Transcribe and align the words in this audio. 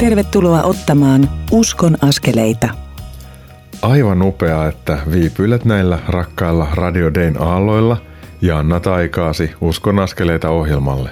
Tervetuloa 0.00 0.62
ottamaan 0.62 1.30
Uskon 1.50 1.96
askeleita. 2.02 2.68
Aivan 3.82 4.22
upeaa, 4.22 4.68
että 4.68 4.98
viipyilet 5.12 5.64
näillä 5.64 5.98
rakkailla 6.08 6.68
Radio 6.74 7.14
Dayn 7.14 7.42
aalloilla 7.42 7.96
ja 8.42 8.58
annat 8.58 8.86
aikaasi 8.86 9.50
Uskon 9.60 9.98
askeleita 9.98 10.50
ohjelmalle. 10.50 11.10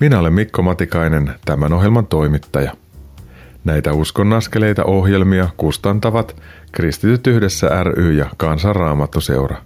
Minä 0.00 0.18
olen 0.18 0.32
Mikko 0.32 0.62
Matikainen, 0.62 1.32
tämän 1.44 1.72
ohjelman 1.72 2.06
toimittaja. 2.06 2.72
Näitä 3.64 3.92
Uskon 3.92 4.32
askeleita 4.32 4.84
ohjelmia 4.84 5.48
kustantavat 5.56 6.36
Kristityt 6.72 7.26
yhdessä 7.26 7.84
ry 7.84 8.12
ja 8.12 8.26
Kansanraamattuseura. 8.36 9.56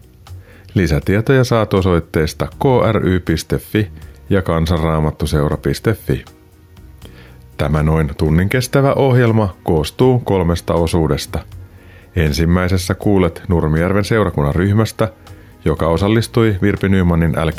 Lisätietoja 0.75 1.45
saat 1.45 1.75
osoitteesta 1.75 2.49
kry.fi 2.63 3.91
ja 4.31 4.43
kansanraamattuseura.fi. 4.43 6.25
Tämä 7.57 7.83
noin 7.83 8.11
tunnin 8.19 8.49
kestävä 8.49 8.93
ohjelma 8.93 9.57
koostuu 9.63 10.19
kolmesta 10.19 10.75
osuudesta. 10.75 11.39
Ensimmäisessä 12.17 12.95
kuulet 12.95 13.43
Nurmijärven 13.49 14.05
seurakunnan 14.05 14.55
ryhmästä, 14.55 15.13
joka 15.65 15.87
osallistui 15.89 16.57
Virpi 16.63 16.89
Nymanin 16.89 17.33
l 17.33 17.51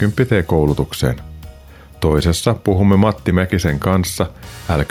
koulutukseen 0.45 1.15
Toisessa 1.99 2.53
puhumme 2.53 2.97
Matti 2.97 3.31
Mäkisen 3.31 3.79
kanssa 3.79 4.25
l 4.69 4.81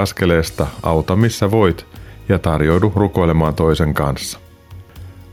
askeleesta 0.00 0.66
Auta 0.82 1.16
missä 1.16 1.50
voit 1.50 1.86
ja 2.28 2.38
tarjoudu 2.38 2.92
rukoilemaan 2.96 3.54
toisen 3.54 3.94
kanssa. 3.94 4.38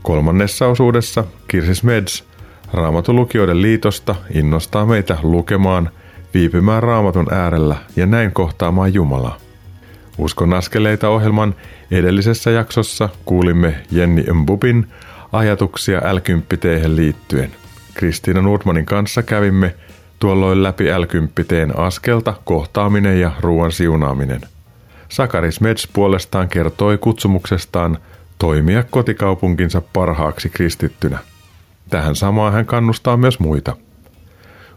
Kolmannessa 0.02 0.66
osuudessa 0.66 1.24
Kirsi 1.48 1.74
Smeds 1.74 2.24
Raamatulukijoiden 2.72 3.62
liitosta 3.62 4.14
innostaa 4.34 4.86
meitä 4.86 5.18
lukemaan– 5.22 5.90
viipymään 6.36 6.82
raamatun 6.82 7.34
äärellä 7.34 7.76
ja 7.96 8.06
näin 8.06 8.32
kohtaamaan 8.32 8.94
Jumalaa. 8.94 9.36
Uskon 10.18 10.52
askeleita 10.52 11.08
ohjelman 11.08 11.54
edellisessä 11.90 12.50
jaksossa 12.50 13.08
kuulimme 13.24 13.74
Jenni 13.90 14.24
Mbubin 14.32 14.86
ajatuksia 15.32 15.98
l 15.98 16.96
liittyen. 16.96 17.50
Kristiina 17.94 18.42
Nordmanin 18.42 18.86
kanssa 18.86 19.22
kävimme 19.22 19.74
tuolloin 20.18 20.62
läpi 20.62 20.84
l 20.84 21.04
askelta, 21.76 22.34
kohtaaminen 22.44 23.20
ja 23.20 23.30
ruoan 23.40 23.72
siunaaminen. 23.72 24.40
Sakari 25.08 25.52
Smeds 25.52 25.88
puolestaan 25.92 26.48
kertoi 26.48 26.98
kutsumuksestaan 26.98 27.98
toimia 28.38 28.82
kotikaupunkinsa 28.82 29.82
parhaaksi 29.92 30.48
kristittynä. 30.48 31.18
Tähän 31.90 32.16
samaan 32.16 32.52
hän 32.52 32.66
kannustaa 32.66 33.16
myös 33.16 33.40
muita– 33.40 33.76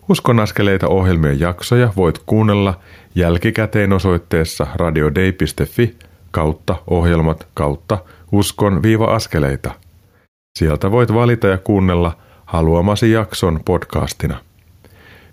Uskon 0.09 0.39
askeleita 0.39 0.87
ohjelmien 0.87 1.39
jaksoja 1.39 1.93
voit 1.95 2.19
kuunnella 2.25 2.79
jälkikäteen 3.15 3.93
osoitteessa 3.93 4.67
radiodei.fi 4.75 5.95
kautta 6.31 6.75
ohjelmat 6.87 7.47
kautta 7.53 7.97
uskon-askeleita. 8.31 9.71
Sieltä 10.59 10.91
voit 10.91 11.13
valita 11.13 11.47
ja 11.47 11.57
kuunnella 11.57 12.17
haluamasi 12.45 13.11
jakson 13.11 13.59
podcastina. 13.65 14.37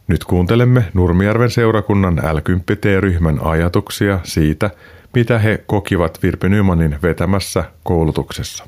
Nyt 0.09 0.25
kuuntelemme 0.25 0.85
Nurmijärven 0.95 1.51
seurakunnan 1.51 2.17
l 2.17 2.41
ryhmän 3.01 3.41
ajatuksia 3.43 4.21
siitä, 4.23 4.71
mitä 5.15 5.39
he 5.39 5.65
kokivat 5.67 6.19
Virpi 6.23 6.49
Nymanin 6.49 6.99
vetämässä 7.03 7.65
koulutuksessa. 7.83 8.65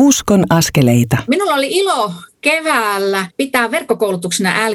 Uskon 0.00 0.44
askeleita. 0.50 1.16
Minulla 1.28 1.54
oli 1.54 1.68
ilo 1.70 2.12
keväällä 2.40 3.26
pitää 3.36 3.70
verkkokoulutuksena 3.70 4.70
l 4.70 4.74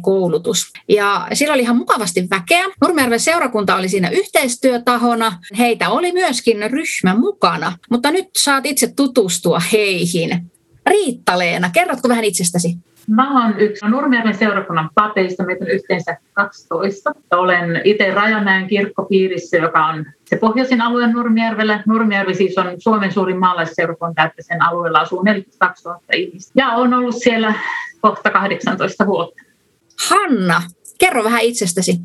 koulutus 0.00 0.72
Ja 0.88 1.28
siellä 1.32 1.54
oli 1.54 1.62
ihan 1.62 1.76
mukavasti 1.76 2.26
väkeä. 2.30 2.64
Nurmijärven 2.80 3.20
seurakunta 3.20 3.76
oli 3.76 3.88
siinä 3.88 4.08
yhteistyötahona. 4.08 5.38
Heitä 5.58 5.90
oli 5.90 6.12
myöskin 6.12 6.70
ryhmä 6.70 7.14
mukana, 7.14 7.78
mutta 7.90 8.10
nyt 8.10 8.28
saat 8.38 8.66
itse 8.66 8.92
tutustua 8.96 9.60
heihin. 9.72 10.50
Riitta-Leena, 10.86 11.70
kerrotko 11.72 12.08
vähän 12.08 12.24
itsestäsi? 12.24 12.76
Mä 13.10 13.40
olen 13.40 13.60
yksi 13.60 13.86
Nurmijärven 13.86 14.34
seurakunnan 14.34 14.90
papeista, 14.94 15.44
meitä 15.44 15.64
on 15.64 15.70
yhteensä 15.70 16.16
12. 16.32 17.14
Olen 17.30 17.80
itse 17.84 18.10
Rajamäen 18.10 18.66
kirkkopiirissä, 18.66 19.56
joka 19.56 19.86
on 19.86 20.06
se 20.24 20.36
pohjoisin 20.36 20.80
alue 20.80 21.06
Nurmijärvellä. 21.06 21.82
Nurmijärvi 21.86 22.34
siis 22.34 22.58
on 22.58 22.66
Suomen 22.78 23.12
suurin 23.12 23.38
maalaisseurakunta, 23.38 24.24
että 24.24 24.42
sen 24.42 24.62
alueella 24.62 24.98
asuu 24.98 25.22
42 25.22 25.88
000 25.88 26.00
ihmistä. 26.12 26.52
Ja 26.56 26.68
on 26.68 26.94
ollut 26.94 27.16
siellä 27.18 27.54
kohta 28.00 28.30
18 28.30 29.06
vuotta. 29.06 29.42
Hanna, 30.08 30.62
kerro 30.98 31.24
vähän 31.24 31.42
itsestäsi. 31.42 32.00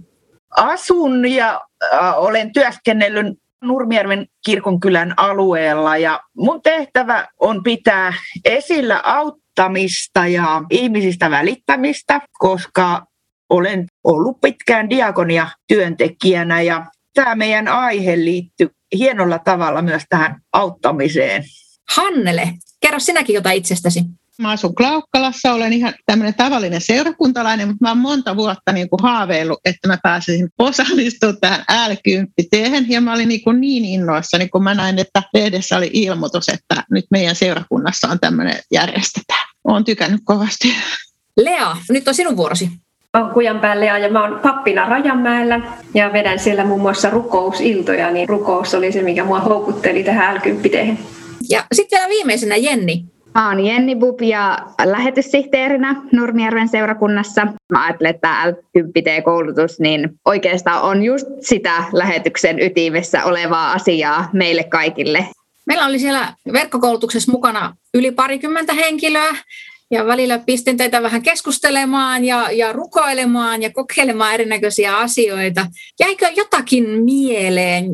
Asun 0.57 1.27
ja 1.31 1.61
äh, 1.93 2.19
olen 2.19 2.53
työskennellyt 2.53 3.39
Nurmijärven 3.63 4.27
kirkonkylän 4.45 5.13
alueella 5.17 5.97
ja 5.97 6.19
mun 6.37 6.61
tehtävä 6.61 7.27
on 7.39 7.63
pitää 7.63 8.13
esillä 8.45 9.01
auttamista 9.59 10.27
ja 10.27 10.61
ihmisistä 10.69 11.31
välittämistä, 11.31 12.21
koska 12.39 13.05
olen 13.49 13.85
ollut 14.03 14.41
pitkään 14.41 14.89
diakonia 14.89 15.47
työntekijänä 15.67 16.61
ja 16.61 16.85
tämä 17.13 17.35
meidän 17.35 17.67
aihe 17.67 18.15
liittyy 18.15 18.69
hienolla 18.97 19.39
tavalla 19.39 19.81
myös 19.81 20.03
tähän 20.09 20.41
auttamiseen. 20.53 21.43
Hannele, 21.95 22.53
kerro 22.81 22.99
sinäkin 22.99 23.33
jotain 23.33 23.57
itsestäsi. 23.57 23.99
Mä 24.41 24.49
asun 24.49 24.75
Klaukkalassa, 24.75 25.53
olen 25.53 25.73
ihan 25.73 25.93
tämmöinen 26.05 26.33
tavallinen 26.33 26.81
seurakuntalainen, 26.81 27.67
mutta 27.67 27.85
mä 27.85 27.89
oon 27.89 27.97
monta 27.97 28.35
vuotta 28.35 28.71
niin 28.71 28.89
kuin 28.89 28.99
haaveillut, 29.03 29.59
että 29.65 29.87
mä 29.87 29.97
pääsisin 30.03 30.49
osallistumaan 30.59 31.37
tähän 31.41 31.91
l 31.91 31.93
ja 32.87 33.01
mä 33.01 33.13
olin 33.13 33.29
niin, 33.29 33.43
kuin 33.43 33.61
niin 33.61 33.85
innoissani, 33.85 34.49
kun 34.49 34.63
mä 34.63 34.73
näin, 34.73 34.99
että 34.99 35.23
lehdessä 35.33 35.77
oli 35.77 35.89
ilmoitus, 35.93 36.49
että 36.49 36.83
nyt 36.91 37.05
meidän 37.11 37.35
seurakunnassa 37.35 38.07
on 38.07 38.19
tämmöinen 38.19 38.59
järjestetään. 38.71 39.47
Olen 39.63 39.83
tykännyt 39.83 40.21
kovasti. 40.23 40.73
Lea, 41.37 41.77
nyt 41.89 42.07
on 42.07 42.13
sinun 42.15 42.37
vuorosi. 42.37 42.69
Olen 43.13 43.33
Kujanpään 43.33 43.79
Lea 43.79 43.97
ja 43.97 44.11
mä 44.11 44.23
oon 44.23 44.39
pappina 44.39 44.85
Rajanmäellä 44.85 45.59
ja 45.93 46.13
vedän 46.13 46.39
siellä 46.39 46.65
muun 46.65 46.81
muassa 46.81 47.09
rukousiltoja, 47.09 48.11
niin 48.11 48.29
rukous 48.29 48.73
oli 48.73 48.91
se, 48.91 49.01
mikä 49.01 49.23
mua 49.23 49.39
houkutteli 49.39 50.03
tähän 50.03 50.35
l 50.35 50.39
Ja 51.49 51.63
sitten 51.73 51.97
vielä 51.99 52.09
viimeisenä 52.09 52.55
Jenni. 52.55 53.14
Mä 53.35 53.49
oon 53.49 53.65
Jenni 53.65 53.95
Bub 53.95 54.21
ja 54.21 54.57
lähetyssihteerinä 54.85 56.01
Nurmijärven 56.11 56.67
seurakunnassa. 56.67 57.47
Mä 57.71 57.83
ajattelen, 57.83 58.15
että 58.15 58.49
l 58.49 59.21
koulutus 59.23 59.79
niin 59.79 60.09
oikeastaan 60.25 60.81
on 60.81 61.03
just 61.03 61.27
sitä 61.39 61.83
lähetyksen 61.93 62.59
ytimessä 62.59 63.23
olevaa 63.23 63.71
asiaa 63.71 64.29
meille 64.33 64.63
kaikille. 64.63 65.27
Meillä 65.67 65.85
oli 65.85 65.99
siellä 65.99 66.33
verkkokoulutuksessa 66.53 67.31
mukana 67.31 67.75
yli 67.93 68.11
parikymmentä 68.11 68.73
henkilöä 68.73 69.35
ja 69.91 70.05
välillä 70.05 70.39
pistin 70.39 70.77
teitä 70.77 71.03
vähän 71.03 71.21
keskustelemaan 71.21 72.25
ja, 72.25 72.51
ja 72.51 72.73
rukoilemaan 72.73 73.61
ja 73.61 73.69
kokeilemaan 73.71 74.33
erinäköisiä 74.33 74.97
asioita. 74.97 75.67
Jäikö 75.99 76.27
jotakin 76.35 77.03
mieleen? 77.03 77.85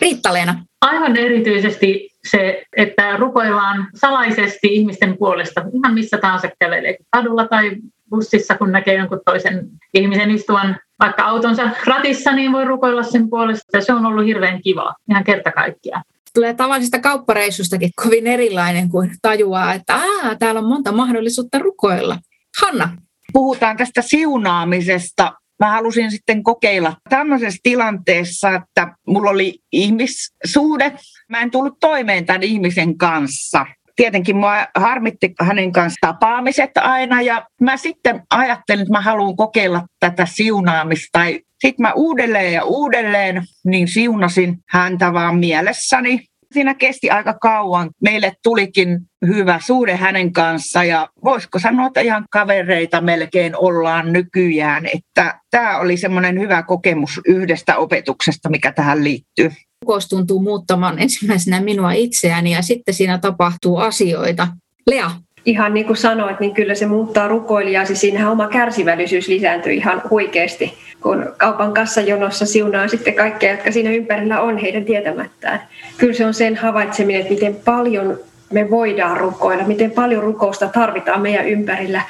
Riitta-Leena. 0.00 0.64
Aivan 0.80 1.16
erityisesti 1.16 2.09
se, 2.24 2.62
että 2.76 3.16
rukoillaan 3.16 3.88
salaisesti 3.94 4.68
ihmisten 4.74 5.18
puolesta, 5.18 5.64
ihan 5.74 5.94
missä 5.94 6.18
tahansa 6.18 6.48
kävelee, 6.58 6.96
kadulla 7.10 7.48
tai 7.48 7.76
bussissa, 8.10 8.58
kun 8.58 8.72
näkee 8.72 8.94
jonkun 8.94 9.20
toisen 9.24 9.68
ihmisen 9.94 10.30
istuvan 10.30 10.76
vaikka 11.00 11.24
autonsa 11.24 11.70
ratissa, 11.86 12.32
niin 12.32 12.52
voi 12.52 12.64
rukoilla 12.64 13.02
sen 13.02 13.30
puolesta. 13.30 13.80
Se 13.80 13.92
on 13.92 14.06
ollut 14.06 14.24
hirveän 14.24 14.62
kiva, 14.62 14.94
ihan 15.10 15.24
kerta 15.24 15.52
kaikkiaan. 15.52 16.02
Tulee 16.34 16.54
tavallisesta 16.54 17.00
kauppareissustakin 17.00 17.90
kovin 18.04 18.26
erilainen, 18.26 18.88
kuin 18.88 19.10
tajuaa, 19.22 19.74
että 19.74 19.94
Aa, 19.94 20.34
täällä 20.38 20.60
on 20.60 20.68
monta 20.68 20.92
mahdollisuutta 20.92 21.58
rukoilla. 21.58 22.18
Hanna. 22.62 22.96
Puhutaan 23.32 23.76
tästä 23.76 24.02
siunaamisesta 24.02 25.32
mä 25.60 25.70
halusin 25.70 26.10
sitten 26.10 26.42
kokeilla 26.42 26.96
tämmöisessä 27.08 27.60
tilanteessa, 27.62 28.54
että 28.54 28.94
mulla 29.06 29.30
oli 29.30 29.58
ihmissuhde. 29.72 30.92
Mä 31.28 31.40
en 31.40 31.50
tullut 31.50 31.80
toimeen 31.80 32.26
tämän 32.26 32.42
ihmisen 32.42 32.98
kanssa. 32.98 33.66
Tietenkin 33.96 34.36
mua 34.36 34.66
harmitti 34.76 35.34
hänen 35.40 35.72
kanssa 35.72 35.98
tapaamiset 36.00 36.70
aina 36.76 37.22
ja 37.22 37.46
mä 37.60 37.76
sitten 37.76 38.22
ajattelin, 38.30 38.82
että 38.82 38.92
mä 38.92 39.00
haluan 39.00 39.36
kokeilla 39.36 39.82
tätä 40.00 40.26
siunaamista. 40.26 41.20
Sitten 41.60 41.82
mä 41.82 41.92
uudelleen 41.92 42.52
ja 42.52 42.64
uudelleen 42.64 43.42
niin 43.64 43.88
siunasin 43.88 44.58
häntä 44.68 45.12
vaan 45.12 45.38
mielessäni 45.38 46.29
siinä 46.54 46.74
kesti 46.74 47.10
aika 47.10 47.34
kauan. 47.34 47.90
Meille 48.02 48.32
tulikin 48.42 48.98
hyvä 49.26 49.60
suhde 49.66 49.96
hänen 49.96 50.32
kanssa 50.32 50.84
ja 50.84 51.08
voisiko 51.24 51.58
sanoa, 51.58 51.86
että 51.86 52.00
ihan 52.00 52.24
kavereita 52.30 53.00
melkein 53.00 53.56
ollaan 53.56 54.12
nykyään. 54.12 54.86
Että 54.86 55.40
tämä 55.50 55.78
oli 55.78 55.96
semmoinen 55.96 56.40
hyvä 56.40 56.62
kokemus 56.62 57.20
yhdestä 57.26 57.76
opetuksesta, 57.76 58.48
mikä 58.48 58.72
tähän 58.72 59.04
liittyy. 59.04 59.50
Rukous 59.82 60.08
tuntuu 60.08 60.42
muuttamaan 60.42 60.98
ensimmäisenä 60.98 61.60
minua 61.60 61.92
itseäni 61.92 62.52
ja 62.52 62.62
sitten 62.62 62.94
siinä 62.94 63.18
tapahtuu 63.18 63.76
asioita. 63.76 64.48
Lea. 64.86 65.10
Ihan 65.46 65.74
niin 65.74 65.86
kuin 65.86 65.96
sanoit, 65.96 66.40
niin 66.40 66.54
kyllä 66.54 66.74
se 66.74 66.86
muuttaa 66.86 67.28
rukoilijaa. 67.28 67.84
Siis 67.84 68.00
siinähän 68.00 68.32
oma 68.32 68.48
kärsivällisyys 68.48 69.28
lisääntyy 69.28 69.72
ihan 69.72 70.02
huikeasti, 70.10 70.74
kun 71.02 71.32
kaupan 71.36 71.74
kassajonossa 71.74 72.46
siunaa 72.46 72.88
sitten 72.88 73.14
kaikkea, 73.14 73.50
jotka 73.50 73.72
siinä 73.72 73.90
ympärillä 73.90 74.40
on 74.40 74.58
heidän 74.58 74.84
tietämättään. 74.84 75.60
Kyllä 75.98 76.14
se 76.14 76.26
on 76.26 76.34
sen 76.34 76.56
havaitseminen, 76.56 77.20
että 77.20 77.34
miten 77.34 77.56
paljon 77.64 78.18
me 78.52 78.70
voidaan 78.70 79.16
rukoilla, 79.16 79.64
miten 79.64 79.90
paljon 79.90 80.22
rukousta 80.22 80.68
tarvitaan 80.68 81.22
meidän 81.22 81.48
ympärillä 81.48 82.02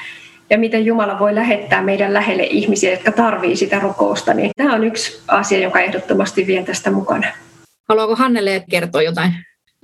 ja 0.50 0.58
miten 0.58 0.84
Jumala 0.84 1.18
voi 1.18 1.34
lähettää 1.34 1.82
meidän 1.82 2.14
lähelle 2.14 2.42
ihmisiä, 2.42 2.90
jotka 2.90 3.12
tarvii 3.12 3.56
sitä 3.56 3.78
rukousta. 3.80 4.34
Niin 4.34 4.50
tämä 4.56 4.74
on 4.74 4.84
yksi 4.84 5.22
asia, 5.28 5.58
joka 5.58 5.80
ehdottomasti 5.80 6.46
vien 6.46 6.64
tästä 6.64 6.90
mukana. 6.90 7.26
Haluaako 7.88 8.16
Hannele 8.16 8.64
kertoa 8.70 9.02
jotain? 9.02 9.32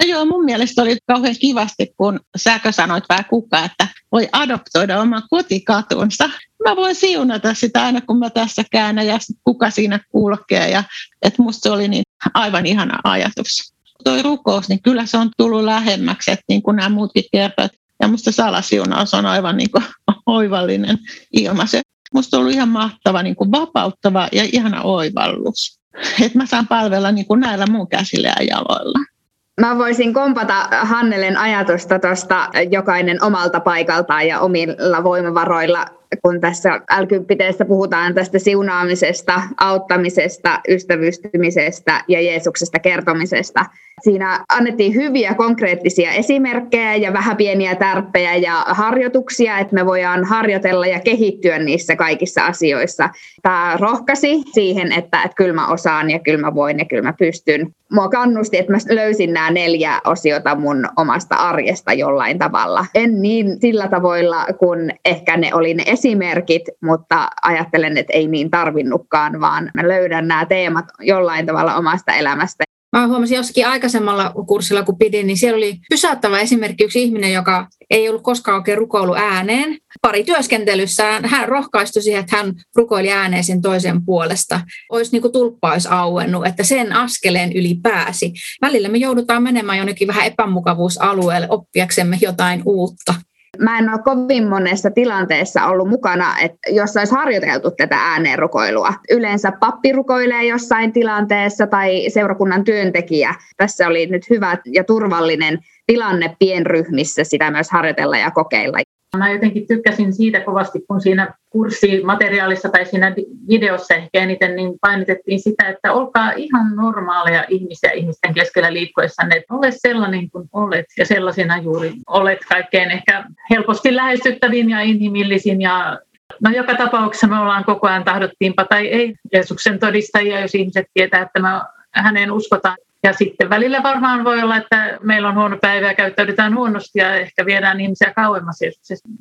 No 0.00 0.08
joo, 0.08 0.24
mun 0.24 0.44
mielestä 0.44 0.82
oli 0.82 0.96
kauhean 1.06 1.36
kivasti, 1.40 1.94
kun 1.96 2.20
säkö 2.36 2.72
sanoit 2.72 3.04
vähän 3.08 3.24
kuka, 3.30 3.64
että 3.64 3.88
voi 4.12 4.28
adoptoida 4.32 5.00
oman 5.00 5.22
kotikatunsa. 5.30 6.30
Mä 6.64 6.76
voin 6.76 6.94
siunata 6.94 7.54
sitä 7.54 7.84
aina, 7.84 8.00
kun 8.00 8.18
mä 8.18 8.30
tässä 8.30 8.62
käännän 8.70 9.06
ja 9.06 9.18
kuka 9.44 9.70
siinä 9.70 10.00
kulkee. 10.10 10.70
Ja, 10.70 10.84
että 11.22 11.42
musta 11.42 11.62
se 11.62 11.70
oli 11.70 11.88
niin 11.88 12.02
aivan 12.34 12.66
ihana 12.66 12.98
ajatus. 13.04 13.74
Toi 14.04 14.22
rukous, 14.22 14.68
niin 14.68 14.82
kyllä 14.82 15.06
se 15.06 15.16
on 15.16 15.30
tullut 15.36 15.64
lähemmäksi, 15.64 16.30
että 16.30 16.44
niin 16.48 16.62
kuin 16.62 16.76
nämä 16.76 16.88
muutkin 16.88 17.24
kertovat. 17.32 17.72
Ja 18.00 18.08
musta 18.08 18.32
salasiunaus 18.32 19.14
on 19.14 19.26
aivan 19.26 19.56
niin 19.56 19.70
kuin 19.70 19.84
oivallinen 20.26 20.98
ilmaisu. 21.32 21.76
Musta 22.14 22.36
on 22.36 22.40
ollut 22.40 22.54
ihan 22.54 22.68
mahtava, 22.68 23.22
niin 23.22 23.36
kuin 23.36 23.52
vapauttava 23.52 24.28
ja 24.32 24.44
ihana 24.52 24.82
oivallus. 24.82 25.80
Että 26.20 26.38
mä 26.38 26.46
saan 26.46 26.68
palvella 26.68 27.12
niin 27.12 27.26
kuin 27.26 27.40
näillä 27.40 27.66
mun 27.66 27.88
käsillä 27.88 28.28
ja 28.28 28.44
jaloilla. 28.44 29.15
Mä 29.60 29.78
voisin 29.78 30.14
kompata 30.14 30.68
Hannelen 30.70 31.36
ajatusta 31.36 31.98
tuosta 31.98 32.48
jokainen 32.70 33.24
omalta 33.24 33.60
paikaltaan 33.60 34.26
ja 34.26 34.40
omilla 34.40 35.04
voimavaroilla 35.04 35.84
kun 36.22 36.40
tässä 36.40 36.74
l 36.74 37.64
puhutaan 37.68 38.14
tästä 38.14 38.38
siunaamisesta, 38.38 39.42
auttamisesta, 39.56 40.60
ystävystymisestä 40.68 42.04
ja 42.08 42.20
Jeesuksesta 42.20 42.78
kertomisesta. 42.78 43.64
Siinä 44.02 44.44
annettiin 44.48 44.94
hyviä 44.94 45.34
konkreettisia 45.34 46.10
esimerkkejä 46.10 46.94
ja 46.94 47.12
vähän 47.12 47.36
pieniä 47.36 47.74
tärppejä 47.74 48.36
ja 48.36 48.64
harjoituksia, 48.68 49.58
että 49.58 49.74
me 49.74 49.86
voidaan 49.86 50.24
harjoitella 50.24 50.86
ja 50.86 51.00
kehittyä 51.00 51.58
niissä 51.58 51.96
kaikissa 51.96 52.46
asioissa. 52.46 53.08
Tämä 53.42 53.76
rohkasi 53.80 54.42
siihen, 54.52 54.92
että, 54.92 55.22
että 55.22 55.36
kyllä 55.36 55.52
mä 55.52 55.68
osaan 55.68 56.10
ja 56.10 56.18
kyllä 56.18 56.40
mä 56.40 56.54
voin 56.54 56.78
ja 56.78 56.84
kyllä 56.84 57.02
mä 57.02 57.12
pystyn. 57.18 57.70
Mua 57.92 58.08
kannusti, 58.08 58.58
että 58.58 58.72
mä 58.72 58.78
löysin 58.90 59.32
nämä 59.32 59.50
neljä 59.50 60.00
osiota 60.04 60.54
mun 60.54 60.88
omasta 60.96 61.34
arjesta 61.34 61.92
jollain 61.92 62.38
tavalla. 62.38 62.86
En 62.94 63.22
niin 63.22 63.60
sillä 63.60 63.88
tavoilla, 63.88 64.46
kun 64.58 64.90
ehkä 65.04 65.36
ne 65.36 65.54
oli 65.54 65.74
ne 65.74 65.82
esimerkit, 65.86 66.62
mutta 66.82 67.28
ajattelen, 67.42 67.96
että 67.96 68.12
ei 68.12 68.28
niin 68.28 68.50
tarvinnutkaan, 68.50 69.40
vaan 69.40 69.70
mä 69.74 69.88
löydän 69.88 70.28
nämä 70.28 70.46
teemat 70.46 70.84
jollain 71.00 71.46
tavalla 71.46 71.76
omasta 71.76 72.12
elämästä. 72.12 72.75
Mä 72.92 73.06
huomasin 73.06 73.36
jossakin 73.36 73.66
aikaisemmalla 73.66 74.32
kurssilla, 74.46 74.82
kun 74.82 74.98
pidin, 74.98 75.26
niin 75.26 75.36
siellä 75.36 75.56
oli 75.56 75.78
pysäyttävä 75.90 76.40
esimerkki 76.40 76.84
yksi 76.84 77.02
ihminen, 77.02 77.32
joka 77.32 77.68
ei 77.90 78.08
ollut 78.08 78.22
koskaan 78.22 78.58
oikein 78.58 78.78
rukoilu 78.78 79.14
ääneen. 79.14 79.78
Pari 80.02 80.24
työskentelyssään 80.24 81.24
hän 81.24 81.48
rohkaistui 81.48 82.02
siihen, 82.02 82.20
että 82.20 82.36
hän 82.36 82.54
rukoili 82.76 83.12
ääneen 83.12 83.44
sen 83.44 83.62
toisen 83.62 84.04
puolesta. 84.04 84.60
Olisi 84.90 85.12
niin 85.12 85.22
kuin 85.22 85.32
tulppa 85.32 85.72
olisi 85.72 85.88
auennut, 85.90 86.46
että 86.46 86.64
sen 86.64 86.92
askeleen 86.92 87.52
yli 87.52 87.74
pääsi. 87.82 88.32
Välillä 88.62 88.88
me 88.88 88.98
joudutaan 88.98 89.42
menemään 89.42 89.78
jonnekin 89.78 90.08
vähän 90.08 90.26
epämukavuusalueelle 90.26 91.46
oppiaksemme 91.50 92.18
jotain 92.20 92.62
uutta 92.64 93.14
mä 93.60 93.78
en 93.78 93.90
ole 93.90 93.98
kovin 94.04 94.48
monessa 94.48 94.90
tilanteessa 94.90 95.66
ollut 95.66 95.88
mukana, 95.88 96.38
että 96.42 96.58
jos 96.70 96.96
olisi 96.96 97.14
harjoiteltu 97.14 97.70
tätä 97.70 97.96
ääneen 97.96 98.38
rukoilua. 98.38 98.92
Yleensä 99.10 99.52
pappi 99.60 99.92
rukoilee 99.92 100.44
jossain 100.44 100.92
tilanteessa 100.92 101.66
tai 101.66 102.10
seurakunnan 102.10 102.64
työntekijä. 102.64 103.34
Tässä 103.56 103.86
oli 103.86 104.06
nyt 104.06 104.30
hyvä 104.30 104.58
ja 104.66 104.84
turvallinen 104.84 105.58
tilanne 105.86 106.36
pienryhmissä 106.38 107.24
sitä 107.24 107.50
myös 107.50 107.70
harjoitella 107.70 108.16
ja 108.16 108.30
kokeilla. 108.30 108.78
Mä 109.16 109.32
jotenkin 109.32 109.66
tykkäsin 109.66 110.12
siitä 110.12 110.40
kovasti, 110.40 110.80
kun 110.88 111.00
siinä 111.00 111.34
kurssimateriaalissa 111.50 112.68
tai 112.68 112.84
siinä 112.84 113.14
videossa 113.48 113.94
ehkä 113.94 114.20
eniten 114.20 114.56
niin 114.56 114.74
painotettiin 114.80 115.40
sitä, 115.40 115.68
että 115.68 115.92
olkaa 115.92 116.32
ihan 116.36 116.76
normaaleja 116.76 117.44
ihmisiä 117.48 117.90
ihmisten 117.90 118.34
keskellä 118.34 118.72
liikkuessanne, 118.72 119.36
että 119.36 119.54
ole 119.54 119.70
sellainen 119.70 120.30
kuin 120.30 120.48
olet 120.52 120.86
ja 120.98 121.06
sellaisena 121.06 121.58
juuri 121.58 121.92
olet 122.06 122.38
kaikkein 122.48 122.90
ehkä 122.90 123.24
helposti 123.50 123.96
lähestyttävin 123.96 124.70
ja 124.70 124.80
inhimillisin 124.80 125.60
ja 125.60 125.98
No 126.40 126.50
joka 126.50 126.74
tapauksessa 126.74 127.26
me 127.26 127.38
ollaan 127.38 127.64
koko 127.64 127.86
ajan 127.86 128.04
tahdottiinpa 128.04 128.64
tai 128.64 128.86
ei 128.86 129.14
Jeesuksen 129.32 129.78
todistajia, 129.78 130.40
jos 130.40 130.54
ihmiset 130.54 130.86
tietää, 130.94 131.22
että 131.22 131.40
me 131.40 131.48
häneen 131.90 132.32
uskotaan. 132.32 132.76
Ja 133.06 133.12
sitten 133.12 133.50
välillä 133.50 133.82
varmaan 133.82 134.24
voi 134.24 134.42
olla, 134.42 134.56
että 134.56 134.98
meillä 135.02 135.28
on 135.28 135.34
huono 135.34 135.58
päivä 135.60 135.86
ja 135.86 135.94
käyttäydytään 135.94 136.54
huonosti 136.54 136.98
ja 136.98 137.14
ehkä 137.14 137.46
viedään 137.46 137.80
ihmisiä 137.80 138.12
kauemmas. 138.16 138.58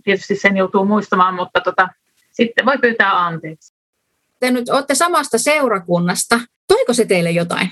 Tietysti 0.03 0.35
sen 0.35 0.57
joutuu 0.57 0.85
muistamaan, 0.85 1.33
mutta 1.33 1.61
tota, 1.61 1.89
sitten 2.31 2.65
voi 2.65 2.77
pyytää 2.77 3.25
anteeksi. 3.25 3.73
Te 4.39 4.51
nyt 4.51 4.69
olette 4.69 4.95
samasta 4.95 5.37
seurakunnasta. 5.37 6.39
Toiko 6.67 6.93
se 6.93 7.05
teille 7.05 7.31
jotain? 7.31 7.69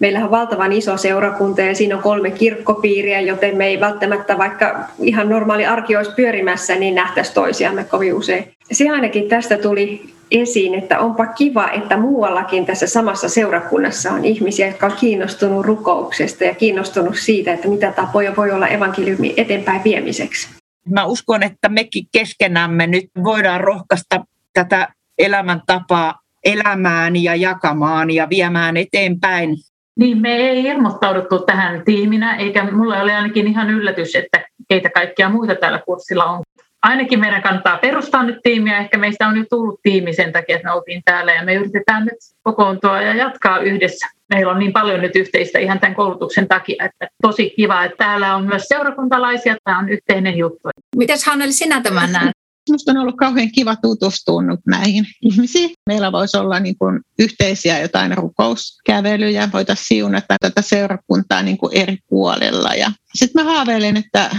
Meillähän 0.00 0.24
on 0.26 0.30
valtavan 0.30 0.72
iso 0.72 0.96
seurakunta 0.96 1.60
ja 1.60 1.74
siinä 1.74 1.96
on 1.96 2.02
kolme 2.02 2.30
kirkkopiiriä, 2.30 3.20
joten 3.20 3.56
me 3.56 3.66
ei 3.66 3.80
välttämättä, 3.80 4.38
vaikka 4.38 4.84
ihan 4.98 5.28
normaali 5.28 5.66
arki 5.66 5.96
olisi 5.96 6.12
pyörimässä, 6.16 6.74
niin 6.74 6.94
nähtäisi 6.94 7.34
toisiamme 7.34 7.84
kovin 7.84 8.14
usein. 8.14 8.52
Se 8.72 8.90
ainakin 8.90 9.28
tästä 9.28 9.58
tuli 9.58 10.14
esiin, 10.30 10.74
että 10.74 10.98
onpa 10.98 11.26
kiva, 11.26 11.70
että 11.70 11.96
muuallakin 11.96 12.66
tässä 12.66 12.86
samassa 12.86 13.28
seurakunnassa 13.28 14.12
on 14.12 14.24
ihmisiä, 14.24 14.66
jotka 14.66 14.86
on 14.86 14.96
kiinnostunut 15.00 15.66
rukouksesta 15.66 16.44
ja 16.44 16.54
kiinnostunut 16.54 17.16
siitä, 17.16 17.52
että 17.52 17.68
mitä 17.68 17.92
tapoja 17.92 18.36
voi 18.36 18.50
olla 18.50 18.68
evankeliumi 18.68 19.34
eteenpäin 19.36 19.84
viemiseksi. 19.84 20.48
Mä 20.88 21.04
uskon, 21.04 21.42
että 21.42 21.68
mekin 21.68 22.06
keskenämme 22.12 22.86
nyt 22.86 23.04
voidaan 23.24 23.60
rohkaista 23.60 24.24
tätä 24.52 24.88
elämäntapaa 25.18 26.20
elämään 26.44 27.16
ja 27.16 27.34
jakamaan 27.34 28.10
ja 28.10 28.28
viemään 28.28 28.76
eteenpäin. 28.76 29.56
Niin, 29.96 30.18
me 30.18 30.36
ei 30.36 30.64
ilmoittauduttu 30.64 31.38
tähän 31.38 31.84
tiiminä, 31.84 32.36
eikä 32.36 32.70
mulla 32.72 33.00
oli 33.00 33.12
ainakin 33.12 33.46
ihan 33.46 33.70
yllätys, 33.70 34.14
että 34.14 34.46
keitä 34.68 34.90
kaikkia 34.90 35.28
muita 35.28 35.54
tällä 35.54 35.82
kurssilla 35.86 36.24
on. 36.24 36.42
Ainakin 36.82 37.20
meidän 37.20 37.42
kannattaa 37.42 37.78
perustaa 37.78 38.22
nyt 38.22 38.36
tiimiä, 38.42 38.78
ehkä 38.78 38.98
meistä 38.98 39.28
on 39.28 39.36
jo 39.36 39.44
tullut 39.50 39.80
tiimi 39.82 40.12
sen 40.12 40.32
takia, 40.32 40.56
että 40.56 40.68
me 40.68 40.74
oltiin 40.74 41.02
täällä 41.04 41.32
ja 41.32 41.44
me 41.44 41.54
yritetään 41.54 42.04
nyt 42.04 42.18
kokoontua 42.42 43.02
ja 43.02 43.14
jatkaa 43.14 43.58
yhdessä. 43.58 44.06
Meillä 44.34 44.52
on 44.52 44.58
niin 44.58 44.72
paljon 44.72 45.00
nyt 45.00 45.16
yhteistä 45.16 45.58
ihan 45.58 45.80
tämän 45.80 45.94
koulutuksen 45.94 46.48
takia, 46.48 46.84
että 46.84 47.08
tosi 47.22 47.50
kiva, 47.50 47.84
että 47.84 47.96
täällä 47.96 48.36
on 48.36 48.46
myös 48.46 48.62
seurakuntalaisia, 48.62 49.56
tämä 49.64 49.78
on 49.78 49.88
yhteinen 49.88 50.38
juttu. 50.38 50.68
Miten 50.96 51.18
Hanneli 51.26 51.52
sinä 51.52 51.80
tämän 51.80 52.12
näet? 52.12 52.30
Minusta 52.68 52.90
on 52.90 52.98
ollut 52.98 53.16
kauhean 53.16 53.52
kiva 53.52 53.76
tutustua 53.76 54.42
näihin 54.66 55.04
ihmisiin. 55.22 55.70
Meillä 55.86 56.12
voisi 56.12 56.36
olla 56.36 56.60
niin 56.60 56.78
kuin 56.78 57.00
yhteisiä 57.18 57.78
jotain 57.78 58.16
rukouskävelyjä, 58.16 59.48
voitaisiin 59.52 59.86
siunata 59.86 60.36
tätä 60.40 60.62
seurakuntaa 60.62 61.42
niin 61.42 61.58
kuin 61.58 61.76
eri 61.76 61.98
puolilla. 62.08 62.74
Ja 62.74 62.90
sitten 63.14 63.44
mä 63.44 63.52
haaveilen, 63.52 63.96
että 63.96 64.30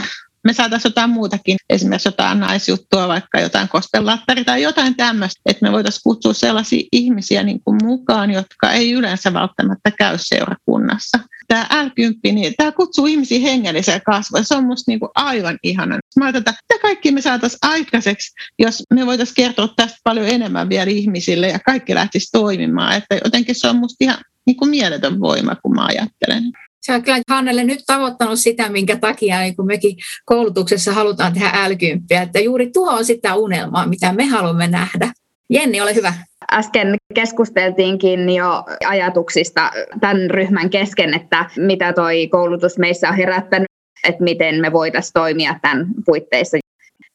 me 0.43 0.53
saataisiin 0.53 0.89
jotain 0.89 1.10
muutakin, 1.10 1.57
esimerkiksi 1.69 2.07
jotain 2.07 2.39
naisjuttua, 2.39 3.07
vaikka 3.07 3.39
jotain 3.39 3.69
kostellattari 3.69 4.45
tai 4.45 4.62
jotain 4.62 4.95
tämmöistä, 4.95 5.41
että 5.45 5.65
me 5.65 5.71
voitaisiin 5.71 6.01
kutsua 6.03 6.33
sellaisia 6.33 6.88
ihmisiä 6.91 7.43
niin 7.43 7.62
kuin 7.63 7.77
mukaan, 7.83 8.31
jotka 8.31 8.71
ei 8.71 8.91
yleensä 8.91 9.33
välttämättä 9.33 9.91
käy 9.91 10.17
seurakunnassa. 10.17 11.19
Tämä 11.48 11.67
L10, 11.71 12.33
niin 12.33 12.53
tämä 12.57 12.71
kutsuu 12.71 13.05
ihmisiä 13.05 13.39
hengelliseen 13.39 14.01
kasvuun. 14.05 14.45
Se 14.45 14.55
on 14.55 14.65
musta 14.65 14.91
niin 14.91 15.00
aivan 15.15 15.57
ihana. 15.63 16.00
Mä 16.17 16.25
ajattelin, 16.25 16.50
että 16.50 16.63
mitä 16.69 16.81
kaikki 16.81 17.12
me 17.12 17.21
saataisiin 17.21 17.60
aikaiseksi, 17.62 18.31
jos 18.60 18.83
me 18.93 19.05
voitaisiin 19.05 19.36
kertoa 19.36 19.74
tästä 19.75 19.98
paljon 20.03 20.27
enemmän 20.27 20.69
vielä 20.69 20.91
ihmisille 20.91 21.48
ja 21.48 21.60
kaikki 21.60 21.95
lähtisi 21.95 22.31
toimimaan. 22.31 22.95
Että 22.95 23.15
jotenkin 23.24 23.55
se 23.55 23.67
on 23.67 23.75
musta 23.75 23.98
ihan 24.00 24.17
niin 24.45 24.57
kuin 24.57 24.69
mieletön 24.69 25.19
voima, 25.19 25.55
kun 25.55 25.75
mä 25.75 25.86
ajattelen. 25.86 26.43
Se 26.81 26.93
on 26.93 27.03
kyllä 27.03 27.21
Hannelle 27.29 27.63
nyt 27.63 27.83
tavoittanut 27.88 28.39
sitä, 28.39 28.69
minkä 28.69 28.95
takia 28.95 29.39
niin 29.39 29.55
kun 29.55 29.65
mekin 29.65 29.95
koulutuksessa 30.25 30.93
halutaan 30.93 31.33
tehdä 31.33 31.51
älkymppiä, 31.53 32.21
että 32.21 32.39
juuri 32.39 32.71
tuo 32.71 32.91
on 32.91 33.05
sitä 33.05 33.35
unelmaa, 33.35 33.88
mitä 33.88 34.13
me 34.13 34.25
haluamme 34.25 34.67
nähdä. 34.67 35.11
Jenni, 35.50 35.81
ole 35.81 35.95
hyvä. 35.95 36.13
Äsken 36.53 36.95
keskusteltiinkin 37.13 38.29
jo 38.29 38.63
ajatuksista 38.88 39.71
tämän 40.00 40.31
ryhmän 40.31 40.69
kesken, 40.69 41.13
että 41.13 41.45
mitä 41.57 41.93
toi 41.93 42.27
koulutus 42.27 42.77
meissä 42.77 43.09
on 43.09 43.15
herättänyt, 43.15 43.67
että 44.07 44.23
miten 44.23 44.61
me 44.61 44.71
voitaisiin 44.71 45.13
toimia 45.13 45.55
tämän 45.61 45.88
puitteissa. 46.05 46.57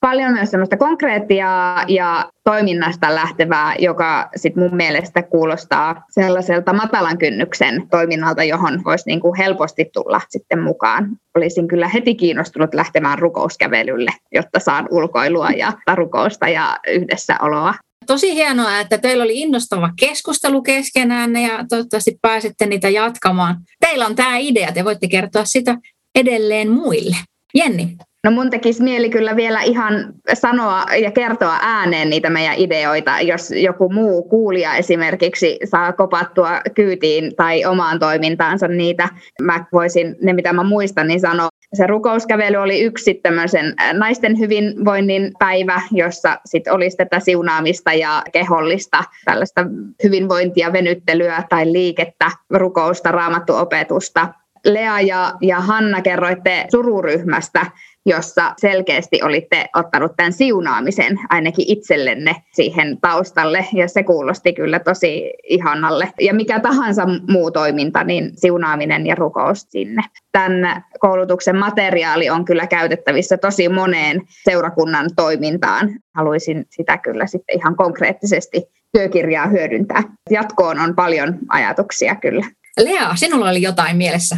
Paljon 0.01 0.33
myös 0.33 0.51
semmoista 0.51 0.77
konkreettiaa 0.77 1.85
ja 1.89 2.31
toiminnasta 2.45 3.15
lähtevää, 3.15 3.75
joka 3.79 4.29
sit 4.37 4.57
mun 4.57 4.77
mielestä 4.77 5.23
kuulostaa 5.23 6.05
sellaiselta 6.11 6.73
matalan 6.73 7.19
kynnyksen 7.19 7.89
toiminnalta, 7.91 8.45
johon 8.45 8.85
voisi 8.85 9.05
niin 9.07 9.21
kuin 9.21 9.37
helposti 9.37 9.91
tulla 9.93 10.21
sitten 10.29 10.63
mukaan. 10.63 11.17
Olisin 11.37 11.69
kyllä 11.69 11.89
heti 11.89 12.15
kiinnostunut 12.15 12.75
lähtemään 12.75 13.19
rukouskävelylle, 13.19 14.11
jotta 14.33 14.61
saan 14.61 14.89
ulkoilua 14.91 15.51
ja 15.51 15.73
rukousta 15.95 16.49
ja 16.49 16.79
yhdessäoloa. 16.89 17.75
Tosi 18.07 18.35
hienoa, 18.35 18.81
että 18.81 18.99
teillä 18.99 19.25
oli 19.25 19.41
innostava 19.41 19.91
keskustelu 20.01 20.63
keskenään 20.63 21.37
ja 21.37 21.65
toivottavasti 21.69 22.19
pääsette 22.23 22.67
niitä 22.67 22.89
jatkamaan. 22.89 23.57
Teillä 23.81 24.07
on 24.07 24.17
tämä 24.17 24.37
idea, 24.37 24.73
te 24.73 24.85
voitte 24.85 25.09
kertoa 25.09 25.45
sitä 25.45 25.77
edelleen 26.15 26.71
muille. 26.71 27.17
Jenni. 27.55 27.97
No 28.27 28.33
mun 28.33 28.51
tekisi 28.51 28.83
mieli 28.83 29.11
kyllä 29.11 29.37
vielä 29.37 29.63
ihan 29.63 30.15
sanoa 30.35 30.85
ja 31.03 31.11
kertoa 31.11 31.59
ääneen 31.63 32.11
niitä 32.11 32.31
meidän 32.31 32.55
ideoita, 32.57 33.21
jos 33.21 33.51
joku 33.51 33.89
muu 33.89 34.23
kuulija 34.23 34.75
esimerkiksi 34.75 35.59
saa 35.65 35.93
kopattua 35.93 36.61
kyytiin 36.75 37.37
tai 37.37 37.65
omaan 37.65 37.99
toimintaansa 37.99 38.69
niitä. 38.69 39.09
Mä 39.43 39.65
voisin 39.73 40.17
ne, 40.23 40.33
mitä 40.33 40.53
mä 40.53 40.63
muistan, 40.63 41.07
niin 41.09 41.21
sanoa. 41.21 41.49
Se 41.75 41.87
rukouskävely 41.87 42.57
oli 42.57 42.81
yksi 42.81 43.15
tämmöisen 43.15 43.75
naisten 43.93 44.39
hyvinvoinnin 44.39 45.33
päivä, 45.39 45.81
jossa 45.91 46.39
sit 46.45 46.69
olisi 46.69 46.97
tätä 46.97 47.21
siunaamista 47.21 47.93
ja 47.93 48.23
kehollista 48.33 49.05
tällaista 49.25 49.67
hyvinvointia, 50.05 50.73
venyttelyä 50.73 51.43
tai 51.49 51.73
liikettä, 51.73 52.31
rukousta, 52.51 53.13
raamattuopetusta. 53.13 54.29
Lea 54.67 55.01
ja, 55.01 55.35
ja 55.41 55.61
Hanna 55.61 56.03
kerroitte 56.03 56.67
sururyhmästä, 56.71 57.67
jossa 58.07 58.55
selkeästi 58.61 59.23
olitte 59.23 59.67
ottanut 59.77 60.13
tämän 60.17 60.33
siunaamisen 60.33 61.21
ainakin 61.31 61.65
itsellenne 61.69 62.37
siihen 62.53 63.01
taustalle, 63.01 63.67
ja 63.73 63.89
se 63.89 64.03
kuulosti 64.03 64.53
kyllä 64.53 64.79
tosi 64.79 65.33
ihanalle. 65.45 66.13
Ja 66.21 66.35
mikä 66.35 66.61
tahansa 66.61 67.07
muu 67.29 67.51
toiminta, 67.51 68.05
niin 68.05 68.31
siunaaminen 68.37 69.07
ja 69.07 69.15
rukous 69.15 69.67
sinne. 69.69 70.03
Tämän 70.33 70.85
koulutuksen 71.01 71.57
materiaali 71.57 72.31
on 72.31 72.45
kyllä 72.45 72.67
käytettävissä 72.67 73.37
tosi 73.37 73.69
moneen 73.69 74.23
seurakunnan 74.45 75.11
toimintaan. 75.17 75.91
Haluaisin 76.15 76.65
sitä 76.71 76.99
kyllä 76.99 77.27
sitten 77.27 77.57
ihan 77.57 77.77
konkreettisesti 77.77 78.63
työkirjaa 78.93 79.47
hyödyntää. 79.47 80.03
Jatkoon 80.31 80.81
on 80.81 80.95
paljon 80.95 81.39
ajatuksia 81.49 82.15
kyllä. 82.15 82.47
Lea, 82.81 83.17
sinulla 83.17 83.51
oli 83.51 83.63
jotain 83.63 83.97
mielessä. 83.97 84.37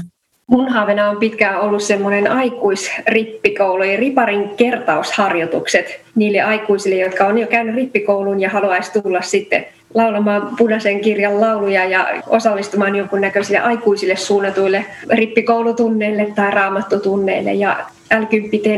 Mun 0.50 0.68
haaveena 0.68 1.10
on 1.10 1.16
pitkään 1.16 1.60
ollut 1.60 1.82
semmoinen 1.82 2.30
aikuisrippikoulu 2.32 3.82
ja 3.82 3.96
riparin 3.96 4.48
kertausharjoitukset 4.56 6.00
niille 6.14 6.40
aikuisille, 6.40 6.96
jotka 6.96 7.26
on 7.26 7.38
jo 7.38 7.46
käynyt 7.46 7.74
rippikoulun 7.74 8.40
ja 8.40 8.50
haluaisi 8.50 9.02
tulla 9.02 9.22
sitten 9.22 9.66
laulamaan 9.94 10.56
punaisen 10.58 11.00
kirjan 11.00 11.40
lauluja 11.40 11.84
ja 11.84 12.06
osallistumaan 12.26 12.96
jonkunnäköisille 12.96 13.58
aikuisille 13.58 14.16
suunnatuille 14.16 14.84
rippikoulutunneille 15.10 16.32
tai 16.34 16.50
raamattotunneille. 16.50 17.52
Ja 17.52 17.76
l 18.18 18.22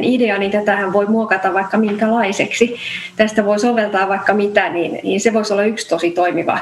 idea, 0.02 0.38
niin 0.38 0.50
tätähän 0.50 0.92
voi 0.92 1.06
muokata 1.06 1.54
vaikka 1.54 1.78
minkälaiseksi. 1.78 2.76
Tästä 3.16 3.44
voi 3.44 3.58
soveltaa 3.58 4.08
vaikka 4.08 4.34
mitä, 4.34 4.68
niin, 4.68 5.00
niin 5.02 5.20
se 5.20 5.32
voisi 5.32 5.52
olla 5.52 5.64
yksi 5.64 5.88
tosi 5.88 6.10
toimiva 6.10 6.58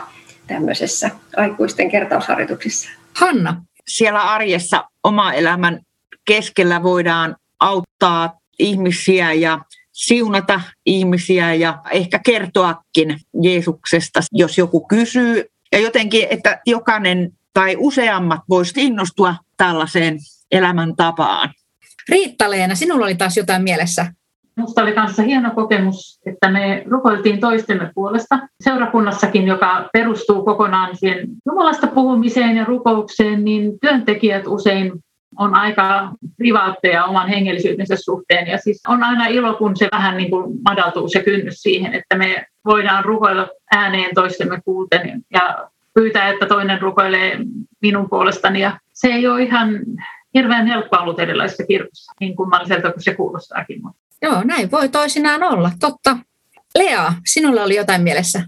tämmöisessä 0.47 1.11
aikuisten 1.37 1.91
kertausharjoituksissa. 1.91 2.91
Hanna, 3.17 3.63
siellä 3.89 4.23
arjessa 4.23 4.85
oma 5.05 5.33
elämän 5.33 5.81
keskellä 6.25 6.83
voidaan 6.83 7.37
auttaa 7.61 8.39
ihmisiä 8.59 9.33
ja 9.33 9.59
siunata 9.93 10.61
ihmisiä 10.87 11.55
ja 11.55 11.79
ehkä 11.91 12.19
kertoakin 12.19 13.21
Jeesuksesta, 13.43 14.21
jos 14.33 14.59
joku 14.59 14.87
kysyy. 14.87 15.45
Ja 15.73 15.79
jotenkin, 15.79 16.27
että 16.31 16.61
jokainen 16.67 17.33
tai 17.55 17.77
useammat 17.79 18.41
voisivat 18.49 18.79
innostua 18.79 19.35
tällaiseen 19.57 20.19
elämäntapaan. 20.51 21.55
Riitta-Leena, 22.09 22.75
sinulla 22.75 23.05
oli 23.05 23.15
taas 23.15 23.37
jotain 23.37 23.63
mielessä. 23.63 24.13
Minusta 24.59 24.83
oli 24.83 24.93
kanssa 24.93 25.23
hieno 25.23 25.51
kokemus, 25.55 26.21
että 26.27 26.51
me 26.51 26.83
rukoiltiin 26.87 27.41
toistemme 27.41 27.91
puolesta 27.95 28.39
seurakunnassakin, 28.61 29.47
joka 29.47 29.89
perustuu 29.93 30.45
kokonaan 30.45 30.97
siihen 30.97 31.29
Jumalasta 31.47 31.87
puhumiseen 31.87 32.57
ja 32.57 32.65
rukoukseen, 32.65 33.45
niin 33.45 33.79
työntekijät 33.81 34.47
usein 34.47 34.93
on 35.39 35.55
aika 35.55 36.11
privaatteja 36.37 37.05
oman 37.05 37.29
hengellisyytensä 37.29 37.97
suhteen. 37.97 38.47
Ja 38.47 38.59
siis 38.59 38.83
on 38.89 39.03
aina 39.03 39.27
ilo, 39.27 39.55
kun 39.55 39.77
se 39.77 39.89
vähän 39.93 40.17
niin 40.17 40.31
kuin 40.31 40.59
madaltuu 40.65 41.09
se 41.09 41.23
kynnys 41.23 41.63
siihen, 41.63 41.95
että 41.95 42.17
me 42.17 42.47
voidaan 42.65 43.05
rukoilla 43.05 43.49
ääneen 43.73 44.15
toistemme 44.15 44.61
kuulten 44.65 45.23
ja 45.33 45.69
pyytää, 45.95 46.29
että 46.29 46.47
toinen 46.47 46.81
rukoilee 46.81 47.39
minun 47.83 48.11
puolestani. 48.11 48.61
Ja 48.61 48.79
se 48.93 49.09
ei 49.09 49.27
ole 49.27 49.43
ihan 49.43 49.69
hirveän 50.35 50.67
helppoa 50.67 51.01
ollut 51.01 51.21
erilaisissa 51.21 51.67
kirkossa, 51.67 52.13
niin 52.21 52.37
kummalliselta 52.37 52.93
kuin 52.93 53.03
se 53.03 53.15
kuulostaakin. 53.15 53.83
Joo, 54.23 54.43
näin 54.45 54.71
voi 54.71 54.89
toisinaan 54.89 55.43
olla, 55.43 55.71
totta. 55.81 56.17
Lea, 56.79 57.13
sinulla 57.27 57.63
oli 57.63 57.77
jotain 57.77 58.03
mielessä? 58.03 58.43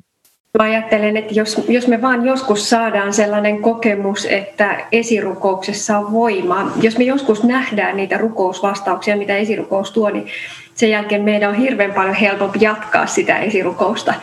Mä 0.58 0.64
ajattelen, 0.64 1.16
että 1.16 1.34
jos, 1.34 1.64
jos 1.68 1.86
me 1.86 2.02
vaan 2.02 2.26
joskus 2.26 2.70
saadaan 2.70 3.12
sellainen 3.12 3.62
kokemus, 3.62 4.24
että 4.24 4.86
esirukouksessa 4.92 5.98
on 5.98 6.12
voimaa, 6.12 6.72
jos 6.82 6.98
me 6.98 7.04
joskus 7.04 7.44
nähdään 7.44 7.96
niitä 7.96 8.18
rukousvastauksia, 8.18 9.16
mitä 9.16 9.36
esirukous 9.36 9.90
tuo, 9.90 10.10
niin 10.10 10.26
sen 10.74 10.90
jälkeen 10.90 11.22
meidän 11.22 11.50
on 11.50 11.56
hirveän 11.56 11.92
paljon 11.92 12.14
helpompi 12.14 12.58
jatkaa 12.62 13.06
sitä 13.06 13.38
esirukousta 13.38 14.14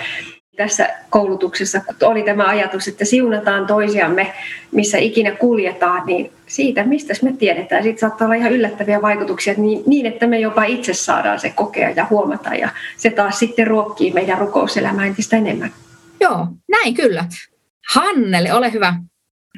tässä 0.57 0.89
koulutuksessa 1.09 1.81
oli 2.03 2.23
tämä 2.23 2.47
ajatus, 2.47 2.87
että 2.87 3.05
siunataan 3.05 3.67
toisiamme, 3.67 4.33
missä 4.71 4.97
ikinä 4.97 5.31
kuljetaan, 5.31 6.05
niin 6.05 6.31
siitä, 6.47 6.83
mistä 6.83 7.13
me 7.21 7.33
tiedetään. 7.33 7.83
Siitä 7.83 7.99
saattaa 7.99 8.25
olla 8.25 8.35
ihan 8.35 8.51
yllättäviä 8.51 9.01
vaikutuksia 9.01 9.53
niin, 9.57 9.83
niin, 9.85 10.05
että 10.05 10.27
me 10.27 10.39
jopa 10.39 10.63
itse 10.63 10.93
saadaan 10.93 11.39
se 11.39 11.49
kokea 11.49 11.89
ja 11.89 12.07
huomata, 12.09 12.55
ja 12.55 12.69
se 12.97 13.09
taas 13.09 13.39
sitten 13.39 13.67
ruokkii 13.67 14.13
meidän 14.13 14.37
rukouselämää 14.37 15.05
entistä 15.05 15.37
enemmän. 15.37 15.71
Joo, 16.21 16.47
näin 16.71 16.93
kyllä. 16.93 17.25
Hannele, 17.93 18.53
ole 18.53 18.73
hyvä. 18.73 18.93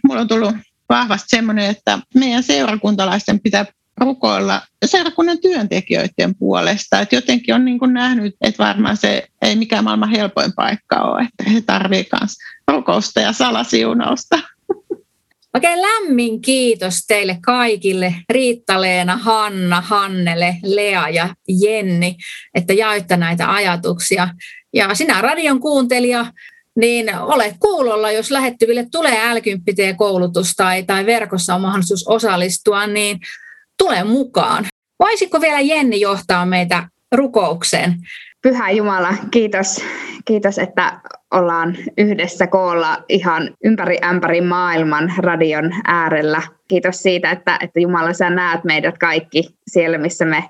Mulla 0.08 0.22
on 0.22 0.28
tullut 0.28 0.56
vahvasti 0.90 1.28
semmoinen, 1.30 1.70
että 1.70 2.00
meidän 2.16 2.44
seurakuntalaisten 2.44 3.40
pitää 3.40 3.66
rukoilla 4.02 4.62
seurakunnan 4.86 5.42
työntekijöiden 5.42 6.36
puolesta. 6.40 7.00
Et 7.00 7.12
jotenkin 7.12 7.56
on 7.56 7.66
niin 7.66 7.80
kuin 7.80 7.94
nähnyt, 7.94 8.36
että 8.42 8.64
varmaan 8.64 8.98
se 8.98 9.28
ei 9.42 9.56
mikään 9.56 9.84
maailman 9.84 10.10
helpoin 10.10 10.54
paikka 10.56 10.96
ole, 10.96 11.22
että 11.22 11.52
he 11.52 11.62
tarvitsevat 11.62 12.22
myös 12.22 12.38
rukousta 12.68 13.22
ja 13.22 13.34
salasiunausta. 13.34 14.40
Oikein 15.54 15.82
lämmin 15.82 16.42
kiitos 16.42 17.06
teille 17.08 17.38
kaikille, 17.42 18.16
Riitta-Leena, 18.30 19.18
Hanna, 19.18 19.82
Hannele, 19.82 20.58
Lea 20.64 21.10
ja 21.10 21.36
Jenni, 21.62 22.16
että 22.56 22.74
jaoitte 22.74 23.18
näitä 23.18 23.54
ajatuksia. 23.54 24.28
Ja 24.74 24.96
sinä 24.96 25.22
radion 25.22 25.60
kuuntelija, 25.60 26.26
niin 26.80 27.16
ole 27.16 27.56
kuulolla, 27.60 28.12
jos 28.12 28.32
lähettyville 28.32 28.88
tulee 28.92 29.36
l 29.36 29.38
koulutus 29.98 30.54
tai, 30.56 30.84
tai 30.84 31.06
verkossa 31.06 31.56
on 31.56 31.62
mahdollisuus 31.62 32.08
osallistua, 32.08 32.88
niin 32.88 33.20
tule 33.80 34.04
mukaan. 34.04 34.66
Voisiko 35.00 35.42
vielä 35.42 35.60
Jenni 35.60 36.00
johtaa 36.00 36.46
meitä 36.46 36.84
rukoukseen? 37.12 37.94
Pyhä 38.42 38.72
Jumala, 38.72 39.14
kiitos, 39.32 39.84
kiitos, 40.26 40.60
että 40.60 41.00
ollaan 41.32 41.78
yhdessä 41.98 42.48
koolla 42.48 42.98
ihan 43.10 43.56
ympäri 43.64 43.98
ämpäri 44.04 44.42
maailman 44.42 45.14
radion 45.18 45.72
äärellä. 45.88 46.42
Kiitos 46.68 47.02
siitä, 47.04 47.32
että, 47.32 47.60
että 47.62 47.80
Jumala, 47.80 48.14
sä 48.14 48.30
näet 48.30 48.64
meidät 48.64 48.98
kaikki 48.98 49.44
siellä, 49.68 49.98
missä 49.98 50.26
me 50.26 50.50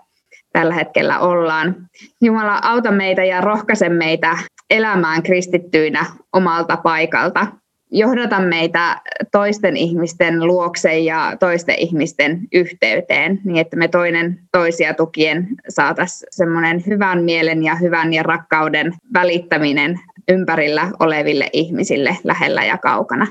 tällä 0.53 0.74
hetkellä 0.74 1.19
ollaan. 1.19 1.75
Jumala, 2.21 2.59
auta 2.63 2.91
meitä 2.91 3.24
ja 3.24 3.41
rohkaise 3.41 3.89
meitä 3.89 4.38
elämään 4.69 5.24
kristittyinä 5.24 6.05
omalta 6.33 6.77
paikalta 6.77 7.48
johdata 7.91 8.39
meitä 8.39 9.01
toisten 9.31 9.77
ihmisten 9.77 10.48
luokse 10.48 11.00
ja 11.00 11.38
toisten 11.39 11.75
ihmisten 11.77 12.48
yhteyteen, 12.53 13.41
niin 13.43 13.58
että 13.58 13.77
me 13.77 13.88
toinen 13.88 14.39
toisia 14.51 14.93
tukien 14.93 15.48
saataisiin 15.69 16.27
semmoinen 16.31 16.84
hyvän 16.88 17.24
mielen 17.24 17.63
ja 17.63 17.75
hyvän 17.75 18.13
ja 18.13 18.24
rakkauden 18.24 18.93
välittäminen 19.13 20.00
ympärillä 20.29 20.91
oleville 21.00 21.50
ihmisille 21.53 22.17
lähellä 22.24 22.65
ja 22.65 22.77
kaukana. 22.77 23.27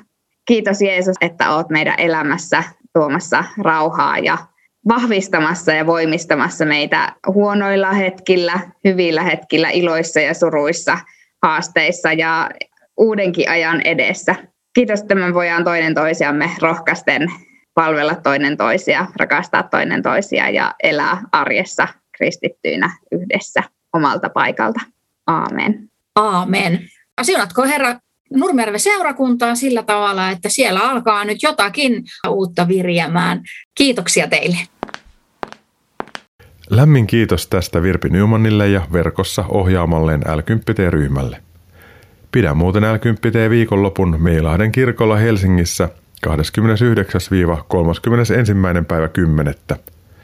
Kiitos 0.46 0.82
Jeesus, 0.82 1.16
että 1.20 1.50
oot 1.50 1.70
meidän 1.70 1.94
elämässä 1.98 2.64
tuomassa 2.92 3.44
rauhaa 3.58 4.18
ja 4.18 4.38
vahvistamassa 4.88 5.72
ja 5.72 5.86
voimistamassa 5.86 6.64
meitä 6.64 7.12
huonoilla 7.26 7.92
hetkillä, 7.92 8.60
hyvillä 8.84 9.22
hetkillä, 9.22 9.70
iloissa 9.70 10.20
ja 10.20 10.34
suruissa, 10.34 10.98
haasteissa 11.42 12.12
ja 12.12 12.50
uudenkin 12.98 13.50
ajan 13.50 13.80
edessä. 13.84 14.34
Kiitos, 14.74 15.00
että 15.00 15.14
me 15.14 15.34
voidaan 15.34 15.64
toinen 15.64 15.94
toisiamme 15.94 16.50
rohkaisten 16.60 17.28
palvella 17.74 18.14
toinen 18.14 18.56
toisia, 18.56 19.06
rakastaa 19.16 19.62
toinen 19.62 20.02
toisia 20.02 20.50
ja 20.50 20.74
elää 20.82 21.22
arjessa 21.32 21.88
kristittyinä 22.16 22.98
yhdessä 23.12 23.62
omalta 23.92 24.28
paikalta. 24.28 24.80
Aamen. 25.26 25.88
Aamen. 26.16 26.88
Siunatko 27.22 27.62
Herra 27.62 27.94
Nurmijärven 28.34 28.80
seurakuntaa 28.80 29.54
sillä 29.54 29.82
tavalla, 29.82 30.30
että 30.30 30.48
siellä 30.48 30.80
alkaa 30.80 31.24
nyt 31.24 31.42
jotakin 31.42 32.04
uutta 32.28 32.68
virjämään. 32.68 33.40
Kiitoksia 33.74 34.28
teille. 34.28 34.56
Lämmin 36.70 37.06
kiitos 37.06 37.46
tästä 37.46 37.82
Virpi 37.82 38.08
Nymanille 38.08 38.68
ja 38.68 38.86
verkossa 38.92 39.44
ohjaamalleen 39.48 40.20
l 40.20 40.40
ryhmälle 40.90 41.47
Pidän 42.32 42.56
muuten 42.56 42.82
l 42.82 43.50
viikonlopun 43.50 44.16
Meilahden 44.18 44.72
kirkolla 44.72 45.16
Helsingissä 45.16 45.88
29-31. 46.26 46.30
päivä 48.88 49.08
10. 49.08 49.54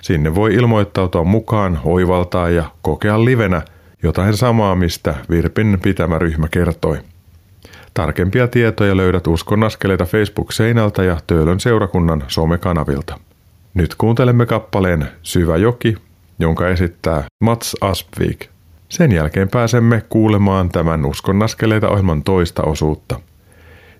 Sinne 0.00 0.34
voi 0.34 0.54
ilmoittautua 0.54 1.24
mukaan, 1.24 1.80
oivaltaa 1.84 2.50
ja 2.50 2.64
kokea 2.82 3.24
livenä 3.24 3.62
jotain 4.02 4.36
samaa, 4.36 4.76
mistä 4.76 5.14
Virpin 5.30 5.78
pitämä 5.82 6.18
ryhmä 6.18 6.48
kertoi. 6.48 6.98
Tarkempia 7.94 8.48
tietoja 8.48 8.96
löydät 8.96 9.26
Uskonaskeleita 9.26 10.04
Facebook-seinältä 10.04 11.04
ja 11.04 11.16
Töölön 11.26 11.60
seurakunnan 11.60 12.24
somekanavilta. 12.28 13.20
Nyt 13.74 13.94
kuuntelemme 13.94 14.46
kappaleen 14.46 15.08
Syvä 15.22 15.56
joki, 15.56 15.96
jonka 16.38 16.68
esittää 16.68 17.24
Mats 17.40 17.76
Aspvik. 17.80 18.53
Sen 18.94 19.12
jälkeen 19.12 19.48
pääsemme 19.48 20.02
kuulemaan 20.08 20.68
tämän 20.68 21.04
Uskonnaskeleita 21.04 21.88
ohjelman 21.88 22.22
toista 22.22 22.62
osuutta. 22.62 23.20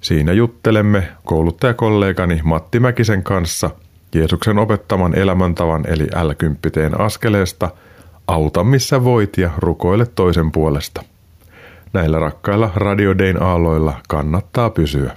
Siinä 0.01 0.33
juttelemme 0.33 1.09
kouluttajakollegani 1.25 2.41
Matti 2.45 2.81
Mäkisen 2.81 3.23
kanssa 3.23 3.71
Jeesuksen 4.15 4.59
opettaman 4.59 5.19
elämäntavan 5.19 5.85
eli 5.87 6.05
l 6.05 6.31
askeleesta 6.99 7.71
Auta 8.27 8.65
missä 8.65 9.05
voit 9.05 9.39
ja 9.39 9.51
rukoile 9.59 10.07
toisen 10.07 10.53
puolesta. 10.53 11.03
Näillä 11.93 12.19
rakkailla 12.19 12.71
Radio 12.77 13.19
Dayn 13.19 13.43
aalloilla 13.43 14.01
kannattaa 14.09 14.71
pysyä. 14.71 15.17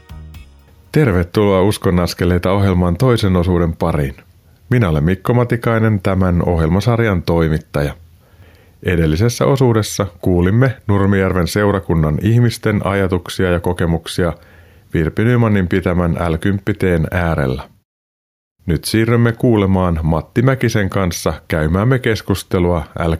Tervetuloa 0.91 1.61
Uskon 1.61 1.99
askeleita 1.99 2.51
ohjelman 2.51 2.97
toisen 2.97 3.35
osuuden 3.35 3.75
pariin. 3.75 4.15
Minä 4.69 4.89
olen 4.89 5.03
Mikko 5.03 5.33
Matikainen, 5.33 5.99
tämän 6.03 6.43
ohjelmasarjan 6.47 7.23
toimittaja. 7.23 7.93
Edellisessä 8.83 9.45
osuudessa 9.45 10.07
kuulimme 10.21 10.77
Nurmijärven 10.87 11.47
seurakunnan 11.47 12.17
ihmisten 12.21 12.85
ajatuksia 12.85 13.51
ja 13.51 13.59
kokemuksia 13.59 14.33
Virpi 14.93 15.23
Nymanin 15.23 15.67
pitämän 15.67 16.13
l 16.13 16.35
äärellä. 17.11 17.63
Nyt 18.65 18.85
siirrymme 18.85 19.31
kuulemaan 19.31 19.99
Matti 20.03 20.41
Mäkisen 20.41 20.89
kanssa 20.89 21.33
käymäämme 21.47 21.99
keskustelua 21.99 22.83
l 22.99 23.13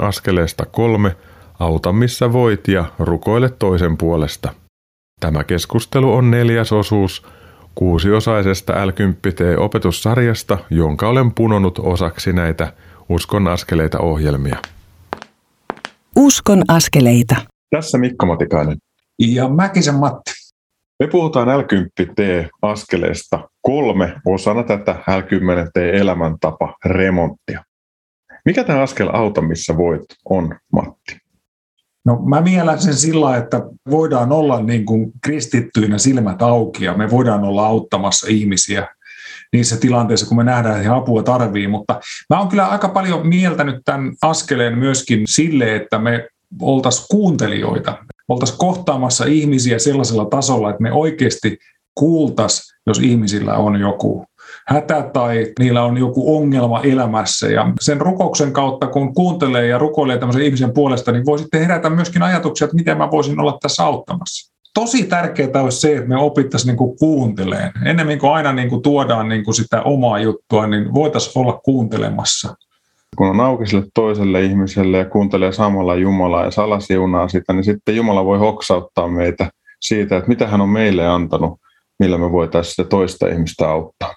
askeleesta 0.00 0.66
kolme 0.66 1.16
Auta 1.60 1.92
missä 1.92 2.32
voit 2.32 2.68
ja 2.68 2.84
rukoile 2.98 3.48
toisen 3.48 3.96
puolesta. 3.96 4.65
Tämä 5.20 5.44
keskustelu 5.44 6.14
on 6.14 6.30
neljäs 6.30 6.72
osuus 6.72 7.26
kuusiosaisesta 7.74 8.86
l 8.86 8.90
opetussarjasta, 9.58 10.58
jonka 10.70 11.08
olen 11.08 11.34
punonut 11.34 11.78
osaksi 11.78 12.32
näitä 12.32 12.72
Uskon 13.08 13.48
askeleita 13.48 13.98
ohjelmia. 13.98 14.56
Uskon 16.16 16.62
askeleita. 16.68 17.36
Tässä 17.70 17.98
Mikko 17.98 18.26
Matikainen. 18.26 18.76
Ja 19.18 19.48
Mäkisen 19.48 19.94
Matti. 19.94 20.32
Me 21.00 21.06
puhutaan 21.06 21.48
L10T-askeleesta 21.48 23.48
kolme 23.62 24.14
osana 24.26 24.62
tätä 24.62 24.92
L10T-elämäntapa 24.92 26.74
remonttia. 26.84 27.64
Mikä 28.44 28.64
tämä 28.64 28.82
askel 28.82 29.08
auta, 29.12 29.42
missä 29.42 29.76
voit, 29.76 30.04
on, 30.30 30.56
Matti? 30.72 31.25
No 32.06 32.16
mä 32.16 32.40
mielen 32.40 32.82
sen 32.82 32.94
sillä, 32.94 33.36
että 33.36 33.62
voidaan 33.90 34.32
olla 34.32 34.62
niin 34.62 34.86
kuin 34.86 35.12
kristittyinä 35.22 35.98
silmät 35.98 36.42
auki 36.42 36.84
ja 36.84 36.94
me 36.94 37.10
voidaan 37.10 37.44
olla 37.44 37.66
auttamassa 37.66 38.26
ihmisiä 38.30 38.86
niissä 39.52 39.76
tilanteissa, 39.76 40.26
kun 40.26 40.36
me 40.36 40.44
nähdään, 40.44 40.76
että 40.76 40.88
he 40.88 40.96
apua 40.96 41.22
tarvii. 41.22 41.68
Mutta 41.68 42.00
mä 42.30 42.38
oon 42.38 42.48
kyllä 42.48 42.66
aika 42.66 42.88
paljon 42.88 43.28
mieltänyt 43.28 43.76
tämän 43.84 44.12
askeleen 44.22 44.78
myöskin 44.78 45.22
sille, 45.26 45.76
että 45.76 45.98
me 45.98 46.28
oltaisiin 46.60 47.06
kuuntelijoita 47.10 47.98
oltaisiin 48.28 48.58
kohtaamassa 48.58 49.24
ihmisiä 49.24 49.78
sellaisella 49.78 50.24
tasolla, 50.24 50.70
että 50.70 50.82
me 50.82 50.92
oikeasti 50.92 51.58
kuultaisiin, 51.94 52.76
jos 52.86 52.98
ihmisillä 52.98 53.54
on 53.54 53.80
joku 53.80 54.26
hätä 54.68 55.10
tai 55.12 55.52
niillä 55.58 55.82
on 55.82 55.96
joku 55.96 56.36
ongelma 56.36 56.80
elämässä. 56.80 57.48
Ja 57.48 57.72
sen 57.80 58.00
rukouksen 58.00 58.52
kautta, 58.52 58.86
kun 58.86 59.14
kuuntelee 59.14 59.66
ja 59.66 59.78
rukoilee 59.78 60.18
tämmöisen 60.18 60.42
ihmisen 60.42 60.72
puolesta, 60.72 61.12
niin 61.12 61.26
voi 61.26 61.38
sitten 61.38 61.60
herätä 61.60 61.90
myöskin 61.90 62.22
ajatuksia, 62.22 62.64
että 62.64 62.76
miten 62.76 62.98
mä 62.98 63.10
voisin 63.10 63.40
olla 63.40 63.58
tässä 63.62 63.84
auttamassa. 63.84 64.52
Tosi 64.74 65.04
tärkeää 65.04 65.62
olisi 65.62 65.80
se, 65.80 65.96
että 65.96 66.08
me 66.08 66.16
opittaisiin 66.16 66.76
niin 66.76 66.96
kuunteleen. 66.98 67.72
Ennemmin 67.84 68.18
kuin 68.18 68.32
aina 68.32 68.52
niin 68.52 68.68
kuin 68.68 68.82
tuodaan 68.82 69.28
niin 69.28 69.44
kuin 69.44 69.54
sitä 69.54 69.82
omaa 69.82 70.18
juttua, 70.18 70.66
niin 70.66 70.94
voitaisiin 70.94 71.38
olla 71.38 71.60
kuuntelemassa 71.64 72.54
kun 73.16 73.26
on 73.26 73.40
auki 73.40 73.66
sille 73.66 73.86
toiselle 73.94 74.42
ihmiselle 74.42 74.98
ja 74.98 75.04
kuuntelee 75.04 75.52
samalla 75.52 75.94
Jumalaa 75.94 76.44
ja 76.44 76.50
salasiunaa 76.50 77.28
sitä, 77.28 77.52
niin 77.52 77.64
sitten 77.64 77.96
Jumala 77.96 78.24
voi 78.24 78.38
hoksauttaa 78.38 79.08
meitä 79.08 79.50
siitä, 79.80 80.16
että 80.16 80.28
mitä 80.28 80.46
hän 80.46 80.60
on 80.60 80.68
meille 80.68 81.06
antanut, 81.06 81.60
millä 81.98 82.18
me 82.18 82.32
voitaisiin 82.32 82.74
sitä 82.74 82.88
toista 82.88 83.28
ihmistä 83.28 83.68
auttaa. 83.68 84.14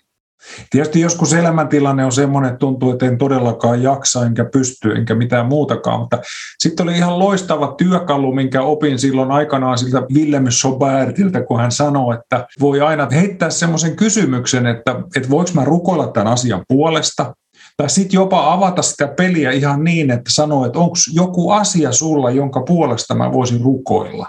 Tietysti 0.70 1.02
joskus 1.02 1.34
elämäntilanne 1.34 2.06
on 2.06 2.12
semmoinen, 2.12 2.50
että 2.50 2.60
tuntuu, 2.60 2.92
että 2.92 3.06
en 3.06 3.18
todellakaan 3.18 3.84
jaksa, 3.84 4.26
enkä 4.26 4.46
pysty, 4.46 4.92
enkä 4.92 5.16
mitään 5.16 5.46
muutakaan. 5.46 6.00
Mutta 6.00 6.20
sitten 6.60 6.84
oli 6.84 6.98
ihan 6.98 7.20
loistava 7.20 7.76
työkalu, 7.78 8.34
minkä 8.34 8.62
opin 8.62 9.00
silloin 9.00 9.32
aikanaan 9.32 9.78
siltä 9.78 10.02
Willem 10.14 10.46
Sobertiltä, 10.50 11.42
kun 11.42 11.60
hän 11.60 11.72
sanoi, 11.72 12.16
että 12.16 12.48
voi 12.60 12.82
aina 12.82 13.08
heittää 13.12 13.50
semmoisen 13.50 13.96
kysymyksen, 13.96 14.68
että, 14.68 14.96
että 15.16 15.30
voiko 15.30 15.52
mä 15.54 15.66
rukoilla 15.66 16.08
tämän 16.08 16.34
asian 16.34 16.64
puolesta, 16.68 17.34
tai 17.78 17.90
sitten 17.90 18.18
jopa 18.18 18.54
avata 18.54 18.82
sitä 18.82 19.08
peliä 19.08 19.52
ihan 19.52 19.84
niin, 19.84 20.12
että 20.12 20.34
sanoo, 20.34 20.66
että 20.66 20.80
onko 20.80 20.96
joku 21.14 21.52
asia 21.52 21.92
sulla, 21.92 22.32
jonka 22.32 22.62
puolesta 22.62 23.16
mä 23.16 23.32
voisin 23.32 23.62
rukoilla. 23.62 24.28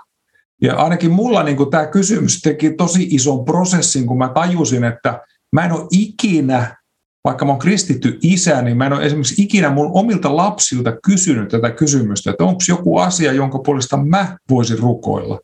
Ja 0.62 0.76
ainakin 0.76 1.10
mulla 1.10 1.42
niin 1.42 1.70
tämä 1.70 1.86
kysymys 1.86 2.40
teki 2.40 2.70
tosi 2.70 3.08
ison 3.10 3.44
prosessin, 3.44 4.06
kun 4.06 4.18
mä 4.18 4.28
tajusin, 4.28 4.84
että 4.84 5.20
mä 5.52 5.64
en 5.64 5.72
ole 5.72 5.86
ikinä, 5.90 6.76
vaikka 7.24 7.44
mä 7.44 7.50
oon 7.50 7.58
kristitty 7.58 8.18
isä, 8.22 8.62
niin 8.62 8.76
mä 8.76 8.86
en 8.86 8.92
ole 8.92 9.06
esimerkiksi 9.06 9.42
ikinä 9.42 9.70
mun 9.70 9.90
omilta 9.94 10.36
lapsilta 10.36 10.92
kysynyt 11.06 11.48
tätä 11.48 11.70
kysymystä, 11.70 12.30
että 12.30 12.44
onko 12.44 12.60
joku 12.68 12.98
asia, 12.98 13.32
jonka 13.32 13.58
puolesta 13.58 13.96
mä 13.96 14.36
voisin 14.50 14.78
rukoilla. 14.78 15.40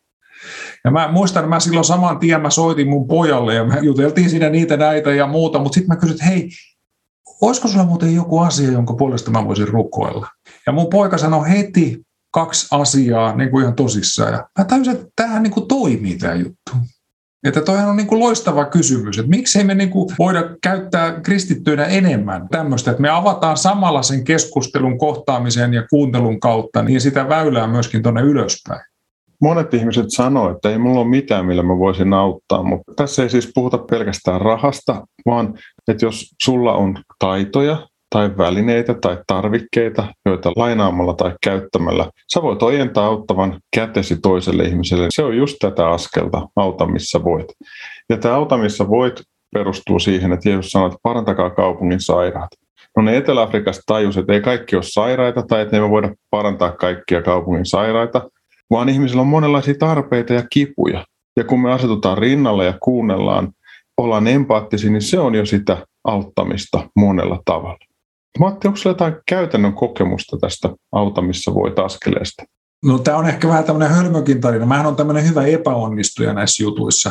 Ja 0.84 0.90
mä 0.90 1.08
muistan, 1.12 1.48
mä 1.48 1.60
silloin 1.60 1.84
saman 1.84 2.18
tien 2.18 2.40
mä 2.40 2.50
soitin 2.50 2.88
mun 2.88 3.06
pojalle 3.06 3.54
ja 3.54 3.64
me 3.64 3.78
juteltiin 3.82 4.30
siinä 4.30 4.50
niitä 4.50 4.76
näitä 4.76 5.14
ja 5.14 5.26
muuta, 5.26 5.58
mutta 5.58 5.74
sitten 5.74 5.88
mä 5.88 6.00
kysyin, 6.00 6.14
että 6.14 6.24
hei, 6.24 6.50
olisiko 7.40 7.68
sulla 7.68 7.84
muuten 7.84 8.14
joku 8.14 8.38
asia, 8.38 8.70
jonka 8.70 8.94
puolesta 8.94 9.30
mä 9.30 9.44
voisin 9.44 9.68
rukoilla? 9.68 10.28
Ja 10.66 10.72
mun 10.72 10.90
poika 10.90 11.18
sanoi 11.18 11.50
heti 11.50 12.02
kaksi 12.32 12.66
asiaa 12.70 13.36
niin 13.36 13.50
kuin 13.50 13.62
ihan 13.62 13.74
tosissaan. 13.74 14.32
Ja 14.32 14.48
mä 14.58 14.64
tajusin, 14.64 14.92
että 14.92 15.06
tämähän 15.16 15.42
niin 15.42 15.50
kuin 15.52 15.68
toimii 15.68 16.18
tämä 16.18 16.34
juttu. 16.34 16.72
Että 17.44 17.60
toihan 17.60 17.90
on 17.90 17.96
niin 17.96 18.06
kuin 18.06 18.18
loistava 18.18 18.64
kysymys, 18.64 19.18
että 19.18 19.30
miksei 19.30 19.64
me 19.64 19.74
niin 19.74 19.90
kuin 19.90 20.08
voida 20.18 20.56
käyttää 20.62 21.20
kristittyinä 21.20 21.84
enemmän 21.84 22.48
tämmöistä, 22.48 22.90
että 22.90 23.00
me 23.00 23.08
avataan 23.08 23.56
samalla 23.56 24.02
sen 24.02 24.24
keskustelun 24.24 24.98
kohtaamisen 24.98 25.74
ja 25.74 25.86
kuuntelun 25.90 26.40
kautta, 26.40 26.82
niin 26.82 27.00
sitä 27.00 27.28
väylää 27.28 27.66
myöskin 27.66 28.02
tuonne 28.02 28.20
ylöspäin. 28.20 28.80
Monet 29.40 29.74
ihmiset 29.74 30.06
sanoo, 30.08 30.50
että 30.50 30.70
ei 30.70 30.78
mulla 30.78 31.00
ole 31.00 31.08
mitään, 31.08 31.46
millä 31.46 31.62
mä 31.62 31.78
voisin 31.78 32.12
auttaa, 32.12 32.62
mutta 32.62 32.92
tässä 32.96 33.22
ei 33.22 33.30
siis 33.30 33.50
puhuta 33.54 33.78
pelkästään 33.78 34.40
rahasta, 34.40 35.06
vaan 35.26 35.54
että 35.88 36.04
jos 36.04 36.34
sulla 36.42 36.72
on 36.72 36.98
taitoja 37.18 37.88
tai 38.10 38.30
välineitä 38.38 38.94
tai 38.94 39.18
tarvikkeita, 39.26 40.14
joita 40.26 40.52
lainaamalla 40.56 41.14
tai 41.14 41.34
käyttämällä 41.42 42.10
sä 42.34 42.42
voit 42.42 42.62
ojentaa 42.62 43.06
auttavan 43.06 43.60
kätesi 43.76 44.20
toiselle 44.20 44.64
ihmiselle. 44.64 45.06
Se 45.10 45.22
on 45.22 45.36
just 45.36 45.56
tätä 45.60 45.88
askelta, 45.88 46.48
auta 46.56 46.86
missä 46.86 47.24
voit. 47.24 47.46
Ja 48.10 48.16
tämä 48.16 48.34
auta 48.34 48.56
missä 48.56 48.88
voit 48.88 49.22
perustuu 49.54 49.98
siihen, 49.98 50.32
että 50.32 50.48
Jeesus 50.48 50.70
sanoi, 50.70 50.86
että 50.86 50.98
parantakaa 51.02 51.50
kaupungin 51.50 52.00
sairaat. 52.00 52.50
No 52.96 53.02
ne 53.02 53.16
Etelä-Afrikasta 53.16 53.82
tajus, 53.86 54.16
että 54.16 54.32
ei 54.32 54.40
kaikki 54.40 54.76
ole 54.76 54.82
sairaita 54.82 55.42
tai 55.42 55.62
että 55.62 55.80
me 55.80 55.90
voida 55.90 56.14
parantaa 56.30 56.72
kaikkia 56.72 57.22
kaupungin 57.22 57.66
sairaita, 57.66 58.30
vaan 58.70 58.88
ihmisillä 58.88 59.20
on 59.20 59.26
monenlaisia 59.26 59.74
tarpeita 59.78 60.32
ja 60.32 60.42
kipuja. 60.50 61.04
Ja 61.36 61.44
kun 61.44 61.62
me 61.62 61.72
asetutaan 61.72 62.18
rinnalle 62.18 62.64
ja 62.64 62.74
kuunnellaan, 62.82 63.52
ollaan 63.96 64.26
empaattisia, 64.26 64.90
niin 64.90 65.02
se 65.02 65.18
on 65.18 65.34
jo 65.34 65.46
sitä 65.46 65.86
auttamista 66.04 66.88
monella 66.96 67.42
tavalla. 67.44 67.78
Matti, 68.38 68.68
onko 68.68 68.80
jotain 68.84 69.14
käytännön 69.28 69.72
kokemusta 69.72 70.36
tästä 70.40 70.70
autamissa 70.92 71.54
voit 71.54 71.78
askeleesta? 71.78 72.42
No 72.84 72.98
tämä 72.98 73.16
on 73.16 73.28
ehkä 73.28 73.48
vähän 73.48 73.64
tämmöinen 73.64 73.96
hölmökin 73.96 74.40
tarina. 74.40 74.66
Mähän 74.66 74.86
on 74.86 74.96
tämmöinen 74.96 75.28
hyvä 75.28 75.46
epäonnistuja 75.46 76.32
näissä 76.32 76.62
jutuissa. 76.62 77.10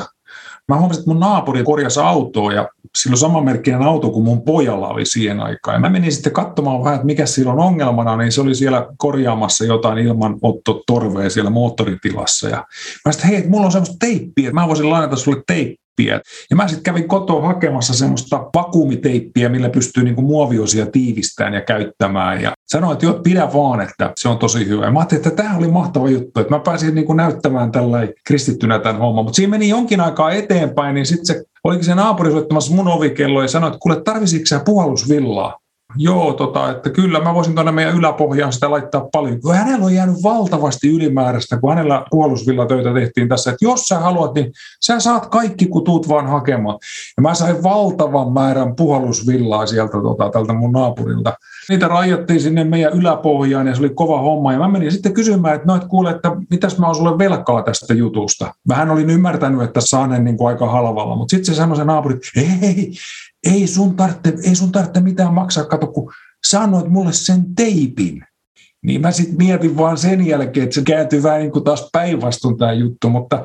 Mä 0.68 0.78
huomasin, 0.78 1.02
että 1.02 1.12
mun 1.12 1.20
naapuri 1.20 1.64
korjasi 1.64 2.00
autoa 2.00 2.54
ja 2.54 2.70
silloin 2.98 3.18
samanmerkkinen 3.18 3.82
auto 3.82 4.10
kuin 4.10 4.26
mun 4.26 4.42
pojalla 4.42 4.88
oli 4.88 5.06
siihen 5.06 5.40
aikaan. 5.40 5.76
Ja 5.76 5.80
mä 5.80 5.90
menin 5.90 6.12
sitten 6.12 6.34
katsomaan 6.34 6.84
vähän, 6.84 6.96
että 6.96 7.06
mikä 7.06 7.26
sillä 7.26 7.52
on 7.52 7.60
ongelmana, 7.60 8.18
niin 8.18 8.32
se 8.32 8.42
oli 8.42 8.56
siellä 8.56 8.88
korjaamassa 8.98 9.66
jotain 9.66 9.98
ilmanottotorvea 9.98 11.30
siellä 11.30 11.50
moottoritilassa. 11.50 12.50
Ja 12.50 12.66
mä 13.06 13.12
sitten, 13.12 13.30
hei, 13.30 13.48
mulla 13.48 13.66
on 13.66 13.72
semmoista 13.72 13.96
teippiä, 14.00 14.50
että 14.50 14.62
mä 14.62 14.68
voisin 14.68 14.90
lainata 14.90 15.16
sulle 15.16 15.44
teippiä 15.48 15.85
teippiä. 15.96 16.22
Ja 16.50 16.56
mä 16.56 16.68
sitten 16.68 16.84
kävin 16.84 17.08
kotoa 17.08 17.48
hakemassa 17.48 17.94
semmoista 17.94 18.50
vakuumiteippiä, 18.56 19.50
millä 19.50 19.70
pystyy 19.70 20.04
niinku 20.04 20.22
muoviosia 20.22 20.86
tiivistämään 20.86 21.54
ja 21.54 21.62
käyttämään. 21.62 22.42
Ja 22.42 22.54
sanoin, 22.68 22.94
että 22.94 23.06
joo, 23.06 23.20
pidä 23.24 23.50
vaan, 23.54 23.82
että 23.82 24.14
se 24.18 24.30
on 24.30 24.38
tosi 24.38 24.68
hyvä. 24.68 24.86
Ja 24.86 24.92
mä 24.92 25.00
ajattelin, 25.00 25.28
että 25.28 25.44
tämä 25.44 25.58
oli 25.58 25.68
mahtava 25.68 26.10
juttu, 26.10 26.40
että 26.40 26.54
mä 26.54 26.60
pääsin 26.60 26.96
niinku 26.96 27.14
näyttämään 27.14 27.72
tällä 27.72 28.08
kristittynä 28.28 28.80
tämän 28.80 29.02
homman. 29.02 29.26
Mutta 29.26 29.36
siinä 29.36 29.52
meni 29.52 29.70
jonkin 29.70 30.02
aikaa 30.02 30.32
eteenpäin, 30.32 30.96
niin 30.96 31.06
sitten 31.06 31.26
se 31.26 31.44
olikin 31.64 31.86
se 31.86 31.96
naapuri 31.96 32.32
soittamassa 32.32 32.76
mun 32.76 32.88
ovikello 32.88 33.42
ja 33.42 33.48
sanoi, 33.48 33.68
että 33.68 33.80
kuule, 33.80 34.02
tarvisitko 34.02 34.46
sä 34.46 34.62
puhallusvillaa? 34.66 35.65
Joo, 35.98 36.34
tota, 36.34 36.72
että 36.72 36.90
kyllä 36.90 37.20
mä 37.20 37.34
voisin 37.34 37.56
tuonne 37.56 37.72
meidän 37.72 37.98
yläpohjaan 37.98 38.54
sitä 38.54 38.72
laittaa 38.72 39.08
paljon. 39.12 39.42
Kun 39.42 39.56
hänellä 39.56 39.86
on 39.86 39.94
jäänyt 39.94 40.24
valtavasti 40.24 40.96
ylimääräistä, 40.96 41.60
kun 41.60 41.70
hänellä 41.70 42.06
puolusvillatöitä 42.10 42.94
tehtiin 42.94 43.30
tässä, 43.30 43.52
että 43.52 43.66
jos 43.66 43.88
sä 43.88 44.00
haluat, 44.00 44.34
niin 44.34 44.52
sä 44.86 45.00
saat 45.00 45.26
kaikki, 45.26 45.66
kun 45.66 45.84
tuut 45.84 46.10
vaan 46.10 46.28
hakemaan. 46.28 46.80
Ja 47.18 47.22
mä 47.22 47.34
sain 47.34 47.64
valtavan 47.64 48.34
määrän 48.34 48.76
puhallusvillaa 48.76 49.66
sieltä 49.66 50.02
tota, 50.02 50.30
tältä 50.30 50.54
mun 50.54 50.72
naapurilta. 50.72 51.34
Niitä 51.70 51.88
rajattiin 51.88 52.42
sinne 52.42 52.64
meidän 52.64 52.94
yläpohjaan 52.94 53.68
ja 53.68 53.76
se 53.76 53.82
oli 53.82 53.90
kova 53.90 54.22
homma. 54.22 54.54
Ja 54.54 54.60
mä 54.60 54.68
menin 54.68 54.92
sitten 54.92 55.14
kysymään, 55.14 55.56
että 55.56 55.68
no, 55.68 55.76
et 55.76 55.86
kuule, 55.86 56.10
että 56.10 56.32
mitäs 56.50 56.78
mä 56.78 56.86
oon 56.86 56.96
sulle 56.96 57.18
velkaa 57.18 57.64
tästä 57.64 57.94
jutusta. 57.94 58.54
Vähän 58.68 58.92
olin 58.92 59.10
ymmärtänyt, 59.10 59.62
että 59.62 59.82
saan 59.84 60.24
niin 60.24 60.38
aika 60.48 60.70
halvalla, 60.70 61.16
mutta 61.16 61.32
sitten 61.32 61.56
se 61.56 61.58
sanoi 61.58 61.78
se 61.78 61.86
naapuri, 61.86 62.16
että 62.16 62.28
ei, 62.62 62.94
ei 63.46 63.68
sun 63.68 63.96
tarvitse, 63.96 64.34
ei 64.44 64.56
sun 64.56 64.72
tarvitse 64.72 65.00
mitään 65.00 65.34
maksaa, 65.34 65.66
kato 65.66 65.88
kun 65.88 66.12
sanoit 66.46 66.88
mulle 66.88 67.14
sen 67.14 67.56
teipin. 67.56 68.24
Niin 68.86 69.02
mä 69.02 69.12
sitten 69.12 69.38
mietin 69.38 69.78
vaan 69.78 69.98
sen 69.98 70.28
jälkeen, 70.28 70.64
että 70.64 70.74
se 70.74 70.82
kääntyy 70.82 71.24
vähän 71.24 71.40
niin 71.40 71.52
kuin 71.52 71.64
taas 71.64 71.90
päinvastoin 71.92 72.58
tämä 72.58 72.74
juttu, 72.74 73.10
mutta 73.10 73.44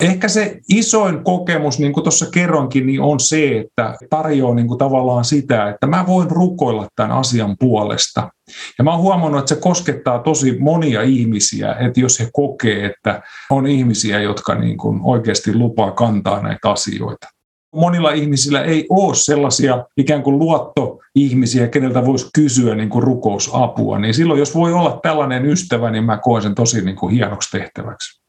ehkä 0.00 0.28
se 0.28 0.60
isoin 0.68 1.24
kokemus, 1.24 1.78
niin 1.78 1.92
kuin 1.92 2.04
tuossa 2.04 2.26
kerronkin, 2.30 2.86
niin 2.86 3.00
on 3.00 3.20
se, 3.20 3.58
että 3.58 3.96
tarjoaa 4.10 4.54
niin 4.54 4.66
kuin 4.66 4.78
tavallaan 4.78 5.24
sitä, 5.24 5.68
että 5.68 5.86
mä 5.86 6.06
voin 6.06 6.30
rukoilla 6.30 6.88
tämän 6.96 7.12
asian 7.12 7.56
puolesta. 7.58 8.30
Ja 8.78 8.84
mä 8.84 8.90
oon 8.90 9.00
huomannut, 9.00 9.38
että 9.38 9.54
se 9.54 9.60
koskettaa 9.60 10.18
tosi 10.18 10.58
monia 10.58 11.02
ihmisiä, 11.02 11.74
että 11.74 12.00
jos 12.00 12.20
he 12.20 12.28
kokee, 12.32 12.86
että 12.86 13.22
on 13.50 13.66
ihmisiä, 13.66 14.20
jotka 14.20 14.54
niin 14.54 14.78
kuin 14.78 15.00
oikeasti 15.02 15.54
lupaa 15.54 15.90
kantaa 15.90 16.42
näitä 16.42 16.70
asioita 16.70 17.39
monilla 17.74 18.10
ihmisillä 18.10 18.62
ei 18.62 18.86
ole 18.90 19.14
sellaisia 19.14 19.84
ikään 19.96 20.22
kuin 20.22 20.38
luottoihmisiä, 20.38 21.68
keneltä 21.68 22.06
voisi 22.06 22.30
kysyä 22.34 22.74
niin 22.74 22.88
kuin 22.88 23.02
rukousapua, 23.02 23.98
niin 23.98 24.14
silloin 24.14 24.38
jos 24.38 24.54
voi 24.54 24.72
olla 24.72 25.00
tällainen 25.02 25.46
ystävä, 25.46 25.90
niin 25.90 26.04
mä 26.04 26.18
koen 26.18 26.42
sen 26.42 26.54
tosi 26.54 26.84
niin 26.84 26.96
kuin 26.96 27.12
hienoksi 27.12 27.58
tehtäväksi. 27.58 28.20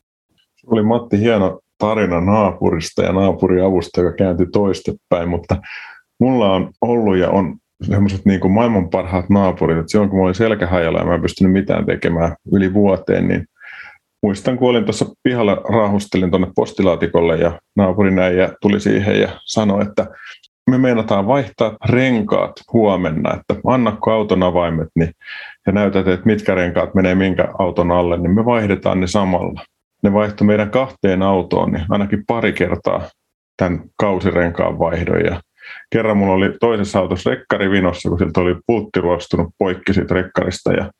Se 0.56 0.68
oli 0.72 0.84
Matti 0.84 1.20
hieno 1.20 1.60
tarina 1.78 2.22
naapurista 2.22 3.02
ja 3.02 3.14
naapuriavusta, 3.14 4.02
joka 4.02 4.16
kääntyi 4.16 4.48
toistepäin, 4.52 5.30
mutta 5.30 5.58
mulla 6.20 6.54
on 6.54 6.72
ollut 6.82 7.18
ja 7.18 7.30
on 7.30 7.58
semmoiset 7.84 8.26
niin 8.26 8.40
kuin 8.40 8.52
maailman 8.52 8.90
parhaat 8.90 9.30
naapurit, 9.30 9.78
että 9.78 9.92
silloin 9.92 10.10
kun 10.10 10.20
mä 10.20 10.24
olin 10.24 10.36
selkähajalla 10.36 11.00
ja 11.00 11.06
mä 11.06 11.16
en 11.16 11.22
pystynyt 11.22 11.54
mitään 11.54 11.86
tekemään 11.86 12.36
yli 12.52 12.74
vuoteen, 12.74 13.28
niin 13.28 13.46
muistan, 14.24 14.58
kun 14.58 14.70
olin 14.70 14.86
tuossa 14.86 15.06
pihalla, 15.24 15.56
raahustelin 15.56 16.32
tuonne 16.32 16.48
postilaatikolle 16.56 17.38
ja 17.38 17.60
naapurin 17.76 18.18
ja 18.18 18.54
tuli 18.62 18.80
siihen 18.80 19.22
ja 19.22 19.30
sanoi, 19.46 19.82
että 19.82 20.08
me 20.70 20.78
meinataan 20.78 21.28
vaihtaa 21.28 21.78
renkaat 21.90 22.52
huomenna, 22.74 23.34
että 23.34 23.56
annakko 23.66 24.12
auton 24.12 24.44
avaimet 24.44 24.88
niin, 24.96 25.12
ja 25.68 25.74
näytät, 25.74 26.08
että 26.08 26.26
mitkä 26.26 26.56
renkaat 26.56 26.94
menee 26.94 27.16
minkä 27.16 27.48
auton 27.60 27.92
alle, 27.92 28.18
niin 28.18 28.36
me 28.36 28.46
vaihdetaan 28.46 29.00
ne 29.00 29.08
samalla. 29.08 29.62
Ne 30.04 30.14
vaihtoi 30.14 30.48
meidän 30.48 30.70
kahteen 30.70 31.22
autoon, 31.22 31.72
niin 31.72 31.86
ainakin 31.90 32.24
pari 32.28 32.54
kertaa 32.54 33.02
tämän 33.58 33.82
kausirenkaan 33.98 34.80
vaihdon. 34.80 35.26
Ja 35.26 35.42
kerran 35.90 36.18
mulla 36.18 36.34
oli 36.34 36.54
toisessa 36.60 37.00
autossa 37.00 37.30
rekkari 37.30 37.72
vinossa, 37.72 38.10
kun 38.10 38.20
siltä 38.20 38.40
oli 38.40 38.56
pultti 38.68 39.00
ruostunut 39.00 39.48
poikki 39.58 39.94
siitä 39.94 40.14
rekkarista 40.14 40.74
ja 40.74 40.92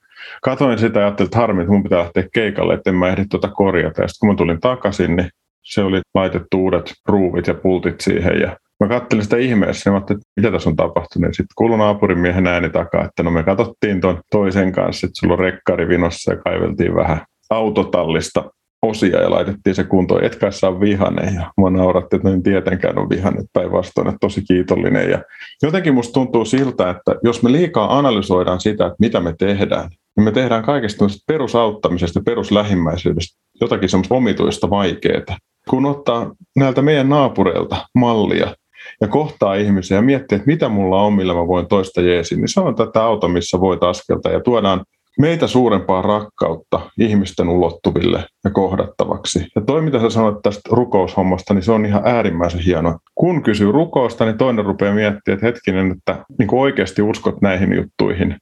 katoin 0.42 0.80
sitä 0.80 1.00
ja 1.00 1.06
ajattelin, 1.06 1.28
että 1.28 1.38
harmi, 1.38 1.62
että 1.62 1.72
mun 1.72 1.84
pitää 1.84 2.00
lähteä 2.00 2.28
keikalle, 2.34 2.74
että 2.74 2.90
en 2.90 2.96
mä 2.96 3.08
ehdi 3.08 3.26
tuota 3.30 3.48
korjata. 3.48 4.02
Ja 4.02 4.08
sitten 4.08 4.20
kun 4.20 4.30
mä 4.30 4.36
tulin 4.36 4.60
takaisin, 4.60 5.16
niin 5.16 5.30
se 5.64 5.84
oli 5.84 6.02
laitettu 6.14 6.64
uudet 6.64 6.94
ruuvit 7.08 7.48
ja 7.48 7.54
pultit 7.54 8.02
siihen 8.02 8.40
ja 8.42 8.58
mä 8.80 8.88
kattelin 8.88 9.24
sitä 9.24 9.38
ihmeessä 9.38 9.90
ja 9.90 9.92
mä 9.92 9.98
ajattelin, 9.98 10.20
että 10.20 10.32
mitä 10.36 10.52
tässä 10.52 10.70
on 10.70 10.76
tapahtunut. 10.76 11.34
Sitten 11.34 11.56
kuului 11.56 11.78
naapurin 11.78 12.20
miehen 12.20 12.48
ääni 12.48 12.70
takaa, 12.70 13.06
että 13.06 13.24
no 13.24 13.32
me 13.32 13.44
katsottiin 13.44 14.02
tuon 14.02 14.22
toisen 14.32 14.72
kanssa, 14.72 15.08
että 15.08 15.20
sulla 15.20 15.34
on 15.34 15.40
rekkari 15.40 15.88
vinossa 15.88 16.34
ja 16.34 16.38
kaiveltiin 16.38 16.96
vähän 16.96 17.22
autotallista 17.50 18.52
osia 18.82 19.22
ja 19.22 19.32
laitettiin 19.32 19.76
se 19.76 19.84
kuntoon. 19.84 20.24
Etkä 20.24 20.52
saa 20.52 20.80
vihane 20.80 21.32
ja 21.36 21.52
mä 21.62 21.70
nauratti, 21.70 22.16
että 22.16 22.28
no 22.28 22.34
en 22.34 22.44
tietenkään 22.44 23.00
ole 23.00 23.10
vihane, 23.10 23.44
päinvastoin, 23.54 24.08
että 24.08 24.18
tosi 24.22 24.42
kiitollinen. 24.42 25.10
Ja 25.10 25.24
jotenkin 25.64 25.94
musta 25.94 26.14
tuntuu 26.14 26.46
siltä, 26.46 26.90
että 26.90 27.16
jos 27.24 27.44
me 27.44 27.52
liikaa 27.52 27.98
analysoidaan 27.98 28.60
sitä, 28.60 28.86
että 28.86 28.96
mitä 29.00 29.20
me 29.20 29.36
tehdään, 29.40 29.90
niin 30.18 30.24
me 30.24 30.32
tehdään 30.32 30.64
kaikesta 30.64 31.06
perusauttamisesta 31.28 32.22
peruslähimmäisyydestä 32.26 33.42
jotakin 33.62 33.90
semmoista 33.90 34.16
omituista 34.16 34.70
vaikeaa. 34.70 35.38
Kun 35.70 35.86
ottaa 35.86 36.32
näiltä 36.56 36.82
meidän 36.82 37.10
naapureilta 37.10 37.88
mallia 37.96 38.56
ja 39.02 39.08
kohtaa 39.08 39.56
ihmisiä 39.56 39.98
ja 39.98 40.02
miettii, 40.02 40.36
että 40.36 40.48
mitä 40.48 40.70
mulla 40.70 41.02
on, 41.02 41.14
millä 41.14 41.34
mä 41.34 41.48
voin 41.48 41.68
toista 41.68 42.02
jeesin, 42.02 42.38
niin 42.38 42.50
se 42.50 42.60
on 42.60 42.76
tätä 42.76 43.04
auto, 43.04 43.28
missä 43.28 43.60
voit 43.60 43.84
askelta 43.84 44.30
ja 44.30 44.40
tuodaan 44.40 44.86
meitä 45.20 45.48
suurempaa 45.48 46.02
rakkautta 46.02 46.80
ihmisten 47.00 47.50
ulottuville 47.50 48.26
ja 48.44 48.52
kohdattavaksi. 48.52 49.46
Ja 49.56 49.62
toi, 49.62 49.82
mitä 49.82 50.00
sä 50.00 50.10
sanoit 50.10 50.42
tästä 50.44 50.62
rukoushommasta, 50.72 51.54
niin 51.54 51.64
se 51.64 51.72
on 51.72 51.86
ihan 51.86 52.02
äärimmäisen 52.06 52.62
hieno. 52.62 53.00
Kun 53.16 53.44
kysyy 53.44 53.72
rukousta, 53.72 54.26
niin 54.26 54.38
toinen 54.38 54.66
rupeaa 54.66 54.96
miettimään, 54.96 55.36
että 55.36 55.46
hetkinen, 55.46 55.92
että 55.92 56.26
niin 56.40 56.50
oikeasti 56.52 57.02
uskot 57.02 57.42
näihin 57.42 57.74
juttuihin. 57.74 58.38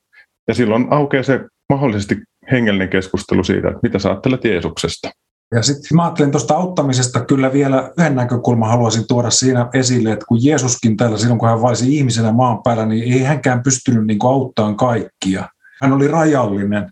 Ja 0.48 0.54
silloin 0.54 0.88
aukeaa 0.90 1.24
se 1.24 1.40
mahdollisesti 1.70 2.18
hengellinen 2.52 2.90
keskustelu 2.90 3.44
siitä, 3.44 3.68
että 3.68 3.80
mitä 3.84 4.00
sä 4.00 4.10
ajattelet 4.10 4.44
Jeesuksesta. 4.44 5.10
Ja 5.56 5.64
sitten 5.64 5.96
mä 5.96 6.04
ajattelen 6.04 6.32
tuosta 6.32 6.56
auttamisesta 6.56 7.26
kyllä 7.26 7.54
vielä 7.54 7.92
yhden 7.98 8.16
näkökulman 8.16 8.70
haluaisin 8.70 9.08
tuoda 9.08 9.30
siinä 9.30 9.70
esille, 9.74 10.12
että 10.12 10.26
kun 10.26 10.44
Jeesuskin 10.44 10.98
täällä 10.98 11.18
silloin, 11.18 11.40
kun 11.40 11.50
hän 11.50 11.62
vaisi 11.62 11.98
ihmisenä 11.98 12.32
maan 12.32 12.64
päällä, 12.64 12.86
niin 12.86 13.14
ei 13.14 13.24
hänkään 13.24 13.64
pystynyt 13.64 14.08
niin 14.08 14.20
auttamaan 14.24 14.78
kaikkia. 14.78 15.50
Hän 15.82 15.94
oli 15.94 16.08
rajallinen. 16.08 16.90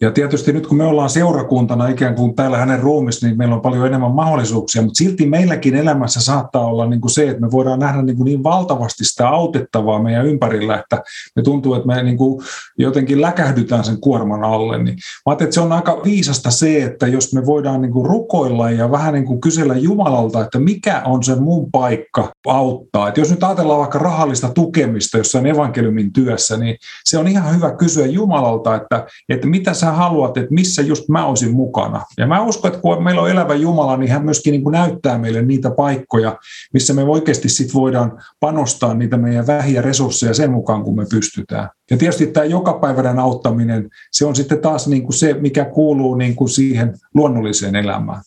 Ja 0.00 0.10
tietysti 0.10 0.52
nyt 0.52 0.66
kun 0.66 0.76
me 0.76 0.84
ollaan 0.84 1.10
seurakuntana 1.10 1.88
ikään 1.88 2.14
kuin 2.14 2.34
täällä 2.34 2.58
hänen 2.58 2.80
ruumissa, 2.80 3.26
niin 3.26 3.38
meillä 3.38 3.54
on 3.54 3.60
paljon 3.60 3.86
enemmän 3.86 4.14
mahdollisuuksia, 4.14 4.82
mutta 4.82 4.98
silti 4.98 5.26
meilläkin 5.26 5.74
elämässä 5.74 6.20
saattaa 6.20 6.64
olla 6.66 6.86
niin 6.86 7.00
kuin 7.00 7.10
se, 7.10 7.28
että 7.28 7.40
me 7.40 7.50
voidaan 7.50 7.78
nähdä 7.78 8.02
niin, 8.02 8.16
kuin 8.16 8.24
niin 8.24 8.42
valtavasti 8.42 9.04
sitä 9.04 9.28
autettavaa 9.28 10.02
meidän 10.02 10.26
ympärillä, 10.26 10.78
että 10.78 11.02
me 11.36 11.42
tuntuu, 11.42 11.74
että 11.74 11.86
me 11.86 12.02
niin 12.02 12.16
kuin 12.16 12.44
jotenkin 12.78 13.20
läkähdytään 13.20 13.84
sen 13.84 14.00
kuorman 14.00 14.44
alle. 14.44 14.82
Niin 14.82 14.96
mä 15.26 15.32
että 15.32 15.54
se 15.54 15.60
on 15.60 15.72
aika 15.72 16.00
viisasta 16.04 16.50
se, 16.50 16.82
että 16.82 17.06
jos 17.06 17.34
me 17.34 17.46
voidaan 17.46 17.80
niin 17.80 17.92
kuin 17.92 18.06
rukoilla 18.06 18.70
ja 18.70 18.90
vähän 18.90 19.14
niin 19.14 19.26
kuin 19.26 19.40
kysellä 19.40 19.76
Jumalalta, 19.76 20.40
että 20.40 20.58
mikä 20.58 21.02
on 21.04 21.24
se 21.24 21.34
mun 21.34 21.70
paikka 21.70 22.32
auttaa. 22.46 23.08
Että 23.08 23.20
jos 23.20 23.30
nyt 23.30 23.44
ajatellaan 23.44 23.80
vaikka 23.80 23.98
rahallista 23.98 24.48
tukemista 24.48 25.18
jossain 25.18 25.46
evankeliumin 25.46 26.12
työssä, 26.12 26.56
niin 26.56 26.76
se 27.04 27.18
on 27.18 27.28
ihan 27.28 27.54
hyvä 27.54 27.70
kysyä 27.70 28.06
Jumalalta, 28.06 28.74
että, 28.74 29.06
että 29.28 29.46
mitä 29.46 29.74
sä 29.74 29.87
sä 29.88 29.92
haluat, 29.92 30.36
että 30.36 30.54
missä 30.54 30.82
just 30.82 31.08
mä 31.08 31.26
olisin 31.26 31.54
mukana. 31.54 32.00
Ja 32.18 32.26
mä 32.26 32.42
uskon, 32.42 32.68
että 32.68 32.80
kun 32.80 33.04
meillä 33.04 33.22
on 33.22 33.30
elävä 33.30 33.54
Jumala, 33.54 33.96
niin 33.96 34.10
hän 34.10 34.24
myöskin 34.24 34.50
niin 34.52 34.62
kuin 34.62 34.72
näyttää 34.72 35.18
meille 35.18 35.42
niitä 35.42 35.70
paikkoja, 35.70 36.38
missä 36.72 36.94
me 36.94 37.02
oikeasti 37.02 37.48
sit 37.48 37.74
voidaan 37.74 38.22
panostaa 38.40 38.94
niitä 38.94 39.16
meidän 39.16 39.46
vähiä 39.46 39.82
resursseja 39.82 40.34
sen 40.34 40.50
mukaan, 40.50 40.82
kun 40.82 40.96
me 40.96 41.06
pystytään. 41.10 41.68
Ja 41.90 41.96
tietysti 41.96 42.26
tämä 42.26 42.44
jokapäiväinen 42.44 43.18
auttaminen, 43.18 43.88
se 44.12 44.26
on 44.26 44.36
sitten 44.36 44.60
taas 44.60 44.88
niin 44.88 45.02
kuin 45.02 45.14
se, 45.14 45.34
mikä 45.34 45.64
kuuluu 45.64 46.14
niin 46.14 46.36
kuin 46.36 46.48
siihen 46.48 46.94
luonnolliseen 47.14 47.76
elämään. 47.76 48.22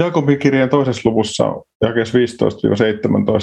Jakobin 0.00 0.38
kirjeen 0.38 0.68
toisessa 0.68 1.10
luvussa 1.10 1.44
jakes 1.84 2.14
15-17, 2.14 2.16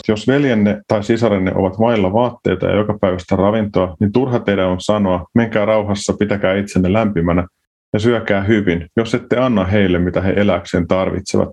jos 0.07 0.27
veljenne 0.27 0.81
tai 0.87 1.03
sisarenne 1.03 1.51
ovat 1.55 1.79
vailla 1.79 2.13
vaatteita 2.13 2.65
ja 2.65 2.75
joka 2.75 2.97
päivästä 3.01 3.35
ravintoa, 3.35 3.95
niin 3.99 4.11
turha 4.11 4.39
teidän 4.39 4.67
on 4.67 4.81
sanoa, 4.81 5.25
menkää 5.35 5.65
rauhassa, 5.65 6.13
pitäkää 6.19 6.55
itsenne 6.55 6.93
lämpimänä 6.93 7.47
ja 7.93 7.99
syökää 7.99 8.41
hyvin, 8.41 8.87
jos 8.97 9.13
ette 9.13 9.37
anna 9.37 9.65
heille, 9.65 9.99
mitä 9.99 10.21
he 10.21 10.33
eläkseen 10.37 10.87
tarvitsevat. 10.87 11.49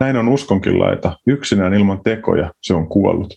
Näin 0.00 0.16
on 0.16 0.28
uskonkin 0.28 0.78
laita. 0.78 1.16
Yksinään 1.26 1.74
ilman 1.74 2.00
tekoja 2.04 2.50
se 2.62 2.74
on 2.74 2.88
kuollut. 2.88 3.34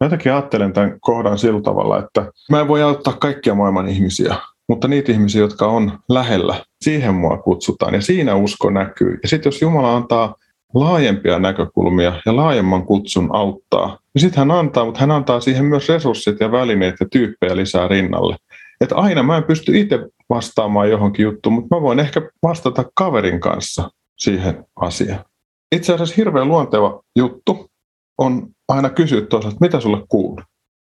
Mä 0.00 0.04
jotenkin 0.04 0.32
ajattelen 0.32 0.72
tämän 0.72 1.00
kohdan 1.00 1.38
sillä 1.38 1.60
tavalla, 1.60 1.98
että 1.98 2.32
mä 2.50 2.60
en 2.60 2.68
voi 2.68 2.82
auttaa 2.82 3.12
kaikkia 3.12 3.54
maailman 3.54 3.88
ihmisiä, 3.88 4.34
mutta 4.68 4.88
niitä 4.88 5.12
ihmisiä, 5.12 5.40
jotka 5.40 5.66
on 5.66 5.98
lähellä, 6.08 6.64
siihen 6.84 7.14
mua 7.14 7.38
kutsutaan 7.38 7.94
ja 7.94 8.00
siinä 8.00 8.34
usko 8.34 8.70
näkyy. 8.70 9.18
Ja 9.22 9.28
sitten 9.28 9.50
jos 9.50 9.62
Jumala 9.62 9.96
antaa 9.96 10.34
laajempia 10.74 11.38
näkökulmia 11.38 12.20
ja 12.26 12.36
laajemman 12.36 12.86
kutsun 12.86 13.36
auttaa, 13.36 13.98
niin 14.14 14.20
sitten 14.20 14.38
hän 14.38 14.50
antaa, 14.50 14.84
mutta 14.84 15.00
hän 15.00 15.10
antaa 15.10 15.40
siihen 15.40 15.64
myös 15.64 15.88
resurssit 15.88 16.40
ja 16.40 16.52
välineet 16.52 16.94
ja 17.00 17.06
tyyppejä 17.12 17.56
lisää 17.56 17.88
rinnalle. 17.88 18.36
Että 18.80 18.96
aina 18.96 19.22
mä 19.22 19.36
en 19.36 19.44
pysty 19.44 19.78
itse 19.78 19.98
vastaamaan 20.28 20.90
johonkin 20.90 21.22
juttuun, 21.24 21.54
mutta 21.54 21.76
mä 21.76 21.82
voin 21.82 21.98
ehkä 21.98 22.22
vastata 22.42 22.84
kaverin 22.94 23.40
kanssa 23.40 23.90
siihen 24.18 24.64
asiaan. 24.76 25.24
Itse 25.72 25.94
asiassa 25.94 26.14
hirveän 26.16 26.48
luonteva 26.48 27.00
juttu 27.16 27.70
on 28.18 28.48
aina 28.68 28.90
kysyä 28.90 29.20
toisaalta, 29.20 29.58
mitä 29.60 29.80
sulle 29.80 30.02
kuuluu. 30.08 30.40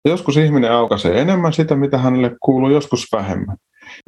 Joskus 0.04 0.36
ihminen 0.36 0.72
aukaisee 0.72 1.20
enemmän 1.20 1.52
sitä, 1.52 1.76
mitä 1.76 1.98
hänelle 1.98 2.36
kuuluu, 2.40 2.70
joskus 2.70 3.06
vähemmän. 3.12 3.56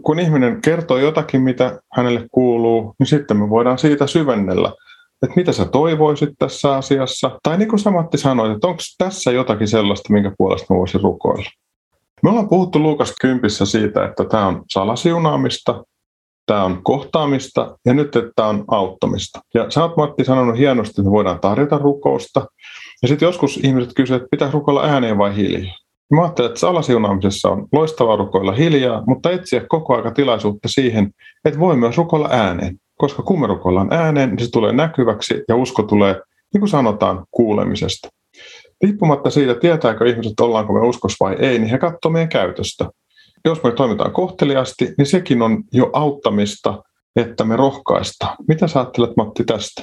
Kun 0.03 0.18
ihminen 0.18 0.61
kertoo 0.61 0.99
jotakin, 0.99 1.42
mitä 1.42 1.81
hänelle 1.92 2.27
kuuluu, 2.33 2.94
niin 2.99 3.07
sitten 3.07 3.37
me 3.37 3.51
voidaan 3.51 3.79
siitä 3.79 4.07
syvennellä, 4.07 4.73
että 5.23 5.37
mitä 5.37 5.53
sä 5.53 5.65
toivoisit 5.65 6.31
tässä 6.39 6.77
asiassa. 6.77 7.39
Tai 7.43 7.59
niin 7.59 7.69
kuin 7.69 7.81
Samatti 7.81 8.19
sanoi, 8.19 8.53
että 8.53 8.67
onko 8.67 8.81
tässä 8.99 9.31
jotakin 9.31 9.69
sellaista, 9.69 10.13
minkä 10.13 10.33
puolesta 10.39 10.75
mä 10.75 10.79
voisin 10.79 11.01
rukoilla. 11.01 11.51
Me 12.23 12.31
ollaan 12.31 12.49
puhuttu 12.49 12.79
Luukas 12.79 13.15
kympissä 13.21 13.67
siitä, 13.67 14.05
että 14.05 14.25
tämä 14.25 14.47
on 14.47 14.63
salasiunaamista, 14.71 15.85
tämä 16.47 16.65
on 16.65 16.81
kohtaamista 16.83 17.79
ja 17.87 17.95
nyt, 17.95 18.17
että 18.17 18.31
tämä 18.37 18.49
on 18.49 18.65
auttamista. 18.69 19.41
Ja 19.55 19.71
sä 19.71 19.83
oot 19.83 19.97
Matti 19.97 20.25
sanonut 20.25 20.59
hienosti, 20.59 20.91
että 20.91 21.03
me 21.03 21.11
voidaan 21.11 21.41
tarjota 21.41 21.79
rukousta. 21.79 22.47
Ja 23.03 23.09
sitten 23.09 23.27
joskus 23.27 23.57
ihmiset 23.57 23.93
kysyvät, 23.97 24.23
että 24.23 24.31
pitää 24.31 24.51
rukoilla 24.51 24.85
ääneen 24.85 25.19
vai 25.19 25.37
hiljaa. 25.37 25.75
Mä 26.13 26.23
ajattelen, 26.23 26.49
että 26.49 26.61
salasiunaamisessa 26.61 27.49
on 27.49 27.69
loistavaa 27.73 28.17
rukoilla 28.17 28.53
hiljaa, 28.53 29.03
mutta 29.07 29.31
etsiä 29.31 29.65
koko 29.69 29.97
aika 29.97 30.11
tilaisuutta 30.11 30.69
siihen, 30.69 31.11
että 31.45 31.61
voi 31.61 31.77
myös 31.77 31.97
rukoilla 31.97 32.29
ääneen. 32.31 32.77
Koska 33.01 33.23
kun 33.23 33.41
me 33.41 33.47
rukoillaan 33.47 33.93
ääneen, 33.93 34.31
niin 34.31 34.47
se 34.47 34.51
tulee 34.51 34.73
näkyväksi 34.73 35.35
ja 35.49 35.57
usko 35.57 35.83
tulee, 35.83 36.13
niin 36.55 36.61
kuin 36.61 36.69
sanotaan, 36.69 37.25
kuulemisesta. 37.31 38.09
Riippumatta 38.85 39.31
siitä, 39.31 39.55
tietääkö 39.55 40.09
ihmiset, 40.09 40.41
ollaanko 40.41 40.73
me 40.73 40.81
uskos 40.81 41.17
vai 41.21 41.37
ei, 41.39 41.59
niin 41.59 41.71
he 41.71 41.79
katsovat 41.79 42.13
meidän 42.13 42.29
käytöstä. 42.29 42.91
Jos 43.45 43.63
me 43.63 43.73
toimitaan 43.73 44.13
kohteliasti, 44.13 44.95
niin 44.99 45.07
sekin 45.07 45.43
on 45.43 45.63
jo 45.73 45.91
auttamista, 45.93 46.83
että 47.17 47.45
me 47.45 47.57
rohkaista. 47.57 48.37
Mitä 48.49 48.69
sä 48.69 48.81
ajattelet, 48.81 49.17
Matti, 49.17 49.45
tästä? 49.45 49.83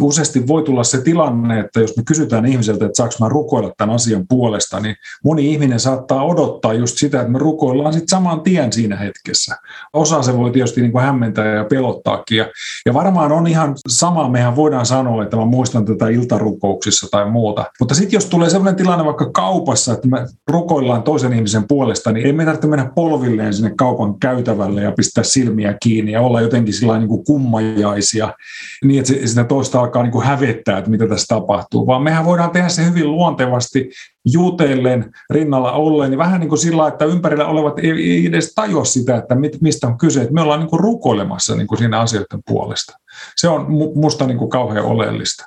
Useasti 0.00 0.46
voi 0.46 0.62
tulla 0.62 0.84
se 0.84 1.00
tilanne, 1.00 1.60
että 1.60 1.80
jos 1.80 1.96
me 1.96 2.02
kysytään 2.06 2.46
ihmiseltä, 2.46 2.84
että 2.84 2.96
saanko 2.96 3.14
mä 3.20 3.28
rukoilla 3.28 3.72
tämän 3.76 3.94
asian 3.94 4.26
puolesta, 4.28 4.80
niin 4.80 4.96
moni 5.24 5.52
ihminen 5.52 5.80
saattaa 5.80 6.24
odottaa 6.24 6.72
just 6.72 6.98
sitä, 6.98 7.20
että 7.20 7.32
me 7.32 7.38
rukoillaan 7.38 7.92
sitten 7.92 8.08
saman 8.08 8.40
tien 8.40 8.72
siinä 8.72 8.96
hetkessä. 8.96 9.56
Osa 9.92 10.22
se 10.22 10.36
voi 10.36 10.50
tietysti 10.50 10.80
niin 10.80 10.92
kuin 10.92 11.04
hämmentää 11.04 11.46
ja 11.46 11.64
pelottaakin. 11.64 12.38
Ja, 12.38 12.46
ja 12.86 12.94
varmaan 12.94 13.32
on 13.32 13.46
ihan 13.46 13.74
sama, 13.88 14.28
mehän 14.28 14.56
voidaan 14.56 14.86
sanoa, 14.86 15.22
että 15.22 15.36
mä 15.36 15.44
muistan 15.44 15.84
tätä 15.84 16.08
iltarukouksissa 16.08 17.06
tai 17.10 17.30
muuta. 17.30 17.64
Mutta 17.80 17.94
sitten 17.94 18.16
jos 18.16 18.26
tulee 18.26 18.50
sellainen 18.50 18.76
tilanne 18.76 19.04
vaikka 19.04 19.30
kaupassa, 19.30 19.92
että 19.92 20.08
me 20.08 20.26
rukoillaan 20.48 21.02
toisen 21.02 21.32
ihmisen 21.32 21.68
puolesta, 21.68 22.12
niin 22.12 22.26
ei 22.26 22.32
me 22.32 22.44
tarvitse 22.44 22.66
mennä 22.66 22.90
polvilleen 22.94 23.54
sinne 23.54 23.72
kaupan 23.76 24.18
käytävälle 24.18 24.82
ja 24.82 24.92
pistää 24.92 25.24
silmiä 25.24 25.74
kiinni 25.82 26.12
ja 26.12 26.20
olla 26.20 26.40
jotenkin 26.40 26.74
sillä 26.74 26.98
niin 26.98 27.08
kuin 27.08 27.24
kummajaisia, 27.24 28.34
niin 28.84 28.98
että 29.00 29.26
sitä 29.28 29.44
toista 29.44 29.83
alkaa 29.84 30.02
niin 30.02 30.12
kuin 30.12 30.26
hävettää, 30.26 30.78
että 30.78 30.90
mitä 30.90 31.08
tässä 31.08 31.34
tapahtuu, 31.34 31.86
vaan 31.86 32.02
mehän 32.02 32.24
voidaan 32.24 32.50
tehdä 32.50 32.68
se 32.68 32.84
hyvin 32.84 33.12
luontevasti 33.12 33.90
jutellen, 34.32 35.10
rinnalla 35.30 35.72
ollen, 35.72 36.10
niin 36.10 36.18
vähän 36.18 36.40
niin 36.40 36.48
kuin 36.48 36.58
sillä 36.58 36.88
että 36.88 37.04
ympärillä 37.04 37.46
olevat 37.46 37.78
ei 37.78 38.26
edes 38.26 38.54
tajua 38.54 38.84
sitä, 38.84 39.16
että 39.16 39.34
mistä 39.60 39.86
on 39.86 39.98
kyse, 39.98 40.22
että 40.22 40.34
me 40.34 40.40
ollaan 40.40 40.60
niin 40.60 40.70
kuin 40.70 40.80
rukoilemassa 40.80 41.54
niin 41.54 41.66
kuin 41.66 41.78
siinä 41.78 42.00
asioiden 42.00 42.40
puolesta. 42.46 42.92
Se 43.36 43.48
on 43.48 43.66
musta 43.94 44.26
niin 44.26 44.38
kuin 44.38 44.50
kauhean 44.50 44.84
oleellista. 44.84 45.44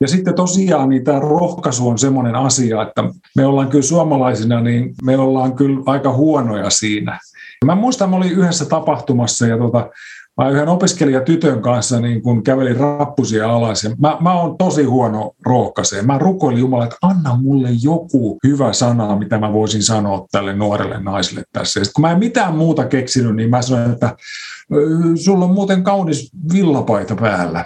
Ja 0.00 0.08
sitten 0.08 0.34
tosiaan 0.34 0.88
niin 0.88 1.04
tämä 1.04 1.20
rohkaisu 1.20 1.88
on 1.88 1.98
semmoinen 1.98 2.34
asia, 2.34 2.82
että 2.82 3.04
me 3.36 3.46
ollaan 3.46 3.68
kyllä 3.68 3.82
suomalaisina, 3.82 4.60
niin 4.60 4.94
me 5.02 5.16
ollaan 5.16 5.56
kyllä 5.56 5.80
aika 5.86 6.12
huonoja 6.12 6.70
siinä. 6.70 7.18
Mä 7.64 7.74
muistan, 7.74 8.10
mä 8.10 8.16
olin 8.16 8.32
yhdessä 8.32 8.64
tapahtumassa 8.64 9.46
ja 9.46 9.58
tota, 9.58 9.90
Mä 10.36 10.50
yhden 10.50 10.68
opiskelijatytön 10.68 11.62
kanssa 11.62 12.00
niin 12.00 12.22
kun 12.22 12.42
kävelin 12.42 12.76
rappusia 12.76 13.50
alas 13.50 13.84
ja 13.84 13.90
mä, 13.98 14.16
mä 14.20 14.40
oon 14.40 14.58
tosi 14.58 14.84
huono 14.84 15.32
rohkaiseen. 15.46 16.06
Mä 16.06 16.18
rukoilin 16.18 16.60
Jumala, 16.60 16.84
että 16.84 16.96
anna 17.02 17.36
mulle 17.42 17.68
joku 17.82 18.38
hyvä 18.46 18.72
sana, 18.72 19.18
mitä 19.18 19.38
mä 19.38 19.52
voisin 19.52 19.82
sanoa 19.82 20.26
tälle 20.32 20.54
nuorelle 20.54 21.00
naiselle 21.00 21.44
tässä. 21.52 21.80
Ja 21.80 21.86
kun 21.94 22.02
mä 22.02 22.12
en 22.12 22.18
mitään 22.18 22.56
muuta 22.56 22.84
keksinyt, 22.84 23.36
niin 23.36 23.50
mä 23.50 23.62
sanoin, 23.62 23.92
että 23.92 24.16
sulla 25.24 25.44
on 25.44 25.54
muuten 25.54 25.84
kaunis 25.84 26.30
villapaita 26.52 27.14
päällä. 27.14 27.64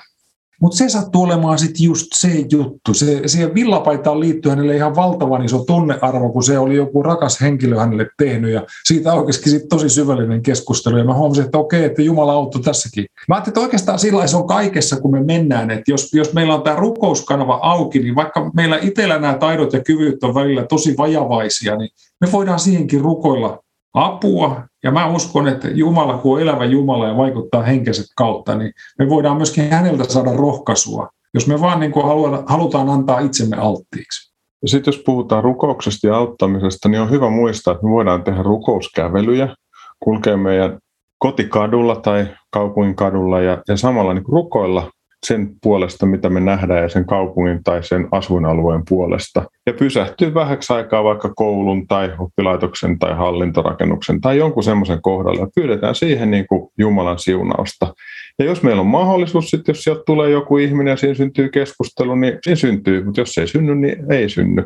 Mutta 0.61 0.77
se 0.77 0.88
sattuu 0.88 1.23
olemaan 1.23 1.59
sitten 1.59 1.85
just 1.85 2.07
se 2.14 2.44
juttu. 2.51 2.94
Se, 2.94 3.23
siihen 3.27 3.55
villapaitaan 3.55 4.20
liittyy 4.20 4.51
hänelle 4.51 4.77
ihan 4.77 4.96
valtavan 4.96 5.44
iso 5.44 5.64
tunnearvo, 5.64 6.33
kun 6.33 6.42
se 6.42 6.59
oli 6.59 6.77
joku 6.77 7.03
rakas 7.03 7.40
henkilö 7.40 7.79
hänelle 7.79 8.07
tehnyt. 8.18 8.53
Ja 8.53 8.66
siitä 8.85 9.12
oikeasti 9.12 9.51
sit 9.51 9.68
tosi 9.68 9.88
syvällinen 9.88 10.42
keskustelu. 10.42 10.99
Ja 10.99 11.05
mä 11.05 11.14
huomasin, 11.14 11.44
että 11.44 11.59
okei, 11.59 11.85
että 11.85 12.03
Jumala 12.03 12.33
auttoi 12.33 12.62
tässäkin. 12.62 13.07
Mä 13.29 13.35
ajattelin, 13.35 13.53
että 13.53 13.61
oikeastaan 13.61 13.99
sillä 13.99 14.25
on 14.35 14.46
kaikessa, 14.46 15.01
kun 15.01 15.11
me 15.11 15.23
mennään. 15.23 15.70
Että 15.70 15.90
jos, 15.90 16.14
jos 16.14 16.33
meillä 16.33 16.55
on 16.55 16.62
tämä 16.62 16.77
rukouskanava 16.77 17.59
auki, 17.62 17.99
niin 17.99 18.14
vaikka 18.14 18.51
meillä 18.55 18.79
itsellä 18.83 19.18
nämä 19.18 19.35
taidot 19.35 19.73
ja 19.73 19.85
kyvyt 19.85 20.25
on 20.25 20.35
välillä 20.35 20.66
tosi 20.66 20.94
vajavaisia, 20.99 21.77
niin 21.77 21.90
me 22.20 22.33
voidaan 22.33 22.59
siihenkin 22.59 23.01
rukoilla 23.01 23.59
apua. 23.94 24.69
Ja 24.85 24.90
mä 24.90 25.07
uskon, 25.07 25.49
että 25.49 25.69
Jumala, 25.69 26.19
kun 26.19 26.35
on 26.35 26.43
elävä 26.43 26.64
Jumala 26.64 27.09
ja 27.09 27.16
vaikuttaa 27.16 27.62
henkeset 27.62 28.07
kautta, 28.16 28.55
niin 28.55 28.73
me 28.99 29.09
voidaan 29.09 29.37
myöskin 29.37 29.71
häneltä 29.71 30.05
saada 30.05 30.33
rohkaisua, 30.33 31.09
jos 31.35 31.47
me 31.47 31.61
vaan 31.61 31.81
niin 31.81 31.93
kuin 31.93 32.07
halutaan 32.47 32.88
antaa 32.88 33.19
itsemme 33.19 33.57
alttiiksi. 33.57 34.31
Ja 34.62 34.69
sitten 34.69 34.93
jos 34.93 35.03
puhutaan 35.07 35.45
rukouksesta 35.45 36.07
ja 36.07 36.16
auttamisesta, 36.16 36.88
niin 36.88 37.01
on 37.01 37.11
hyvä 37.11 37.31
muistaa, 37.31 37.73
että 37.73 37.85
me 37.85 37.90
voidaan 37.90 38.25
tehdä 38.25 38.43
rukouskävelyjä, 38.43 39.55
kulkea 40.01 40.37
meidän 40.37 40.79
kotikadulla 41.19 41.97
tai 41.97 42.27
kaupungin 42.51 42.97
kadulla 42.97 43.40
ja, 43.40 43.62
ja 43.69 43.77
samalla 43.77 44.14
niin 44.14 44.25
rukoilla 44.29 44.90
sen 45.26 45.50
puolesta, 45.62 46.06
mitä 46.06 46.30
me 46.30 46.40
nähdään 46.40 46.83
ja 46.83 46.88
sen 46.88 47.06
kaupungin 47.06 47.64
tai 47.64 47.83
sen 47.85 48.09
asuinalueen 48.11 48.83
puolesta. 48.88 49.42
Ja 49.66 49.72
pysähtyy 49.72 50.35
vähäksi 50.35 50.72
aikaa 50.72 51.04
vaikka 51.04 51.33
koulun 51.35 51.87
tai 51.87 52.12
oppilaitoksen 52.18 52.98
tai 52.98 53.14
hallintorakennuksen 53.14 54.20
tai 54.20 54.38
jonkun 54.38 54.62
semmoisen 54.62 55.02
kohdalla 55.02 55.40
ja 55.40 55.48
pyydetään 55.54 55.94
siihen 55.94 56.30
niin 56.30 56.46
kuin 56.46 56.72
Jumalan 56.78 57.18
siunausta. 57.18 57.94
Ja 58.38 58.44
jos 58.44 58.62
meillä 58.62 58.80
on 58.80 58.87
mahdollisuus, 58.87 59.50
sitten 59.50 59.72
jos 59.72 59.85
sieltä 59.85 60.02
tulee 60.06 60.30
joku 60.30 60.56
ihminen 60.56 60.90
ja 60.90 60.96
siinä 60.96 61.14
syntyy 61.14 61.48
keskustelu, 61.48 62.14
niin 62.14 62.38
siinä 62.42 62.56
syntyy, 62.56 63.04
mutta 63.04 63.20
jos 63.20 63.38
ei 63.38 63.46
synny, 63.46 63.74
niin 63.74 64.12
ei 64.12 64.28
synny. 64.28 64.64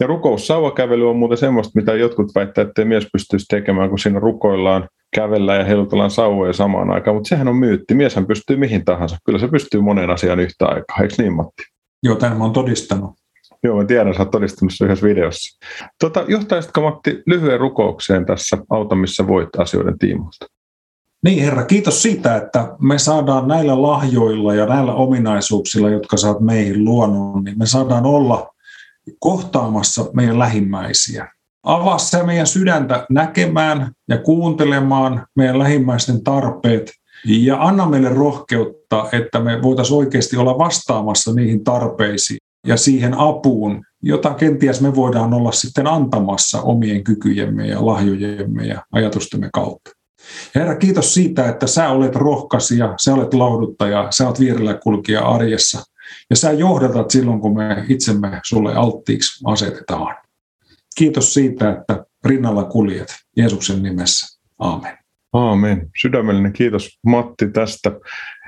Ja 0.00 0.06
rukoussauvakävely 0.06 1.10
on 1.10 1.16
muuten 1.16 1.38
semmoista, 1.38 1.72
mitä 1.74 1.94
jotkut 1.94 2.34
väittävät, 2.34 2.68
että 2.68 2.84
mies 2.84 3.08
pystyisi 3.12 3.46
tekemään, 3.48 3.88
kun 3.88 3.98
siinä 3.98 4.20
rukoillaan 4.20 4.88
kävellä 5.16 5.54
ja 5.54 5.64
heilutellaan 5.64 6.10
sauvoja 6.10 6.52
samaan 6.52 6.90
aikaan, 6.90 7.16
mutta 7.16 7.28
sehän 7.28 7.48
on 7.48 7.56
myytti. 7.56 7.94
Mieshän 7.94 8.26
pystyy 8.26 8.56
mihin 8.56 8.84
tahansa. 8.84 9.16
Kyllä 9.24 9.38
se 9.38 9.48
pystyy 9.48 9.80
moneen 9.80 10.10
asiaan 10.10 10.40
yhtä 10.40 10.66
aikaa, 10.66 10.96
eikö 11.02 11.14
niin 11.18 11.32
Matti? 11.32 11.62
Joo, 12.02 12.16
tämän 12.16 12.38
mä 12.38 12.44
oon 12.44 12.52
todistanut. 12.52 13.10
Joo, 13.62 13.76
mä 13.76 13.84
tiedän, 13.84 14.14
sä 14.14 14.20
oot 14.20 14.30
todistanut 14.30 14.72
se 14.74 14.84
yhdessä 14.84 15.06
videossa. 15.06 15.58
Tota, 16.00 16.24
johtaisitko 16.28 16.80
Matti 16.80 17.22
lyhyen 17.26 17.60
rukoukseen 17.60 18.26
tässä 18.26 18.58
Auta, 18.70 18.94
missä 18.94 19.26
voit 19.26 19.48
asioiden 19.58 19.98
tiimoilta? 19.98 20.46
Niin 21.24 21.44
Herra, 21.44 21.64
kiitos 21.64 22.02
siitä, 22.02 22.36
että 22.36 22.76
me 22.80 22.98
saadaan 22.98 23.48
näillä 23.48 23.82
lahjoilla 23.82 24.54
ja 24.54 24.66
näillä 24.66 24.94
ominaisuuksilla, 24.94 25.90
jotka 25.90 26.16
sä 26.16 26.28
oot 26.28 26.40
meihin 26.40 26.84
luonut, 26.84 27.44
niin 27.44 27.58
me 27.58 27.66
saadaan 27.66 28.06
olla 28.06 28.54
kohtaamassa 29.18 30.04
meidän 30.14 30.38
lähimmäisiä. 30.38 31.35
Avaa 31.66 31.98
se 31.98 32.22
meidän 32.22 32.46
sydäntä 32.46 33.06
näkemään 33.10 33.92
ja 34.08 34.18
kuuntelemaan 34.18 35.26
meidän 35.36 35.58
lähimmäisten 35.58 36.24
tarpeet 36.24 36.92
ja 37.24 37.56
anna 37.62 37.86
meille 37.86 38.08
rohkeutta, 38.08 39.08
että 39.12 39.40
me 39.40 39.62
voitaisiin 39.62 39.98
oikeasti 39.98 40.36
olla 40.36 40.58
vastaamassa 40.58 41.34
niihin 41.34 41.64
tarpeisiin 41.64 42.38
ja 42.66 42.76
siihen 42.76 43.14
apuun, 43.14 43.84
jota 44.02 44.34
kenties 44.34 44.80
me 44.80 44.94
voidaan 44.94 45.34
olla 45.34 45.52
sitten 45.52 45.86
antamassa 45.86 46.62
omien 46.62 47.04
kykyjemme 47.04 47.66
ja 47.66 47.86
lahjojemme 47.86 48.66
ja 48.66 48.82
ajatustemme 48.92 49.48
kautta. 49.52 49.90
Herra, 50.54 50.76
kiitos 50.76 51.14
siitä, 51.14 51.48
että 51.48 51.66
sä 51.66 51.90
olet 51.90 52.16
rohkaisija, 52.16 52.94
sä 53.00 53.14
olet 53.14 53.34
lohduttaja, 53.34 54.06
sä 54.10 54.26
olet 54.26 54.40
vierellä 54.40 54.74
kulkija 54.74 55.28
arjessa– 55.28 55.82
Ja 56.30 56.36
sä 56.36 56.52
johdatat 56.52 57.10
silloin, 57.10 57.40
kun 57.40 57.56
me 57.56 57.84
itsemme 57.88 58.40
sulle 58.44 58.74
alttiiksi 58.74 59.44
asetetaan. 59.44 60.25
Kiitos 60.98 61.34
siitä, 61.34 61.70
että 61.70 62.04
rinnalla 62.24 62.64
kuljet 62.64 63.14
Jeesuksen 63.36 63.82
nimessä. 63.82 64.38
Aamen. 64.58 64.98
Aamen. 65.32 65.90
Sydämellinen 66.02 66.52
kiitos 66.52 66.98
Matti 67.06 67.50
tästä, 67.50 67.92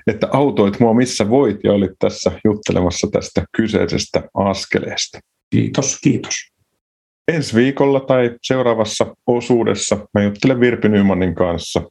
että 0.07 0.29
autoit 0.33 0.81
mua 0.81 0.95
missä 0.95 1.31
voit 1.31 1.57
ja 1.65 1.73
olit 1.73 1.93
tässä 1.99 2.33
juttelemassa 2.45 3.09
tästä 3.13 3.45
kyseisestä 3.57 4.23
askeleesta. 4.35 5.19
Kiitos, 5.51 6.01
kiitos. 6.01 6.35
Ensi 7.29 7.55
viikolla 7.57 8.01
tai 8.01 8.37
seuraavassa 8.43 9.17
osuudessa 9.27 10.09
mä 10.15 10.23
juttelen 10.23 10.61
Virpi 10.61 10.89
Nymanin 10.89 11.35
kanssa, 11.35 11.83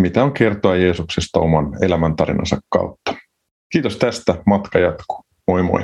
mitä 0.00 0.24
on 0.24 0.32
kertoa 0.32 0.76
Jeesuksesta 0.76 1.40
oman 1.40 1.84
elämäntarinansa 1.84 2.58
kautta. 2.68 3.14
Kiitos 3.72 3.96
tästä, 3.96 4.42
matka 4.46 4.78
jatkuu. 4.78 5.24
Moi 5.46 5.62
moi. 5.62 5.80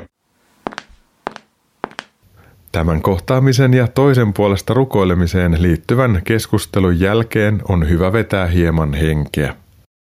Tämän 2.76 3.02
kohtaamisen 3.02 3.74
ja 3.74 3.88
toisen 3.88 4.32
puolesta 4.32 4.74
rukoilemiseen 4.74 5.62
liittyvän 5.62 6.20
keskustelun 6.24 7.00
jälkeen 7.00 7.62
on 7.68 7.88
hyvä 7.88 8.12
vetää 8.12 8.46
hieman 8.46 8.94
henkeä. 8.94 9.54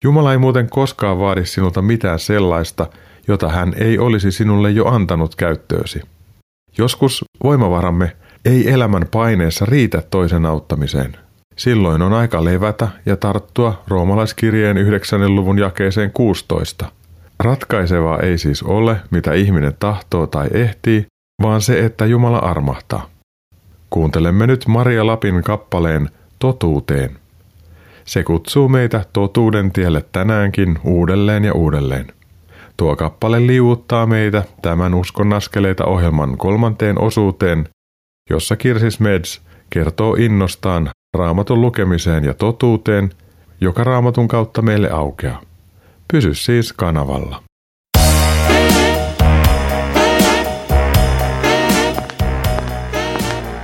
Jumala 0.03 0.31
ei 0.31 0.37
muuten 0.37 0.69
koskaan 0.69 1.19
vaadi 1.19 1.45
sinulta 1.45 1.81
mitään 1.81 2.19
sellaista, 2.19 2.87
jota 3.27 3.49
hän 3.49 3.73
ei 3.77 3.99
olisi 3.99 4.31
sinulle 4.31 4.71
jo 4.71 4.85
antanut 4.85 5.35
käyttöösi. 5.35 6.01
Joskus 6.77 7.25
voimavaramme 7.43 8.15
ei 8.45 8.71
elämän 8.71 9.05
paineessa 9.11 9.65
riitä 9.65 10.01
toisen 10.09 10.45
auttamiseen. 10.45 11.17
Silloin 11.57 12.01
on 12.01 12.13
aika 12.13 12.43
levätä 12.43 12.87
ja 13.05 13.17
tarttua 13.17 13.83
roomalaiskirjeen 13.87 14.77
9. 14.77 15.35
luvun 15.35 15.59
jakeeseen 15.59 16.11
16. 16.11 16.85
Ratkaisevaa 17.39 18.19
ei 18.19 18.37
siis 18.37 18.63
ole, 18.63 18.97
mitä 19.11 19.33
ihminen 19.33 19.73
tahtoo 19.79 20.27
tai 20.27 20.47
ehtii, 20.53 21.05
vaan 21.41 21.61
se, 21.61 21.85
että 21.85 22.05
Jumala 22.05 22.37
armahtaa. 22.37 23.09
Kuuntelemme 23.89 24.47
nyt 24.47 24.67
Maria 24.67 25.07
Lapin 25.07 25.43
kappaleen 25.43 26.09
Totuuteen. 26.39 27.17
Se 28.05 28.23
kutsuu 28.23 28.69
meitä 28.69 29.05
totuuden 29.13 29.71
tielle 29.71 30.05
tänäänkin 30.11 30.79
uudelleen 30.83 31.43
ja 31.43 31.53
uudelleen. 31.53 32.07
Tuo 32.77 32.95
kappale 32.95 33.47
liuuttaa 33.47 34.05
meitä 34.05 34.43
tämän 34.61 34.93
uskon 34.93 35.33
askeleita 35.33 35.85
ohjelman 35.85 36.37
kolmanteen 36.37 37.01
osuuteen, 37.01 37.69
jossa 38.29 38.55
Kirsis 38.55 38.99
Meds 38.99 39.41
kertoo 39.69 40.15
innostaan 40.15 40.89
raamatun 41.17 41.61
lukemiseen 41.61 42.23
ja 42.23 42.33
totuuteen, 42.33 43.09
joka 43.61 43.83
raamatun 43.83 44.27
kautta 44.27 44.61
meille 44.61 44.89
aukeaa. 44.89 45.41
Pysy 46.13 46.33
siis 46.33 46.73
kanavalla. 46.73 47.43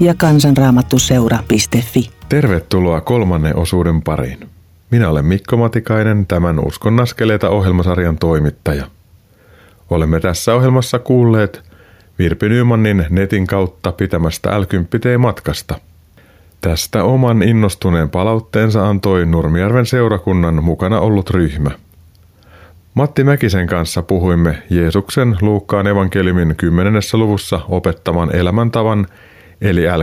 ja 0.00 0.14
kansanraamattuseura.fi. 0.14 2.10
Tervetuloa 2.28 3.00
kolmannen 3.00 3.56
osuuden 3.56 4.02
pariin. 4.02 4.48
Minä 4.90 5.08
olen 5.08 5.24
Mikko 5.24 5.56
Matikainen, 5.56 6.26
tämän 6.26 6.66
Uskon 6.66 7.00
askeleita 7.00 7.50
ohjelmasarjan 7.50 8.18
toimittaja. 8.18 8.86
Olemme 9.90 10.20
tässä 10.20 10.54
ohjelmassa 10.54 10.98
kuulleet 10.98 11.62
Virpi 12.18 12.48
Nymanin 12.48 13.06
netin 13.10 13.46
kautta 13.46 13.92
pitämästä 13.92 14.60
l 14.60 14.64
matkasta. 15.18 15.80
Tästä 16.60 17.04
oman 17.04 17.42
innostuneen 17.42 18.10
palauteensa 18.10 18.88
antoi 18.88 19.26
Nurmijärven 19.26 19.86
seurakunnan 19.86 20.64
mukana 20.64 21.00
ollut 21.00 21.30
ryhmä. 21.30 21.70
Matti 22.94 23.24
Mäkisen 23.24 23.66
kanssa 23.66 24.02
puhuimme 24.02 24.62
Jeesuksen 24.70 25.36
Luukkaan 25.40 25.86
evankeliumin 25.86 26.54
10. 26.56 27.02
luvussa 27.12 27.60
opettaman 27.68 28.36
elämäntavan 28.36 29.06
eli 29.60 29.82
l 29.82 30.02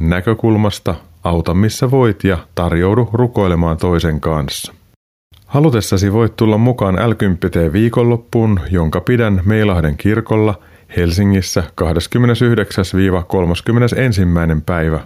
näkökulmasta 0.00 0.94
Auta 1.24 1.54
missä 1.54 1.90
voit 1.90 2.24
ja 2.24 2.38
tarjoudu 2.54 3.08
rukoilemaan 3.12 3.76
toisen 3.76 4.20
kanssa. 4.20 4.72
Halutessasi 5.46 6.12
voit 6.12 6.36
tulla 6.36 6.58
mukaan 6.58 6.94
l 6.94 7.14
viikonloppuun, 7.72 8.60
jonka 8.70 9.00
pidän 9.00 9.40
Meilahden 9.44 9.96
kirkolla 9.96 10.54
Helsingissä 10.96 11.62
29-31. 11.80 11.84
päivä. 14.66 15.00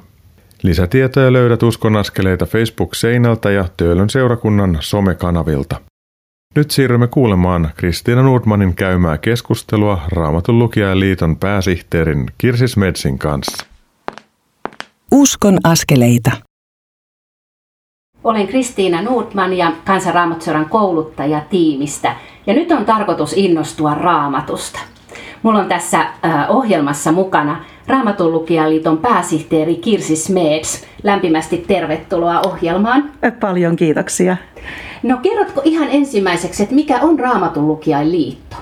Lisätietoja 0.63 1.33
löydät 1.33 1.63
uskon 1.63 1.97
askeleita 1.97 2.47
Facebook-seinältä 2.47 3.51
ja 3.51 3.65
Töölön 3.77 4.11
seurakunnan 4.11 4.79
somekanavilta. 4.81 5.81
Nyt 6.57 6.71
siirrymme 6.71 7.07
kuulemaan 7.07 7.71
Kristiina 7.77 8.23
Nordmanin 8.23 8.75
käymää 8.75 9.19
keskustelua 9.19 10.01
Raamatun 10.09 10.59
lukijaliiton 10.59 11.37
pääsihteerin 11.37 12.27
Kirsis 12.39 12.77
Metsin 12.77 13.19
kanssa. 13.19 13.67
Uskon 15.13 15.59
askeleita. 15.65 16.31
Olen 18.25 18.47
Kristiina 18.47 19.03
Nordman 19.03 19.53
ja 19.53 19.73
Kansanraamatsoran 19.85 20.69
kouluttaja 20.69 21.41
tiimistä. 21.51 22.17
Ja 22.47 22.55
nyt 22.55 22.73
on 22.73 22.85
tarkoitus 22.85 23.33
innostua 23.33 23.95
raamatusta. 23.95 24.81
Mulla 25.43 25.59
on 25.59 25.69
tässä 25.69 26.07
ohjelmassa 26.49 27.13
mukana 27.13 27.65
Raamatun 27.87 28.33
lukijaliiton 28.33 28.99
pääsihteeri 28.99 29.75
Kirsi 29.75 30.17
Smeds. 30.17 30.85
Lämpimästi 31.03 31.65
tervetuloa 31.69 32.41
ohjelmaan. 32.41 33.13
Paljon 33.41 33.77
kiitoksia. 33.77 34.37
No 35.03 35.17
kerrotko 35.17 35.61
ihan 35.65 35.89
ensimmäiseksi, 35.91 36.63
että 36.63 36.75
mikä 36.75 37.01
on 37.01 37.19
Raamatun 37.19 37.81
liitto? 38.05 38.57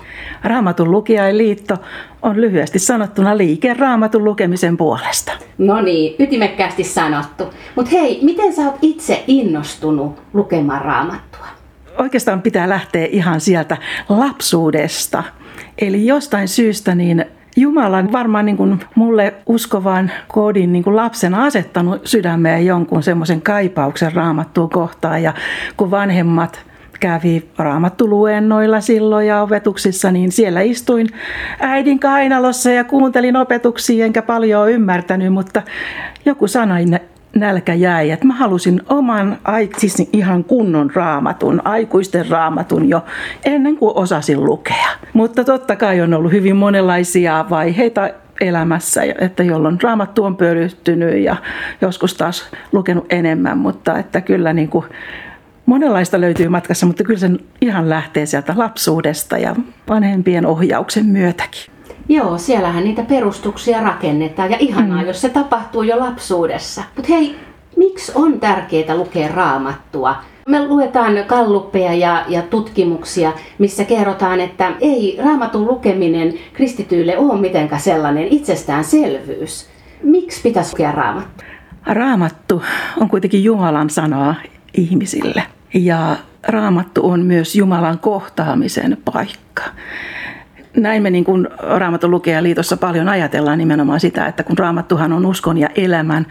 Raamatun 0.44 0.90
liitto 1.32 1.76
on 2.22 2.40
lyhyesti 2.40 2.78
sanottuna 2.78 3.37
liike 3.37 3.74
Raamatun 3.74 4.24
lukemisen 4.24 4.76
puolesta. 4.76 5.32
No 5.58 5.80
niin, 5.80 6.14
ytimekkäästi 6.18 6.85
sanottu. 6.85 7.44
Mutta 7.76 7.90
hei, 7.90 8.18
miten 8.22 8.52
sä 8.52 8.62
oot 8.62 8.78
itse 8.82 9.24
innostunut 9.26 10.22
lukemaan 10.32 10.82
Raamattua? 10.82 11.46
Oikeastaan 11.98 12.42
pitää 12.42 12.68
lähteä 12.68 13.06
ihan 13.11 13.40
sieltä 13.40 13.76
lapsuudesta. 14.08 15.22
Eli 15.78 16.06
jostain 16.06 16.48
syystä 16.48 16.94
niin 16.94 17.24
Jumala 17.57 17.99
on 17.99 18.12
varmaan 18.12 18.47
niin 18.47 18.57
kuin 18.57 18.81
mulle 18.95 19.35
uskovan 19.47 20.11
kodin 20.29 20.73
niin 20.73 20.85
kuin 20.85 20.97
lapsena 20.97 21.45
asettanut 21.45 22.07
sydämeen 22.07 22.67
jonkun 22.67 23.03
semmoisen 23.03 23.43
kaipauksen 23.43 24.12
raamattua 24.12 24.69
kohtaan. 24.69 25.23
Ja 25.23 25.35
kun 25.77 25.91
vanhemmat 25.91 26.65
kävi 27.01 27.49
raamattuluennoilla 27.59 28.81
silloin 28.81 29.27
ja 29.27 29.43
opetuksissa, 29.43 30.11
niin 30.11 30.33
siellä 30.33 30.61
istuin 30.61 31.09
äidin 31.61 31.99
kainalossa 31.99 32.71
ja 32.71 32.85
kuuntelin 32.85 33.37
opetuksia, 33.37 34.05
enkä 34.05 34.23
paljon 34.23 34.71
ymmärtänyt, 34.71 35.33
mutta 35.33 35.62
joku 36.25 36.49
sanoi 36.49 36.85
nälkä 37.37 37.75
jäi, 37.75 38.11
että 38.11 38.27
mä 38.27 38.35
halusin 38.35 38.83
oman, 38.88 39.38
siis 39.77 40.09
ihan 40.12 40.45
kunnon 40.45 40.90
raamatun, 40.95 41.62
aikuisten 41.64 42.29
raamatun 42.29 42.88
jo 42.88 43.05
ennen 43.45 43.77
kuin 43.77 43.97
osasin 43.97 44.45
lukea. 44.45 44.88
Mutta 45.12 45.45
totta 45.45 45.77
kai 45.77 46.01
on 46.01 46.14
ollut 46.14 46.33
hyvin 46.33 46.57
monenlaisia 46.57 47.45
vaiheita 47.51 48.11
elämässä, 48.40 49.03
että 49.21 49.42
jolloin 49.42 49.83
raamattu 49.83 50.25
on 50.25 50.37
pölyttynyt 50.37 51.18
ja 51.18 51.37
joskus 51.81 52.14
taas 52.14 52.51
lukenut 52.73 53.07
enemmän, 53.11 53.59
mutta 53.59 53.99
että 53.99 54.21
kyllä 54.21 54.53
niin 54.53 54.68
kuin 54.68 54.85
monenlaista 55.66 56.21
löytyy 56.21 56.49
matkassa, 56.49 56.87
mutta 56.87 57.05
kyllä 57.05 57.21
se 57.21 57.31
ihan 57.61 57.88
lähtee 57.88 58.27
sieltä 58.27 58.55
lapsuudesta 58.57 59.38
ja 59.38 59.57
vanhempien 59.88 60.47
ohjauksen 60.47 61.07
myötäkin. 61.07 61.71
Joo, 62.09 62.38
siellähän 62.38 62.85
niitä 62.85 63.03
perustuksia 63.03 63.81
rakennetaan 63.81 64.51
ja 64.51 64.57
ihanaa, 64.61 65.01
mm. 65.01 65.07
jos 65.07 65.21
se 65.21 65.29
tapahtuu 65.29 65.83
jo 65.83 65.99
lapsuudessa. 65.99 66.83
Mutta 66.96 67.13
hei, 67.13 67.37
miksi 67.77 68.13
on 68.15 68.40
tärkeää 68.40 68.96
lukea 68.96 69.29
raamattua? 69.29 70.17
Me 70.48 70.67
luetaan 70.67 71.13
kalluppeja 71.27 71.94
ja, 71.94 72.25
ja 72.29 72.42
tutkimuksia, 72.42 73.33
missä 73.59 73.85
kerrotaan, 73.85 74.40
että 74.40 74.73
ei 74.81 75.19
raamatun 75.25 75.67
lukeminen 75.67 76.35
kristityille 76.53 77.19
ole 77.19 77.40
mitenkään 77.40 77.81
sellainen 77.81 78.29
itsestäänselvyys. 78.31 79.69
Miksi 80.03 80.42
pitäisi 80.42 80.73
lukea 80.73 80.92
raamattu? 80.92 81.44
Raamattu 81.87 82.63
on 83.00 83.09
kuitenkin 83.09 83.44
Jumalan 83.44 83.90
sanaa 83.90 84.35
ihmisille. 84.75 85.42
Ja 85.75 86.17
raamattu 86.48 87.11
on 87.11 87.21
myös 87.21 87.57
Jumalan 87.57 87.98
kohtaamisen 87.98 88.98
paikka 89.05 89.63
näin 90.77 91.02
me 91.02 91.10
niin 91.10 91.25
kuin 91.25 91.48
Raamatun 91.58 92.10
lukijaliitossa 92.10 92.77
paljon 92.77 93.08
ajatellaan 93.08 93.58
nimenomaan 93.58 94.00
sitä, 94.00 94.27
että 94.27 94.42
kun 94.42 94.58
Raamattuhan 94.58 95.12
on 95.12 95.27
uskon 95.27 95.58
ja 95.58 95.68
elämän 95.75 96.27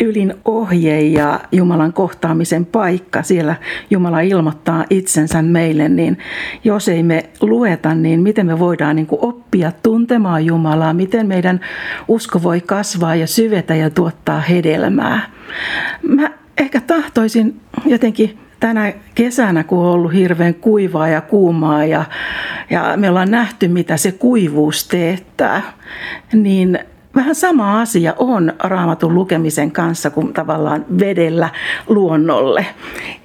ylin 0.00 0.34
ohje 0.44 1.00
ja 1.00 1.40
Jumalan 1.52 1.92
kohtaamisen 1.92 2.66
paikka, 2.66 3.22
siellä 3.22 3.54
Jumala 3.90 4.20
ilmoittaa 4.20 4.84
itsensä 4.90 5.42
meille, 5.42 5.88
niin 5.88 6.18
jos 6.64 6.88
ei 6.88 7.02
me 7.02 7.30
lueta, 7.40 7.94
niin 7.94 8.20
miten 8.22 8.46
me 8.46 8.58
voidaan 8.58 8.96
niin 8.96 9.06
kuin 9.06 9.24
oppia 9.24 9.72
tuntemaan 9.82 10.46
Jumalaa, 10.46 10.94
miten 10.94 11.26
meidän 11.26 11.60
usko 12.08 12.42
voi 12.42 12.60
kasvaa 12.60 13.14
ja 13.14 13.26
syvetä 13.26 13.74
ja 13.74 13.90
tuottaa 13.90 14.40
hedelmää. 14.40 15.20
Mä 16.02 16.30
ehkä 16.58 16.80
tahtoisin 16.80 17.60
jotenkin 17.86 18.38
tänä 18.60 18.92
kesänä, 19.14 19.64
kun 19.64 19.78
on 19.78 19.92
ollut 19.92 20.12
hirveän 20.12 20.54
kuivaa 20.54 21.08
ja 21.08 21.20
kuumaa 21.20 21.84
ja, 21.84 22.04
ja 22.70 22.92
me 22.96 23.08
ollaan 23.08 23.30
nähty, 23.30 23.68
mitä 23.68 23.96
se 23.96 24.12
kuivuus 24.12 24.88
teettää, 24.88 25.62
niin 26.32 26.78
vähän 27.14 27.34
sama 27.34 27.80
asia 27.80 28.14
on 28.18 28.52
raamatun 28.58 29.14
lukemisen 29.14 29.70
kanssa 29.70 30.10
kuin 30.10 30.32
tavallaan 30.32 30.84
vedellä 31.00 31.48
luonnolle. 31.88 32.66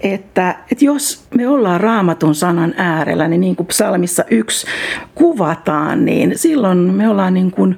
Että, 0.02 0.56
että 0.72 0.86
jos 0.86 1.28
me 1.36 1.48
ollaan 1.48 1.82
raamatun 1.82 2.36
sanan 2.36 2.74
äärellä, 2.78 3.28
niin 3.28 3.42
niin 3.42 3.56
kuin 3.56 3.68
psalmissa 3.68 4.24
yksi 4.32 4.68
kuvataan, 5.16 6.06
niin 6.06 6.38
silloin 6.38 6.78
me 6.78 7.10
ollaan 7.10 7.34
niin 7.34 7.52
kuin 7.52 7.78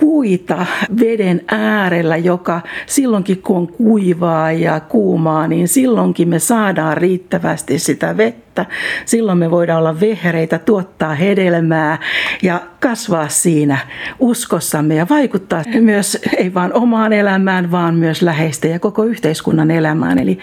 puita 0.00 0.66
veden 1.00 1.40
äärellä, 1.48 2.16
joka 2.16 2.60
silloinkin 2.86 3.42
kun 3.42 3.56
on 3.56 3.68
kuivaa 3.68 4.52
ja 4.52 4.80
kuumaa, 4.80 5.48
niin 5.48 5.68
silloinkin 5.68 6.28
me 6.28 6.38
saadaan 6.38 6.96
riittävästi 6.96 7.78
sitä 7.78 8.16
vettä. 8.16 8.66
Silloin 9.04 9.38
me 9.38 9.50
voidaan 9.50 9.78
olla 9.78 10.00
vehreitä, 10.00 10.58
tuottaa 10.58 11.14
hedelmää 11.14 11.98
ja 12.42 12.60
kasvaa 12.80 13.28
siinä 13.28 13.78
uskossamme 14.18 14.94
ja 14.94 15.06
vaikuttaa 15.10 15.62
myös 15.80 16.18
ei 16.36 16.54
vain 16.54 16.72
omaan 16.72 17.12
elämään, 17.12 17.70
vaan 17.70 17.94
myös 17.94 18.22
läheisten 18.22 18.70
ja 18.70 18.78
koko 18.78 19.04
yhteiskunnan 19.04 19.70
elämään. 19.70 20.18
Eli, 20.18 20.38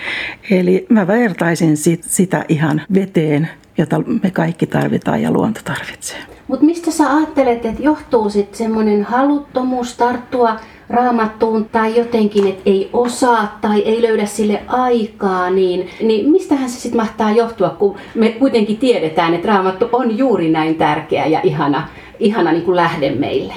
eli 0.51 0.85
mä 0.89 1.07
vertaisin 1.07 1.77
sit, 1.77 2.03
sitä 2.03 2.45
ihan 2.49 2.81
veteen, 2.93 3.49
jota 3.77 3.99
me 4.23 4.31
kaikki 4.31 4.67
tarvitaan 4.67 5.21
ja 5.21 5.31
luonto 5.31 5.59
tarvitsee. 5.63 6.19
Mutta 6.53 6.65
mistä 6.65 6.91
sä 6.91 7.15
ajattelet, 7.15 7.65
että 7.65 7.83
johtuu 7.83 8.29
sitten 8.29 8.57
semmoinen 8.57 9.03
haluttomuus 9.03 9.97
tarttua 9.97 10.55
raamattuun 10.89 11.65
tai 11.65 11.97
jotenkin, 11.97 12.47
että 12.47 12.61
ei 12.65 12.89
osaa 12.93 13.57
tai 13.61 13.79
ei 13.81 14.01
löydä 14.01 14.25
sille 14.25 14.61
aikaa, 14.67 15.49
niin, 15.49 15.89
niin 16.01 16.29
mistähän 16.29 16.69
se 16.69 16.79
sitten 16.79 17.01
mahtaa 17.01 17.31
johtua, 17.31 17.69
kun 17.69 17.95
me 18.15 18.29
kuitenkin 18.29 18.77
tiedetään, 18.77 19.33
että 19.33 19.47
raamattu 19.47 19.89
on 19.91 20.17
juuri 20.17 20.49
näin 20.49 20.75
tärkeä 20.75 21.25
ja 21.25 21.39
ihana, 21.43 21.87
ihana 22.19 22.51
niin 22.51 22.63
kuin 22.63 22.75
lähde 22.75 23.11
meille? 23.11 23.53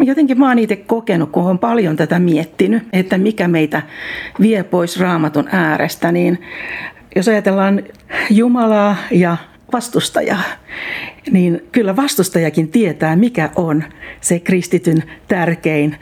Jotenkin 0.00 0.38
mä 0.38 0.48
oon 0.48 0.58
itse 0.58 0.76
kokenut, 0.76 1.30
kun 1.30 1.44
olen 1.44 1.58
paljon 1.58 1.96
tätä 1.96 2.18
miettinyt, 2.18 2.82
että 2.92 3.18
mikä 3.18 3.48
meitä 3.48 3.82
vie 4.40 4.62
pois 4.62 5.00
raamatun 5.00 5.48
äärestä, 5.52 6.12
niin 6.12 6.38
jos 7.16 7.28
ajatellaan 7.28 7.82
Jumalaa 8.30 8.96
ja 9.10 9.36
vastustajaa, 9.72 10.42
niin 11.30 11.68
kyllä 11.72 11.96
vastustajakin 11.96 12.68
tietää, 12.68 13.16
mikä 13.16 13.50
on 13.56 13.84
se 14.20 14.40
kristityn 14.40 15.02
tärkein 15.28 15.96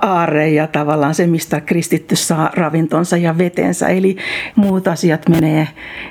aarre 0.00 0.50
ja 0.50 0.66
tavallaan 0.66 1.14
se, 1.14 1.26
mistä 1.26 1.60
kristitty 1.60 2.16
saa 2.16 2.50
ravintonsa 2.54 3.16
ja 3.16 3.38
vetensä. 3.38 3.88
Eli 3.88 4.16
muut 4.56 4.88
asiat 4.88 5.28
menee 5.28 5.68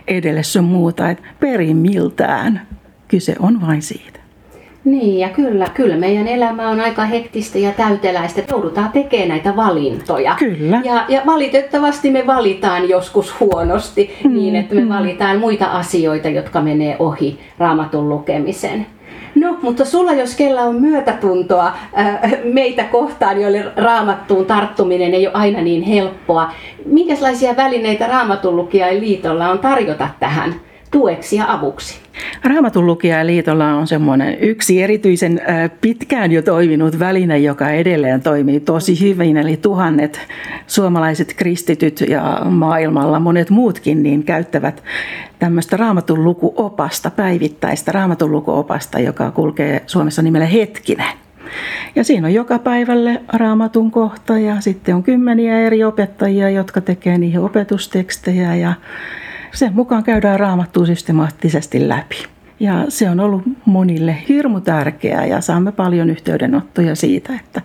edelle 0.08 0.44
sun 0.44 0.64
muuta. 0.64 1.10
Et 1.10 1.24
perimmiltään 1.40 2.68
kyse 3.08 3.36
on 3.40 3.62
vain 3.62 3.82
siitä. 3.82 4.19
Niin 4.86 5.20
ja 5.20 5.30
kyllä, 5.30 5.68
kyllä 5.74 5.98
meidän 5.98 6.28
elämä 6.28 6.70
on 6.70 6.82
aika 6.82 7.06
hektistä 7.06 7.58
ja 7.58 7.72
täyteläistä. 7.72 8.42
Joudutaan 8.52 8.92
tekemään 8.92 9.30
näitä 9.30 9.56
valintoja. 9.56 10.36
Kyllä. 10.40 10.82
Ja, 10.84 11.06
ja 11.10 11.22
valitettavasti 11.26 12.12
me 12.12 12.28
valitaan 12.28 12.90
joskus 12.90 13.40
huonosti 13.40 14.16
mm, 14.24 14.34
niin, 14.34 14.56
että 14.56 14.76
me 14.76 14.82
mm. 14.82 14.90
valitaan 14.90 15.40
muita 15.40 15.66
asioita, 15.66 16.30
jotka 16.30 16.62
menee 16.62 16.96
ohi 17.00 17.40
raamatun 17.58 18.10
lukemisen. 18.10 18.86
No, 19.36 19.58
mutta 19.62 19.86
sulla 19.86 20.14
jos 20.14 20.36
kella 20.36 20.62
on 20.62 20.76
myötätuntoa 20.76 21.68
äh, 21.68 22.20
meitä 22.44 22.84
kohtaan, 22.84 23.42
joille 23.42 23.66
raamattuun 23.76 24.46
tarttuminen 24.46 25.14
ei 25.14 25.28
ole 25.28 25.36
aina 25.36 25.62
niin 25.62 25.82
helppoa. 25.82 26.52
Minkälaisia 26.86 27.56
välineitä 27.56 28.08
raamatun 28.08 28.70
liitolla 29.00 29.50
on 29.50 29.60
tarjota 29.60 30.10
tähän 30.20 30.56
tueksi 30.92 31.36
ja 31.36 31.54
avuksi? 31.54 32.00
Raamatun 32.44 32.86
lukijaliitolla 32.86 33.74
on 33.74 33.88
semmoinen 33.88 34.38
yksi 34.40 34.84
erityisen 34.84 35.42
pitkään 35.82 36.32
jo 36.32 36.42
toiminut 36.42 37.00
väline, 37.00 37.38
joka 37.38 37.70
edelleen 37.70 38.22
toimii 38.22 38.60
tosi 38.60 39.02
hyvin. 39.02 39.38
Eli 39.38 39.58
tuhannet 39.58 40.20
suomalaiset 40.68 41.34
kristityt 41.38 42.02
ja 42.02 42.42
maailmalla 42.46 43.20
monet 43.20 43.50
muutkin 43.50 44.04
niin 44.04 44.24
käyttävät 44.24 44.84
tämmöistä 45.40 45.78
raamatun 45.78 46.24
lukuopasta, 46.24 47.12
päivittäistä 47.12 47.92
raamatun 47.92 48.32
lukuopasta, 48.32 49.00
joka 49.00 49.32
kulkee 49.32 49.82
Suomessa 49.86 50.22
nimellä 50.22 50.46
Hetkinen. 50.46 51.14
Ja 51.96 52.04
siinä 52.04 52.28
on 52.28 52.34
joka 52.34 52.60
päivälle 52.60 53.22
raamatun 53.34 53.92
kohta 53.92 54.38
ja 54.38 54.62
sitten 54.62 54.96
on 54.96 55.04
kymmeniä 55.04 55.60
eri 55.60 55.84
opettajia, 55.84 56.50
jotka 56.50 56.82
tekee 56.82 57.18
niihin 57.18 57.40
opetustekstejä 57.40 58.56
ja 58.56 58.74
sen 59.54 59.74
mukaan 59.74 60.04
käydään 60.04 60.40
raamattua 60.40 60.86
systemaattisesti 60.86 61.90
läpi. 61.90 62.16
Ja 62.60 62.86
se 62.90 63.10
on 63.10 63.20
ollut 63.20 63.42
monille 63.66 64.18
hirmu 64.30 64.62
tärkeää 64.62 65.26
ja 65.26 65.42
saamme 65.42 65.72
paljon 65.72 66.10
yhteydenottoja 66.10 66.96
siitä, 66.96 67.34
että 67.36 67.62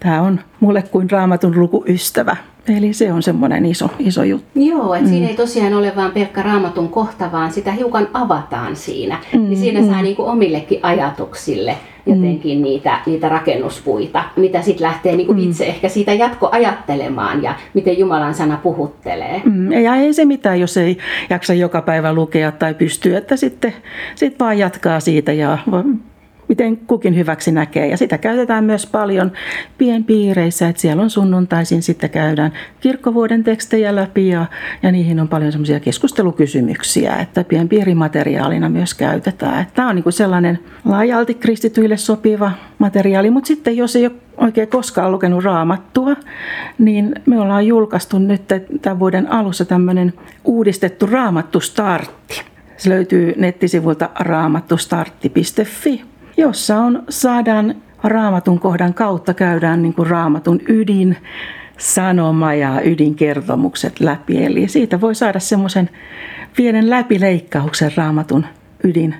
tämä 0.00 0.22
on 0.22 0.40
mulle 0.60 0.82
kuin 0.82 1.10
raamatun 1.10 1.60
lukuystävä. 1.60 2.36
Eli 2.68 2.92
se 2.92 3.12
on 3.12 3.22
semmoinen 3.22 3.66
iso, 3.66 3.90
iso 3.98 4.24
juttu. 4.24 4.48
Joo, 4.54 4.94
että 4.94 5.06
mm. 5.06 5.12
siinä 5.12 5.28
ei 5.28 5.36
tosiaan 5.36 5.74
ole 5.74 5.92
vain 5.96 6.12
pelkkä 6.12 6.42
raamatun 6.42 6.88
kohta, 6.88 7.32
vaan 7.32 7.52
sitä 7.52 7.72
hiukan 7.72 8.08
avataan 8.12 8.76
siinä. 8.76 9.18
Mm. 9.32 9.40
Niin 9.40 9.58
siinä 9.58 9.80
mm. 9.80 9.86
saa 9.86 10.02
niin 10.02 10.16
kuin 10.16 10.28
omillekin 10.28 10.80
ajatuksille 10.82 11.76
jotenkin 12.06 12.58
mm. 12.58 12.62
niitä, 12.62 12.98
niitä 13.06 13.28
rakennuspuita, 13.28 14.24
mitä 14.36 14.62
sitten 14.62 14.86
lähtee 14.86 15.16
niin 15.16 15.26
kuin 15.26 15.38
mm. 15.38 15.50
itse 15.50 15.66
ehkä 15.66 15.88
siitä 15.88 16.12
jatkoajattelemaan 16.12 17.42
ja 17.42 17.54
miten 17.74 17.98
Jumalan 17.98 18.34
sana 18.34 18.58
puhuttelee. 18.62 19.42
Mm. 19.44 19.72
Ja 19.72 19.96
ei 19.96 20.12
se 20.12 20.24
mitään, 20.24 20.60
jos 20.60 20.76
ei 20.76 20.98
jaksa 21.30 21.54
joka 21.54 21.82
päivä 21.82 22.12
lukea 22.12 22.52
tai 22.52 22.74
pystyy, 22.74 23.16
että 23.16 23.36
sitten 23.36 23.74
sit 24.14 24.40
vaan 24.40 24.58
jatkaa 24.58 25.00
siitä 25.00 25.32
ja 25.32 25.58
miten 26.50 26.76
kukin 26.76 27.16
hyväksi 27.16 27.52
näkee. 27.52 27.86
Ja 27.86 27.96
sitä 27.96 28.18
käytetään 28.18 28.64
myös 28.64 28.86
paljon 28.86 29.32
pienpiireissä, 29.78 30.68
että 30.68 30.82
siellä 30.82 31.02
on 31.02 31.10
sunnuntaisin 31.10 31.82
sitten 31.82 32.10
käydään 32.10 32.52
kirkkovuoden 32.80 33.44
tekstejä 33.44 33.96
läpi 33.96 34.28
ja, 34.28 34.46
ja 34.82 34.92
niihin 34.92 35.20
on 35.20 35.28
paljon 35.28 35.52
semmoisia 35.52 35.80
keskustelukysymyksiä, 35.80 37.16
että 37.16 37.44
pienpiirimateriaalina 37.44 38.68
myös 38.68 38.94
käytetään. 38.94 39.62
Että 39.62 39.74
tämä 39.74 39.88
on 39.88 39.96
niin 39.96 40.12
sellainen 40.12 40.58
laajalti 40.84 41.34
kristityille 41.34 41.96
sopiva 41.96 42.52
materiaali, 42.78 43.30
mutta 43.30 43.48
sitten 43.48 43.76
jos 43.76 43.96
ei 43.96 44.06
ole 44.06 44.12
oikein 44.36 44.68
koskaan 44.68 45.12
lukenut 45.12 45.44
raamattua, 45.44 46.16
niin 46.78 47.14
me 47.26 47.40
ollaan 47.40 47.66
julkaistu 47.66 48.18
nyt 48.18 48.42
tämän 48.82 48.98
vuoden 48.98 49.32
alussa 49.32 49.64
tämmöinen 49.64 50.12
uudistettu 50.44 51.06
raamattustartti. 51.06 52.42
Se 52.76 52.90
löytyy 52.90 53.34
nettisivulta 53.36 54.10
raamattustartti.fi 54.18 56.09
jossa 56.40 56.76
on 56.78 57.02
saadaan 57.08 57.74
raamatun 58.02 58.60
kohdan 58.60 58.94
kautta 58.94 59.34
käydään 59.34 59.82
niin 59.82 59.94
kuin 59.94 60.10
raamatun 60.10 60.60
ydin, 60.68 61.16
sanoma 61.78 62.54
ja 62.54 62.80
ydinkertomukset 62.84 64.00
läpi. 64.00 64.44
Eli 64.44 64.68
siitä 64.68 65.00
voi 65.00 65.14
saada 65.14 65.40
semmoisen 65.40 65.90
pienen 66.56 66.90
läpileikkauksen 66.90 67.92
raamatun 67.96 68.46
ydin 68.84 69.14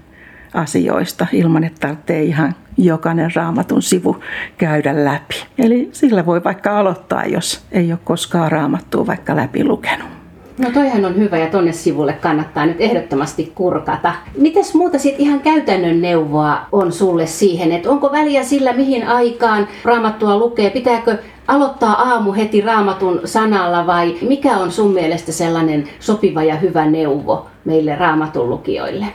asioista 0.55 1.27
ilman, 1.33 1.65
että 1.65 1.81
tarvitsee 1.81 2.23
ihan 2.23 2.55
jokainen 2.77 3.31
raamatun 3.35 3.83
sivu 3.83 4.17
käydä 4.59 5.05
läpi. 5.05 5.35
Eli 5.59 5.89
sillä 5.93 6.27
voi 6.27 6.45
vaikka 6.45 6.79
aloittaa, 6.79 7.27
jos 7.27 7.65
ei 7.73 7.93
ole 7.93 8.01
koskaan 8.05 8.53
raamattua 8.53 9.07
vaikka 9.07 9.37
läpi 9.37 9.65
lukenut. 9.65 10.20
No 10.61 10.71
toihan 10.75 11.05
on 11.05 11.17
hyvä 11.17 11.39
ja 11.39 11.47
tonne 11.47 11.73
sivulle 11.73 12.13
kannattaa 12.13 12.67
nyt 12.67 12.81
ehdottomasti 12.81 13.53
kurkata. 13.55 14.15
Mites 14.37 14.75
muuta 14.75 14.99
sitten 14.99 15.27
ihan 15.27 15.41
käytännön 15.41 16.01
neuvoa 16.01 16.59
on 16.73 16.93
sulle 16.93 17.27
siihen, 17.27 17.73
että 17.73 17.91
onko 17.91 18.13
väliä 18.13 18.43
sillä 18.43 18.73
mihin 18.73 19.09
aikaan 19.09 19.69
raamattua 19.85 20.39
lukee? 20.39 20.71
Pitääkö 20.71 21.19
aloittaa 21.49 21.93
aamu 21.93 22.33
heti 22.33 22.61
raamatun 22.61 23.21
sanalla 23.25 23.87
vai 23.87 24.17
mikä 24.23 24.57
on 24.57 24.73
sun 24.73 24.93
mielestä 24.93 25.33
sellainen 25.33 25.89
sopiva 26.01 26.43
ja 26.43 26.57
hyvä 26.57 26.87
neuvo 26.87 27.47
meille 27.65 27.97
raamatun 27.97 28.51
lukijoille? 28.51 29.07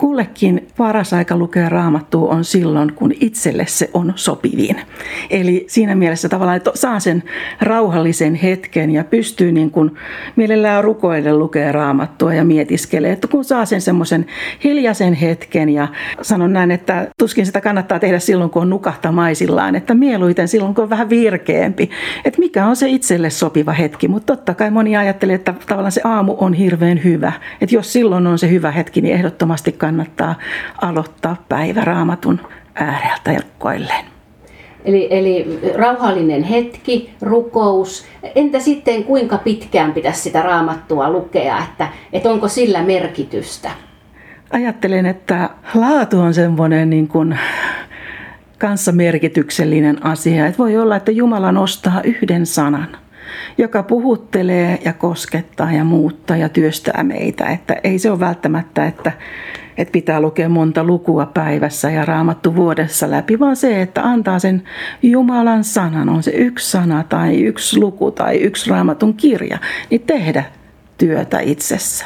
Kullekin 0.00 0.68
paras 0.76 1.12
aika 1.12 1.36
lukea 1.36 1.68
raamattua 1.68 2.30
on 2.30 2.44
silloin, 2.44 2.92
kun 2.92 3.12
itselle 3.20 3.64
se 3.68 3.90
on 3.94 4.12
sopivin. 4.16 4.80
Eli 5.30 5.64
siinä 5.68 5.94
mielessä 5.94 6.28
tavallaan, 6.28 6.56
että 6.56 6.70
saa 6.74 7.00
sen 7.00 7.22
rauhallisen 7.60 8.34
hetken 8.34 8.90
ja 8.90 9.04
pystyy 9.04 9.52
niin 9.52 9.70
kuin 9.70 9.90
mielellään 10.36 10.84
rukoille 10.84 11.32
lukea 11.32 11.72
raamattua 11.72 12.34
ja 12.34 12.44
mietiskelee, 12.44 13.12
että 13.12 13.28
kun 13.28 13.44
saa 13.44 13.64
sen 13.64 13.80
semmoisen 13.80 14.26
hiljaisen 14.64 15.14
hetken 15.14 15.68
ja 15.68 15.88
sanon 16.22 16.52
näin, 16.52 16.70
että 16.70 17.08
tuskin 17.18 17.46
sitä 17.46 17.60
kannattaa 17.60 17.98
tehdä 17.98 18.18
silloin, 18.18 18.50
kun 18.50 18.62
on 18.62 18.70
nukahtamaisillaan, 18.70 19.76
että 19.76 19.94
mieluiten 19.94 20.48
silloin, 20.48 20.74
kun 20.74 20.84
on 20.84 20.90
vähän 20.90 21.10
virkeämpi, 21.10 21.90
että 22.24 22.40
mikä 22.40 22.66
on 22.66 22.76
se 22.76 22.88
itselle 22.88 23.30
sopiva 23.30 23.72
hetki, 23.72 24.08
mutta 24.08 24.36
totta 24.36 24.54
kai 24.54 24.70
moni 24.70 24.96
ajattelee, 24.96 25.34
että 25.34 25.54
tavallaan 25.66 25.92
se 25.92 26.00
aamu 26.04 26.36
on 26.38 26.54
hirveän 26.54 27.04
hyvä, 27.04 27.32
että 27.60 27.74
jos 27.74 27.92
silloin 27.92 28.26
on 28.26 28.38
se 28.38 28.50
hyvä 28.50 28.70
hetki, 28.70 29.00
niin 29.00 29.14
ehdottomasti 29.14 29.72
kannattaa 29.90 30.34
aloittaa 30.82 31.36
päivä 31.48 31.80
raamatun 31.80 32.40
ääreltä 32.74 33.46
koilleen. 33.58 34.04
Eli, 34.84 35.08
eli 35.10 35.60
rauhallinen 35.76 36.42
hetki, 36.42 37.14
rukous. 37.22 38.06
Entä 38.34 38.60
sitten 38.60 39.04
kuinka 39.04 39.38
pitkään 39.38 39.92
pitäisi 39.92 40.20
sitä 40.20 40.42
raamattua 40.42 41.10
lukea, 41.10 41.58
että, 41.58 41.88
että 42.12 42.30
onko 42.30 42.48
sillä 42.48 42.82
merkitystä? 42.82 43.70
Ajattelen, 44.50 45.06
että 45.06 45.50
laatu 45.74 46.20
on 46.20 46.34
semmoinen 46.34 46.90
niin 46.90 47.08
kuin 47.08 47.38
kanssa 48.58 48.92
merkityksellinen 48.92 50.06
asia. 50.06 50.46
Että 50.46 50.58
voi 50.58 50.76
olla, 50.76 50.96
että 50.96 51.12
Jumala 51.12 51.52
nostaa 51.52 52.00
yhden 52.04 52.46
sanan, 52.46 52.88
joka 53.58 53.82
puhuttelee 53.82 54.78
ja 54.84 54.92
koskettaa 54.92 55.72
ja 55.72 55.84
muuttaa 55.84 56.36
ja 56.36 56.48
työstää 56.48 57.02
meitä. 57.02 57.46
Että 57.46 57.76
ei 57.84 57.98
se 57.98 58.10
ole 58.10 58.20
välttämättä, 58.20 58.86
että, 58.86 59.12
että 59.76 59.92
pitää 59.92 60.20
lukea 60.20 60.48
monta 60.48 60.84
lukua 60.84 61.26
päivässä 61.26 61.90
ja 61.90 62.04
raamattu 62.04 62.56
vuodessa 62.56 63.10
läpi, 63.10 63.38
vaan 63.38 63.56
se, 63.56 63.82
että 63.82 64.02
antaa 64.02 64.38
sen 64.38 64.62
Jumalan 65.02 65.64
sanan, 65.64 66.08
on 66.08 66.22
se 66.22 66.30
yksi 66.30 66.70
sana 66.70 67.04
tai 67.08 67.40
yksi 67.40 67.80
luku 67.80 68.10
tai 68.10 68.36
yksi 68.36 68.70
raamatun 68.70 69.14
kirja, 69.14 69.58
niin 69.90 70.00
tehdä 70.00 70.44
työtä 70.98 71.40
itsessä. 71.40 72.04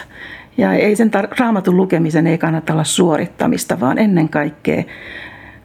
Ja 0.56 0.72
ei 0.72 0.96
sen 0.96 1.10
tar- 1.10 1.36
raamatun 1.38 1.76
lukemisen 1.76 2.26
ei 2.26 2.38
kannata 2.38 2.72
olla 2.72 2.84
suorittamista, 2.84 3.80
vaan 3.80 3.98
ennen 3.98 4.28
kaikkea 4.28 4.82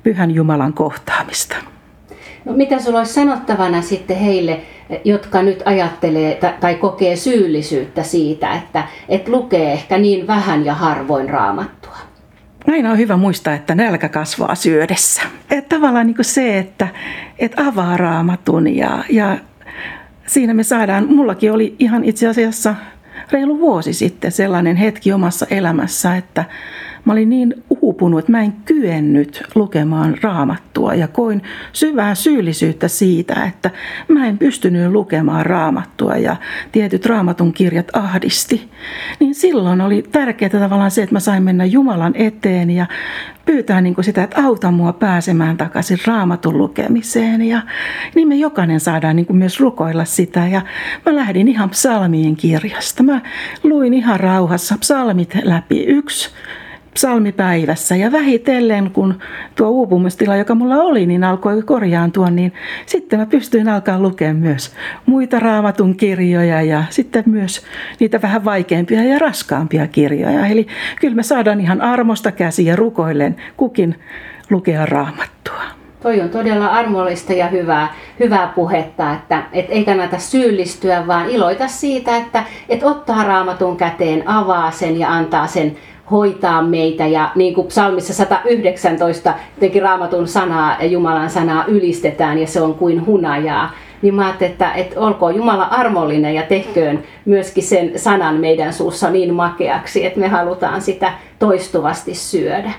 pyhän 0.03 0.31
Jumalan 0.31 0.73
kohtaamista. 0.73 1.55
No, 2.49 2.55
mitä 2.55 2.79
sulla 2.79 2.97
olisi 2.99 3.13
sanottavana 3.13 3.81
sitten 3.81 4.17
heille, 4.17 4.61
jotka 5.03 5.41
nyt 5.41 5.61
ajattelee 5.65 6.39
tai 6.59 6.75
kokee 6.75 7.15
syyllisyyttä 7.15 8.03
siitä, 8.03 8.53
että 8.53 8.83
et 9.09 9.27
lukee 9.27 9.73
ehkä 9.73 9.97
niin 9.97 10.27
vähän 10.27 10.65
ja 10.65 10.73
harvoin 10.73 11.29
raamattua? 11.29 11.97
Aina 12.67 12.91
on 12.91 12.97
hyvä 12.97 13.17
muistaa, 13.17 13.53
että 13.53 13.75
nälkä 13.75 14.09
kasvaa 14.09 14.55
syödessä. 14.55 15.21
Et 15.51 15.69
tavallaan 15.69 16.07
niin 16.07 16.15
kuin 16.15 16.25
se, 16.25 16.57
että 16.57 16.87
et 17.39 17.59
avaa 17.59 17.97
raamatun 17.97 18.75
ja, 18.75 19.03
ja 19.09 19.37
siinä 20.27 20.53
me 20.53 20.63
saadaan, 20.63 21.07
mullakin 21.13 21.51
oli 21.51 21.75
ihan 21.79 22.03
itse 22.03 22.27
asiassa 22.27 22.75
reilu 23.31 23.59
vuosi 23.59 23.93
sitten 23.93 24.31
sellainen 24.31 24.75
hetki 24.75 25.13
omassa 25.13 25.45
elämässä, 25.49 26.15
että 26.15 26.45
Mä 27.05 27.13
olin 27.13 27.29
niin 27.29 27.63
uupunut, 27.81 28.19
että 28.19 28.31
mä 28.31 28.41
en 28.41 28.53
kyennyt 28.65 29.43
lukemaan 29.55 30.17
raamattua 30.21 30.93
ja 30.93 31.07
koin 31.07 31.41
syvää 31.73 32.15
syyllisyyttä 32.15 32.87
siitä, 32.87 33.43
että 33.43 33.71
mä 34.07 34.27
en 34.27 34.37
pystynyt 34.37 34.91
lukemaan 34.91 35.45
raamattua 35.45 36.17
ja 36.17 36.35
tietyt 36.71 37.05
raamatun 37.05 37.53
kirjat 37.53 37.87
ahdisti. 37.93 38.69
Niin 39.19 39.35
silloin 39.35 39.81
oli 39.81 40.03
tärkeää 40.11 40.49
tavallaan 40.49 40.91
se, 40.91 41.03
että 41.03 41.15
mä 41.15 41.19
sain 41.19 41.43
mennä 41.43 41.65
Jumalan 41.65 42.13
eteen 42.15 42.69
ja 42.71 42.85
pyytää 43.45 43.81
niin 43.81 43.95
sitä, 44.01 44.23
että 44.23 44.43
auta 44.43 44.71
mua 44.71 44.93
pääsemään 44.93 45.57
takaisin 45.57 45.97
raamatun 46.05 46.57
lukemiseen. 46.57 47.41
Ja 47.41 47.61
niin 48.15 48.27
me 48.27 48.35
jokainen 48.35 48.79
saadaan 48.79 49.15
niin 49.15 49.35
myös 49.35 49.59
rukoilla 49.59 50.05
sitä. 50.05 50.47
Ja 50.47 50.61
mä 51.05 51.15
lähdin 51.15 51.47
ihan 51.47 51.69
psalmien 51.69 52.35
kirjasta. 52.35 53.03
Mä 53.03 53.21
luin 53.63 53.93
ihan 53.93 54.19
rauhassa 54.19 54.77
psalmit 54.77 55.35
läpi 55.43 55.83
yksi 55.83 56.29
psalmipäivässä. 56.99 57.95
Ja 57.95 58.11
vähitellen, 58.11 58.91
kun 58.91 59.19
tuo 59.55 59.69
uupumustila, 59.69 60.35
joka 60.35 60.55
mulla 60.55 60.75
oli, 60.75 61.05
niin 61.05 61.23
alkoi 61.23 61.61
korjaantua, 61.61 62.29
niin 62.29 62.53
sitten 62.85 63.19
mä 63.19 63.25
pystyin 63.25 63.69
alkaa 63.69 63.99
lukemaan 63.99 64.35
myös 64.35 64.75
muita 65.05 65.39
raamatun 65.39 65.95
kirjoja 65.95 66.61
ja 66.61 66.83
sitten 66.89 67.23
myös 67.25 67.65
niitä 67.99 68.21
vähän 68.21 68.45
vaikeampia 68.45 69.03
ja 69.03 69.19
raskaampia 69.19 69.87
kirjoja. 69.87 70.47
Eli 70.47 70.67
kyllä 71.01 71.15
me 71.15 71.23
saadaan 71.23 71.61
ihan 71.61 71.81
armosta 71.81 72.31
käsiä 72.31 72.75
rukoillen 72.75 73.35
kukin 73.57 73.95
lukea 74.49 74.85
raamattua. 74.85 75.63
Toi 76.01 76.21
on 76.21 76.29
todella 76.29 76.67
armollista 76.67 77.33
ja 77.33 77.47
hyvää, 77.47 77.93
hyvää 78.19 78.47
puhetta, 78.55 79.13
että 79.13 79.43
et 79.53 79.65
ei 79.69 79.85
kannata 79.85 80.17
syyllistyä, 80.19 81.07
vaan 81.07 81.29
iloita 81.29 81.67
siitä, 81.67 82.17
että 82.17 82.43
et 82.69 82.83
ottaa 82.83 83.23
raamatun 83.23 83.77
käteen, 83.77 84.27
avaa 84.27 84.71
sen 84.71 84.99
ja 84.99 85.13
antaa 85.13 85.47
sen 85.47 85.77
hoitaa 86.11 86.61
meitä 86.61 87.07
ja 87.07 87.31
niin 87.35 87.53
kuin 87.53 87.67
psalmissa 87.67 88.13
119 88.13 89.33
jotenkin 89.55 89.81
raamatun 89.81 90.27
sanaa 90.27 90.77
ja 90.79 90.85
Jumalan 90.85 91.29
sanaa 91.29 91.65
ylistetään 91.65 92.39
ja 92.39 92.47
se 92.47 92.61
on 92.61 92.73
kuin 92.73 93.05
hunajaa. 93.05 93.71
Niin 94.01 94.15
mä 94.15 94.25
ajattelin, 94.25 94.51
että, 94.51 94.73
että 94.73 94.99
olkoon 94.99 95.35
Jumala 95.35 95.63
armollinen 95.63 96.35
ja 96.35 96.43
tehköön 96.43 97.03
myöskin 97.25 97.63
sen 97.63 97.91
sanan 97.95 98.35
meidän 98.35 98.73
suussa 98.73 99.09
niin 99.09 99.33
makeaksi, 99.33 100.05
että 100.05 100.19
me 100.19 100.27
halutaan 100.27 100.81
sitä 100.81 101.13
toistuvasti 101.39 102.13
syödä. 102.13 102.71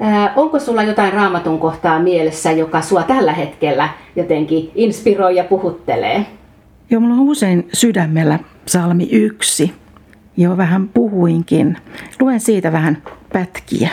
Ää, 0.00 0.32
onko 0.36 0.58
sulla 0.58 0.82
jotain 0.82 1.12
raamatun 1.12 1.58
kohtaa 1.58 1.98
mielessä, 1.98 2.52
joka 2.52 2.80
sua 2.80 3.02
tällä 3.02 3.32
hetkellä 3.32 3.88
jotenkin 4.16 4.70
inspiroi 4.74 5.36
ja 5.36 5.44
puhuttelee? 5.44 6.26
Joo, 6.90 7.00
mulla 7.00 7.14
on 7.14 7.20
usein 7.20 7.68
sydämellä 7.72 8.38
psalmi 8.64 9.08
yksi, 9.12 9.72
jo 10.36 10.56
vähän 10.56 10.88
puhuinkin. 10.88 11.76
Luen 12.20 12.40
siitä 12.40 12.72
vähän 12.72 13.02
pätkiä. 13.32 13.90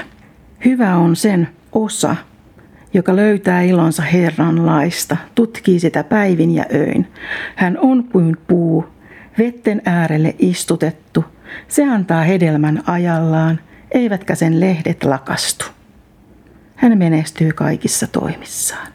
Hyvä 0.66 0.96
on 0.96 1.16
sen 1.16 1.50
osa, 1.72 2.16
joka 2.94 3.16
löytää 3.16 3.62
ilonsa 3.62 4.04
Herran 4.04 4.66
laista, 4.66 5.18
tutkii 5.36 5.80
sitä 5.80 6.04
päivin 6.04 6.56
ja 6.56 6.66
öin. 6.74 7.08
Hän 7.56 7.78
on 7.82 8.04
kuin 8.04 8.38
puu, 8.48 8.86
vetten 9.38 9.82
äärelle 9.86 10.36
istutettu. 10.40 11.26
Se 11.68 11.84
antaa 11.90 12.24
hedelmän 12.24 12.84
ajallaan, 12.88 13.60
eivätkä 13.92 14.36
sen 14.36 14.60
lehdet 14.60 15.04
lakastu. 15.04 15.66
Hän 16.76 16.98
menestyy 16.98 17.52
kaikissa 17.52 18.08
toimissaan. 18.08 18.88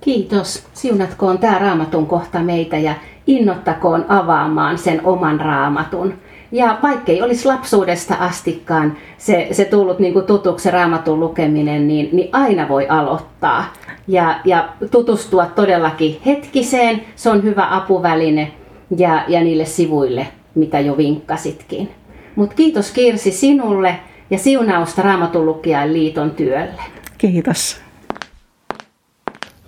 Kiitos. 0.00 0.66
Siunatkoon 0.72 1.38
tämä 1.38 1.58
raamatun 1.58 2.06
kohta 2.06 2.40
meitä 2.40 2.78
ja 2.78 2.94
innottakoon 3.26 4.04
avaamaan 4.08 4.78
sen 4.78 5.00
oman 5.04 5.40
raamatun. 5.40 6.14
Ja 6.52 6.78
vaikkei 6.82 7.22
olisi 7.22 7.46
lapsuudesta 7.46 8.14
astikkaan 8.14 8.96
se, 9.18 9.48
se 9.52 9.64
tullut 9.64 9.98
niin 9.98 10.12
kuin 10.12 10.24
tutuksi 10.24 10.70
raamatun 10.70 11.20
lukeminen, 11.20 11.88
niin, 11.88 12.08
niin 12.12 12.28
aina 12.32 12.68
voi 12.68 12.88
aloittaa 12.88 13.72
ja, 14.08 14.40
ja 14.44 14.68
tutustua 14.90 15.46
todellakin 15.46 16.20
hetkiseen. 16.26 17.00
Se 17.16 17.30
on 17.30 17.42
hyvä 17.42 17.76
apuväline 17.76 18.52
ja, 18.96 19.24
ja 19.28 19.40
niille 19.40 19.64
sivuille, 19.64 20.28
mitä 20.54 20.80
jo 20.80 20.96
vinkkasitkin. 20.96 21.90
Mutta 22.36 22.56
kiitos 22.56 22.90
Kirsi 22.90 23.30
sinulle 23.30 24.00
ja 24.30 24.38
siunausta 24.38 25.02
Raamatun 25.02 25.46
lukijain 25.46 25.92
liiton 25.92 26.30
työlle. 26.30 26.82
Kiitos. 27.18 27.80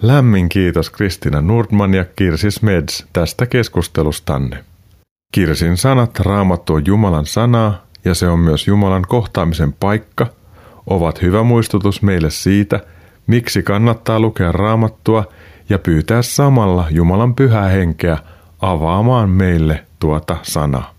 Lämmin 0.03 0.49
kiitos 0.49 0.91
Kristina 0.91 1.41
Nordman 1.41 1.95
ja 1.95 2.05
Kirsi 2.17 2.51
Smeds 2.51 3.07
tästä 3.13 3.47
keskustelustanne. 3.47 4.74
Kirsin 5.35 5.77
sanat 5.77 6.21
raamattu 6.21 6.75
on 6.75 6.83
Jumalan 6.87 7.27
sanaa 7.27 7.87
ja 8.05 8.15
se 8.15 8.29
on 8.29 8.39
myös 8.39 8.67
Jumalan 8.67 9.05
kohtaamisen 9.09 9.73
paikka, 9.73 10.27
ovat 10.87 11.23
hyvä 11.23 11.43
muistutus 11.43 12.03
meille 12.03 12.31
siitä, 12.31 12.81
miksi 13.27 13.63
kannattaa 13.63 14.21
lukea 14.21 14.53
raamattua 14.53 15.25
ja 15.69 15.79
pyytää 15.79 16.23
samalla 16.23 16.87
Jumalan 16.91 17.35
pyhää 17.35 17.69
henkeä 17.69 18.19
avaamaan 18.61 19.31
meille 19.31 19.85
tuota 19.99 20.37
sanaa. 20.43 20.95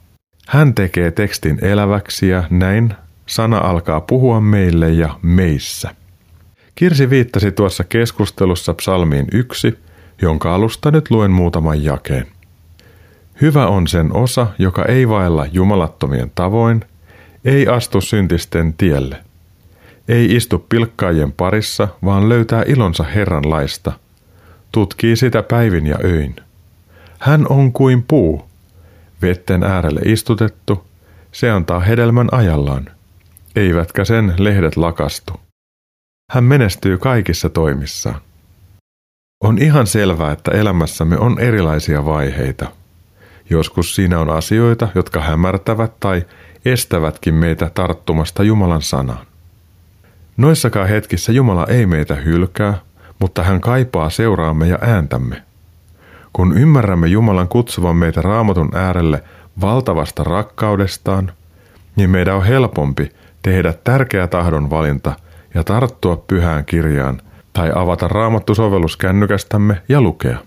Hän 0.48 0.74
tekee 0.74 1.12
tekstin 1.12 1.66
eläväksi 1.66 2.30
ja 2.30 2.44
näin 2.50 2.94
sana 3.26 3.58
alkaa 3.58 4.02
puhua 4.02 4.42
meille 4.42 4.90
ja 4.90 5.20
meissä. 5.22 5.96
Kirsi 6.76 7.10
viittasi 7.10 7.52
tuossa 7.52 7.84
keskustelussa 7.84 8.74
psalmiin 8.74 9.28
yksi, 9.32 9.80
jonka 10.22 10.56
alusta 10.56 10.92
nyt 10.92 11.12
luen 11.12 11.32
muutaman 11.32 11.84
jakeen. 11.84 12.35
Hyvä 13.42 13.68
on 13.68 13.88
sen 13.88 14.16
osa, 14.16 14.48
joka 14.60 14.86
ei 14.86 15.10
vailla 15.10 15.46
jumalattomien 15.52 16.32
tavoin, 16.36 16.86
ei 17.46 17.68
astu 17.68 18.02
syntisten 18.02 18.74
tielle. 18.74 19.18
Ei 20.08 20.36
istu 20.36 20.66
pilkkaajien 20.70 21.32
parissa, 21.32 21.88
vaan 22.04 22.30
löytää 22.30 22.64
ilonsa 22.68 23.04
Herran 23.04 23.50
laista. 23.50 23.92
Tutkii 24.72 25.16
sitä 25.16 25.44
päivin 25.44 25.88
ja 25.88 25.98
öin. 26.04 26.36
Hän 27.20 27.46
on 27.50 27.72
kuin 27.74 28.04
puu, 28.04 28.46
vetten 29.22 29.64
äärelle 29.64 30.02
istutettu, 30.06 30.86
se 31.32 31.52
antaa 31.52 31.80
hedelmän 31.80 32.28
ajallaan. 32.32 32.90
eivätkä 33.56 34.06
sen 34.06 34.34
lehdet 34.38 34.78
lakastu. 34.78 35.34
Hän 36.32 36.44
menestyy 36.44 36.98
kaikissa 36.98 37.50
toimissaan. 37.50 38.22
On 39.44 39.58
ihan 39.58 39.88
selvää, 39.88 40.32
että 40.32 40.52
elämässämme 40.52 41.18
on 41.18 41.40
erilaisia 41.40 42.06
vaiheita. 42.06 42.72
Joskus 43.50 43.96
siinä 43.96 44.20
on 44.20 44.30
asioita, 44.30 44.88
jotka 44.96 45.22
hämärtävät 45.22 46.00
tai 46.00 46.26
estävätkin 46.66 47.34
meitä 47.34 47.72
tarttumasta 47.74 48.44
Jumalan 48.44 48.82
sanaan. 48.82 49.26
Noissakaan 50.38 50.90
hetkissä 50.90 51.32
Jumala 51.32 51.66
ei 51.68 51.86
meitä 51.86 52.16
hylkää, 52.16 52.74
mutta 53.20 53.44
hän 53.44 53.62
kaipaa 53.62 54.10
seuraamme 54.10 54.68
ja 54.68 54.78
ääntämme. 54.82 55.44
Kun 56.34 56.58
ymmärrämme 56.58 57.08
Jumalan 57.08 57.48
kutsuvan 57.48 57.96
meitä 57.96 58.22
raamatun 58.22 58.76
äärelle 58.76 59.24
valtavasta 59.62 60.24
rakkaudestaan, 60.24 61.32
niin 61.96 62.10
meidän 62.10 62.36
on 62.36 62.46
helpompi 62.46 63.12
tehdä 63.42 63.74
tärkeä 63.84 64.28
tahdon 64.28 64.70
valinta 64.70 65.14
ja 65.54 65.64
tarttua 65.64 66.18
pyhään 66.18 66.66
kirjaan 66.66 67.22
tai 67.54 67.72
avata 67.76 68.08
raamattusovellus 68.08 68.98
kännykästämme 68.98 69.82
ja 69.90 70.02
lukea. 70.02 70.38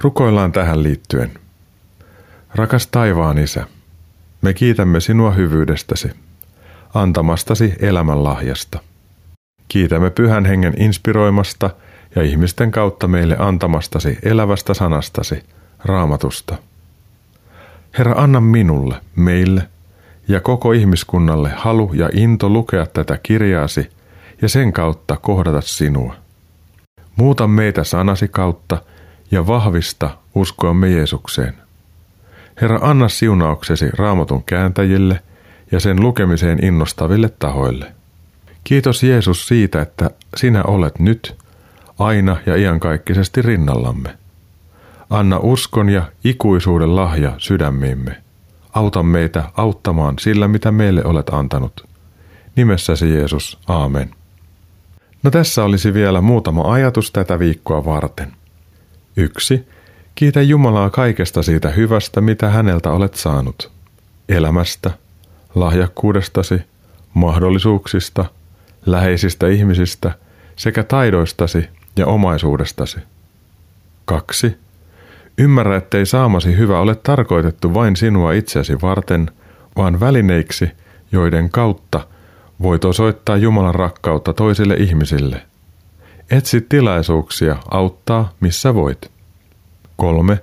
Rukoillaan 0.00 0.52
tähän 0.52 0.82
liittyen. 0.82 1.45
Rakas 2.56 2.86
taivaan 2.86 3.38
isä, 3.38 3.66
me 4.42 4.54
kiitämme 4.54 5.00
sinua 5.00 5.30
hyvyydestäsi, 5.30 6.10
antamastasi 6.94 7.74
elämän 7.80 8.24
lahjasta. 8.24 8.78
Kiitämme 9.68 10.10
pyhän 10.10 10.44
hengen 10.44 10.74
inspiroimasta 10.82 11.70
ja 12.14 12.22
ihmisten 12.22 12.70
kautta 12.70 13.08
meille 13.08 13.36
antamastasi 13.38 14.18
elävästä 14.22 14.74
sanastasi, 14.74 15.42
raamatusta. 15.84 16.58
Herra, 17.98 18.14
anna 18.16 18.40
minulle, 18.40 19.00
meille 19.16 19.68
ja 20.28 20.40
koko 20.40 20.72
ihmiskunnalle 20.72 21.50
halu 21.56 21.92
ja 21.94 22.10
into 22.12 22.48
lukea 22.48 22.86
tätä 22.86 23.18
kirjaasi 23.22 23.90
ja 24.42 24.48
sen 24.48 24.72
kautta 24.72 25.16
kohdata 25.16 25.60
sinua. 25.60 26.14
Muuta 27.16 27.46
meitä 27.48 27.84
sanasi 27.84 28.28
kautta 28.28 28.82
ja 29.30 29.46
vahvista 29.46 30.10
uskoamme 30.34 30.90
Jeesukseen. 30.90 31.65
Herra, 32.60 32.78
anna 32.82 33.08
siunauksesi 33.08 33.90
raamatun 33.90 34.44
kääntäjille 34.44 35.22
ja 35.72 35.80
sen 35.80 36.00
lukemiseen 36.00 36.64
innostaville 36.64 37.28
tahoille. 37.38 37.92
Kiitos 38.64 39.02
Jeesus 39.02 39.48
siitä, 39.48 39.82
että 39.82 40.10
sinä 40.36 40.62
olet 40.62 40.98
nyt, 40.98 41.36
aina 41.98 42.36
ja 42.46 42.56
iankaikkisesti 42.56 43.42
rinnallamme. 43.42 44.16
Anna 45.10 45.38
uskon 45.38 45.88
ja 45.88 46.02
ikuisuuden 46.24 46.96
lahja 46.96 47.34
sydämiimme. 47.38 48.22
Auta 48.72 49.02
meitä 49.02 49.44
auttamaan 49.56 50.14
sillä, 50.18 50.48
mitä 50.48 50.72
meille 50.72 51.04
olet 51.04 51.28
antanut. 51.28 51.88
Nimessäsi 52.56 53.14
Jeesus, 53.14 53.58
aamen. 53.68 54.10
No 55.22 55.30
tässä 55.30 55.64
olisi 55.64 55.94
vielä 55.94 56.20
muutama 56.20 56.72
ajatus 56.72 57.10
tätä 57.10 57.38
viikkoa 57.38 57.84
varten. 57.84 58.32
Yksi. 59.16 59.68
Kiitä 60.16 60.42
Jumalaa 60.42 60.90
kaikesta 60.90 61.42
siitä 61.42 61.70
hyvästä, 61.70 62.20
mitä 62.20 62.48
häneltä 62.50 62.90
olet 62.90 63.14
saanut. 63.14 63.70
Elämästä, 64.28 64.90
lahjakkuudestasi, 65.54 66.60
mahdollisuuksista, 67.14 68.24
läheisistä 68.86 69.48
ihmisistä 69.48 70.12
sekä 70.56 70.82
taidoistasi 70.82 71.68
ja 71.96 72.06
omaisuudestasi. 72.06 72.98
2. 74.04 74.56
Ymmärrä, 75.38 75.76
ettei 75.76 76.06
saamasi 76.06 76.56
hyvä 76.56 76.80
ole 76.80 76.94
tarkoitettu 76.94 77.74
vain 77.74 77.96
sinua 77.96 78.32
itseäsi 78.32 78.80
varten, 78.82 79.30
vaan 79.76 80.00
välineiksi, 80.00 80.70
joiden 81.12 81.50
kautta 81.50 82.06
voit 82.62 82.84
osoittaa 82.84 83.36
Jumalan 83.36 83.74
rakkautta 83.74 84.32
toisille 84.32 84.74
ihmisille. 84.74 85.42
Etsi 86.30 86.60
tilaisuuksia 86.60 87.56
auttaa, 87.70 88.32
missä 88.40 88.74
voit. 88.74 89.15
3. 89.96 90.38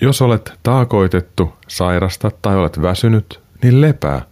Jos 0.00 0.22
olet 0.22 0.52
taakoitettu, 0.62 1.52
sairasta 1.68 2.30
tai 2.42 2.56
olet 2.56 2.82
väsynyt, 2.82 3.40
niin 3.62 3.80
lepää 3.80 4.22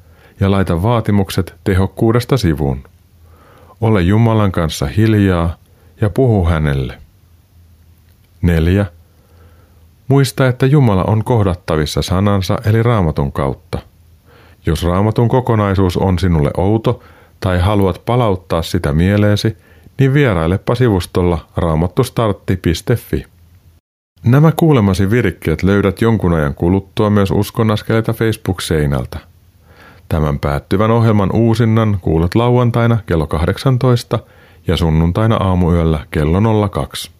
ja 0.41 0.51
laita 0.51 0.83
vaatimukset 0.83 1.55
tehokkuudesta 1.65 2.37
sivuun. 2.37 2.85
Ole 3.81 4.03
Jumalan 4.03 4.53
kanssa 4.53 4.87
hiljaa 4.87 5.57
ja 6.01 6.11
puhu 6.11 6.45
hänelle. 6.45 6.99
4. 8.43 8.87
Muista, 10.09 10.49
että 10.49 10.67
Jumala 10.67 11.05
on 11.05 11.25
kohdattavissa 11.25 12.03
sanansa 12.03 12.59
eli 12.65 12.83
raamatun 12.83 13.33
kautta. 13.33 13.79
Jos 14.67 14.85
raamatun 14.85 15.29
kokonaisuus 15.29 15.97
on 15.97 16.19
sinulle 16.19 16.51
outo 16.57 17.03
tai 17.41 17.59
haluat 17.59 18.03
palauttaa 18.07 18.63
sitä 18.63 18.93
mieleesi, 18.93 19.57
niin 19.99 20.15
vierailepa 20.15 20.75
sivustolla 20.75 21.47
raamattustartti.fi. 21.57 23.27
Nämä 24.25 24.53
kuulemasi 24.57 25.11
virkkeet 25.11 25.63
löydät 25.63 26.01
jonkun 26.01 26.33
ajan 26.33 26.55
kuluttua 26.55 27.11
myös 27.11 27.31
uskonaskeleita 27.31 28.13
Facebook-seinältä. 28.13 29.19
Tämän 30.09 30.39
päättyvän 30.39 30.91
ohjelman 30.91 31.31
uusinnan 31.33 31.99
kuulet 32.01 32.35
lauantaina 32.35 32.99
kello 33.07 33.27
18 33.27 34.19
ja 34.67 34.77
sunnuntaina 34.77 35.37
aamuyöllä 35.37 36.07
kello 36.11 36.69
02. 36.69 37.11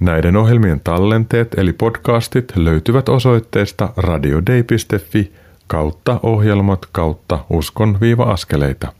Näiden 0.00 0.36
ohjelmien 0.36 0.80
tallenteet 0.80 1.58
eli 1.58 1.72
podcastit 1.72 2.56
löytyvät 2.56 3.08
osoitteesta 3.08 3.88
radiodei.fi 3.96 5.32
kautta 5.66 6.20
ohjelmat 6.22 6.86
kautta 6.92 7.38
uskon-askeleita. 7.50 8.92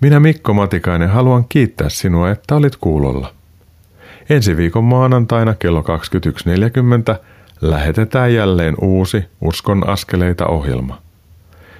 Minä 0.00 0.20
Mikko 0.20 0.54
Matikainen 0.54 1.10
haluan 1.10 1.44
kiittää 1.48 1.88
sinua, 1.88 2.30
että 2.30 2.56
olit 2.56 2.76
kuulolla. 2.76 3.32
Ensi 4.28 4.56
viikon 4.56 4.84
maanantaina 4.84 5.54
kello 5.54 5.80
21.40 5.80 7.18
lähetetään 7.60 8.34
jälleen 8.34 8.74
uusi 8.80 9.24
Uskon 9.40 9.88
askeleita 9.88 10.46
ohjelma. 10.46 11.02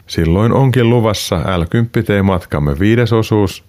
Silloin 0.06 0.52
onkin 0.52 0.90
luvassa 0.90 1.36
L10T-matkamme 1.36 2.78
viides 2.78 3.12
osuus, 3.12 3.64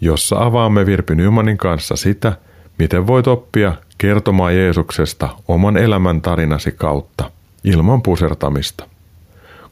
jossa 0.00 0.36
avaamme 0.38 0.86
Virpi 0.86 1.14
Nymanin 1.14 1.58
kanssa 1.58 1.96
sitä, 1.96 2.32
miten 2.78 3.06
voit 3.06 3.26
oppia 3.26 3.72
kertomaan 3.98 4.56
Jeesuksesta 4.56 5.28
oman 5.48 5.76
elämän 5.76 6.20
tarinasi 6.20 6.72
kautta, 6.72 7.30
ilman 7.64 8.02
pusertamista. 8.02 8.84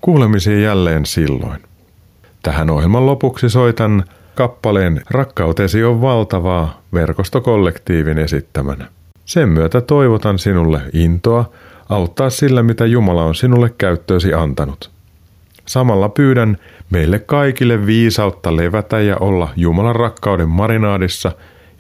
Kuulemisiin 0.01 0.63
jälleen 0.63 1.07
silloin. 1.07 1.63
Tähän 2.43 2.71
ohjelman 2.71 3.07
lopuksi 3.07 3.51
soitan 3.51 4.05
kappaleen 4.41 5.03
Rakkautesi 5.11 5.85
on 5.85 6.01
valtavaa 6.01 6.83
verkostokollektiivin 6.93 8.19
esittämänä. 8.19 8.89
Sen 9.25 9.49
myötä 9.49 9.81
toivotan 9.81 10.39
sinulle 10.39 10.83
intoa 10.93 11.51
auttaa 11.89 12.31
sillä, 12.31 12.63
mitä 12.63 12.87
Jumala 12.87 13.25
on 13.25 13.35
sinulle 13.35 13.71
käyttöösi 13.79 14.35
antanut. 14.35 14.91
Samalla 15.67 16.09
pyydän 16.09 16.57
meille 16.91 17.19
kaikille 17.19 17.87
viisautta 17.87 18.57
levätä 18.57 19.01
ja 19.01 19.17
olla 19.17 19.49
Jumalan 19.57 19.97
rakkauden 19.97 20.49
marinaadissa 20.49 21.33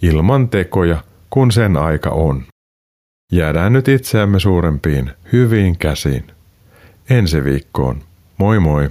ilman 0.02 0.48
tekoja, 0.48 0.96
kun 1.30 1.52
sen 1.52 1.76
aika 1.76 2.10
on. 2.10 2.42
Jäädään 3.32 3.72
nyt 3.72 3.88
itseämme 3.88 4.40
suurempiin, 4.40 5.10
hyviin 5.32 5.78
käsiin. 5.78 6.24
Ensi 7.10 7.44
viikkoon. 7.44 8.02
Moi 8.38 8.58
moi! 8.58 8.90